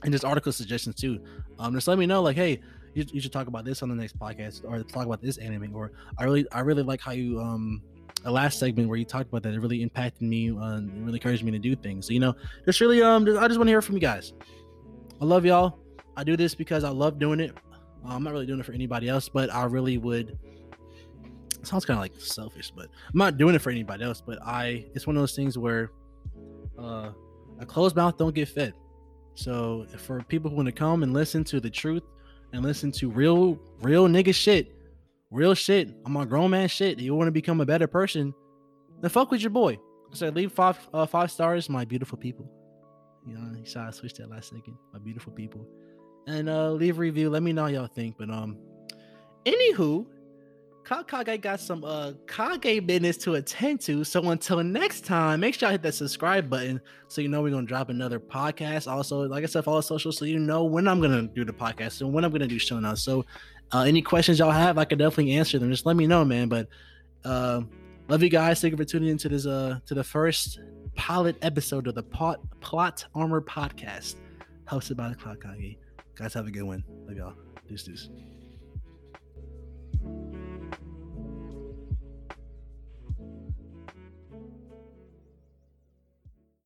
and 0.03 0.11
just 0.11 0.25
article 0.25 0.51
suggestions 0.51 0.95
too. 0.95 1.19
Um, 1.59 1.73
just 1.73 1.87
let 1.87 1.97
me 1.97 2.05
know 2.05 2.21
like, 2.21 2.35
hey, 2.35 2.61
you, 2.93 3.05
you 3.11 3.21
should 3.21 3.33
talk 3.33 3.47
about 3.47 3.65
this 3.65 3.83
on 3.83 3.89
the 3.89 3.95
next 3.95 4.17
podcast 4.17 4.63
or 4.63 4.81
talk 4.83 5.05
about 5.05 5.21
this 5.21 5.37
anime. 5.37 5.75
Or 5.75 5.91
I 6.17 6.23
really, 6.23 6.49
I 6.51 6.61
really 6.61 6.83
like 6.83 7.01
how 7.01 7.11
you 7.11 7.39
um 7.39 7.81
the 8.23 8.31
last 8.31 8.59
segment 8.59 8.89
where 8.89 8.97
you 8.97 9.05
talked 9.05 9.29
about 9.29 9.43
that. 9.43 9.53
It 9.53 9.59
really 9.59 9.81
impacted 9.81 10.23
me 10.23 10.51
uh, 10.51 10.77
and 10.77 11.05
really 11.05 11.17
encouraged 11.17 11.43
me 11.43 11.51
to 11.51 11.59
do 11.59 11.75
things. 11.75 12.07
So 12.07 12.13
you 12.13 12.19
know, 12.19 12.33
just 12.65 12.81
really 12.81 13.01
um, 13.01 13.23
I 13.23 13.47
just 13.47 13.59
want 13.59 13.67
to 13.67 13.71
hear 13.71 13.81
from 13.81 13.95
you 13.95 14.01
guys. 14.01 14.33
I 15.21 15.25
love 15.25 15.45
y'all. 15.45 15.79
I 16.17 16.23
do 16.23 16.35
this 16.35 16.55
because 16.55 16.83
I 16.83 16.89
love 16.89 17.19
doing 17.19 17.39
it. 17.39 17.55
I'm 18.05 18.23
not 18.23 18.33
really 18.33 18.45
doing 18.45 18.59
it 18.59 18.65
for 18.65 18.73
anybody 18.73 19.09
else, 19.09 19.29
but 19.29 19.53
I 19.53 19.65
really 19.65 19.97
would. 19.97 20.37
sounds 21.63 21.85
kind 21.85 21.97
of 21.97 22.01
like 22.01 22.13
selfish, 22.19 22.71
but 22.75 22.85
I'm 22.85 23.17
not 23.17 23.37
doing 23.37 23.55
it 23.55 23.59
for 23.59 23.69
anybody 23.69 24.03
else. 24.03 24.21
But 24.21 24.41
I, 24.41 24.85
it's 24.93 25.05
one 25.05 25.15
of 25.15 25.21
those 25.21 25.35
things 25.35 25.57
where 25.57 25.91
uh, 26.77 27.11
a 27.59 27.65
closed 27.65 27.95
mouth 27.95 28.17
don't 28.17 28.33
get 28.33 28.47
fed. 28.47 28.73
So 29.35 29.85
for 29.97 30.21
people 30.23 30.49
who 30.49 30.57
want 30.57 30.67
to 30.67 30.71
come 30.71 31.03
and 31.03 31.13
listen 31.13 31.43
to 31.45 31.59
the 31.59 31.69
truth 31.69 32.03
and 32.53 32.63
listen 32.63 32.91
to 32.93 33.09
real, 33.09 33.59
real 33.81 34.07
nigga 34.07 34.33
shit, 34.33 34.75
real 35.31 35.53
shit, 35.53 35.89
I'm 36.05 36.15
a 36.17 36.25
grown 36.25 36.51
man 36.51 36.67
shit. 36.67 36.99
You 36.99 37.15
want 37.15 37.27
to 37.27 37.31
become 37.31 37.61
a 37.61 37.65
better 37.65 37.87
person, 37.87 38.33
then 39.01 39.09
fuck 39.09 39.31
with 39.31 39.41
your 39.41 39.51
boy. 39.51 39.77
I 40.11 40.15
So 40.15 40.29
leave 40.29 40.51
five 40.51 40.77
uh, 40.93 41.05
five 41.05 41.31
stars, 41.31 41.69
my 41.69 41.85
beautiful 41.85 42.17
people. 42.17 42.49
You 43.27 43.37
know, 43.37 43.63
saw 43.63 43.87
I 43.87 43.91
switched 43.91 44.17
that 44.17 44.29
last 44.29 44.49
second. 44.49 44.75
My 44.91 44.99
beautiful 44.99 45.31
people 45.31 45.67
and 46.27 46.49
uh 46.49 46.71
leave 46.71 46.97
a 46.97 47.01
review. 47.01 47.29
Let 47.29 47.43
me 47.43 47.53
know 47.53 47.67
y'all 47.67 47.87
think. 47.87 48.17
But 48.17 48.29
um, 48.29 48.57
anywho, 49.45 50.05
Cloud 50.89 51.07
Kage 51.07 51.41
got 51.41 51.59
some 51.59 51.83
uh 51.83 52.13
Kage 52.27 52.85
business 52.85 53.17
to 53.17 53.35
attend 53.35 53.81
to. 53.81 54.03
So 54.03 54.27
until 54.29 54.63
next 54.63 55.05
time, 55.05 55.41
make 55.41 55.53
sure 55.53 55.69
I 55.69 55.73
hit 55.73 55.83
that 55.83 55.93
subscribe 55.93 56.49
button 56.49 56.81
so 57.07 57.21
you 57.21 57.27
know 57.27 57.43
we're 57.43 57.51
gonna 57.51 57.67
drop 57.67 57.89
another 57.89 58.19
podcast. 58.19 58.91
Also, 58.91 59.27
like 59.27 59.43
I 59.43 59.47
said, 59.47 59.63
follow 59.63 59.81
social 59.81 60.11
so 60.11 60.25
you 60.25 60.39
know 60.39 60.63
when 60.63 60.87
I'm 60.87 60.99
gonna 60.99 61.27
do 61.27 61.45
the 61.45 61.53
podcast 61.53 62.01
and 62.01 62.11
when 62.11 62.25
I'm 62.25 62.31
gonna 62.31 62.47
do 62.47 62.57
show 62.57 62.79
notes. 62.79 63.03
So 63.03 63.25
uh, 63.71 63.81
any 63.81 64.01
questions 64.01 64.39
y'all 64.39 64.49
have, 64.49 64.79
I 64.79 64.85
could 64.85 64.97
definitely 64.97 65.33
answer 65.33 65.59
them. 65.59 65.69
Just 65.69 65.85
let 65.85 65.95
me 65.95 66.07
know, 66.07 66.25
man. 66.25 66.49
But 66.49 66.67
uh, 67.23 67.61
love 68.07 68.23
you 68.23 68.29
guys. 68.29 68.59
Thank 68.59 68.71
you 68.71 68.77
for 68.77 68.85
tuning 68.85 69.09
into 69.09 69.29
this 69.29 69.45
uh 69.45 69.79
to 69.85 69.93
the 69.93 70.03
first 70.03 70.59
pilot 70.95 71.37
episode 71.43 71.85
of 71.87 71.95
the 71.95 72.03
Pot 72.03 72.39
Plot 72.61 73.05
Armor 73.13 73.41
Podcast, 73.41 74.15
hosted 74.67 74.97
by 74.97 75.09
the 75.09 75.15
Cloud 75.15 75.41
Kage. 75.41 75.77
Guys, 76.19 76.33
have 76.33 76.47
a 76.47 76.51
good 76.51 76.63
one. 76.63 76.83
Love 77.07 77.15
y'all. 77.15 77.33
Deuce 77.69 77.83
deuce. 77.83 78.09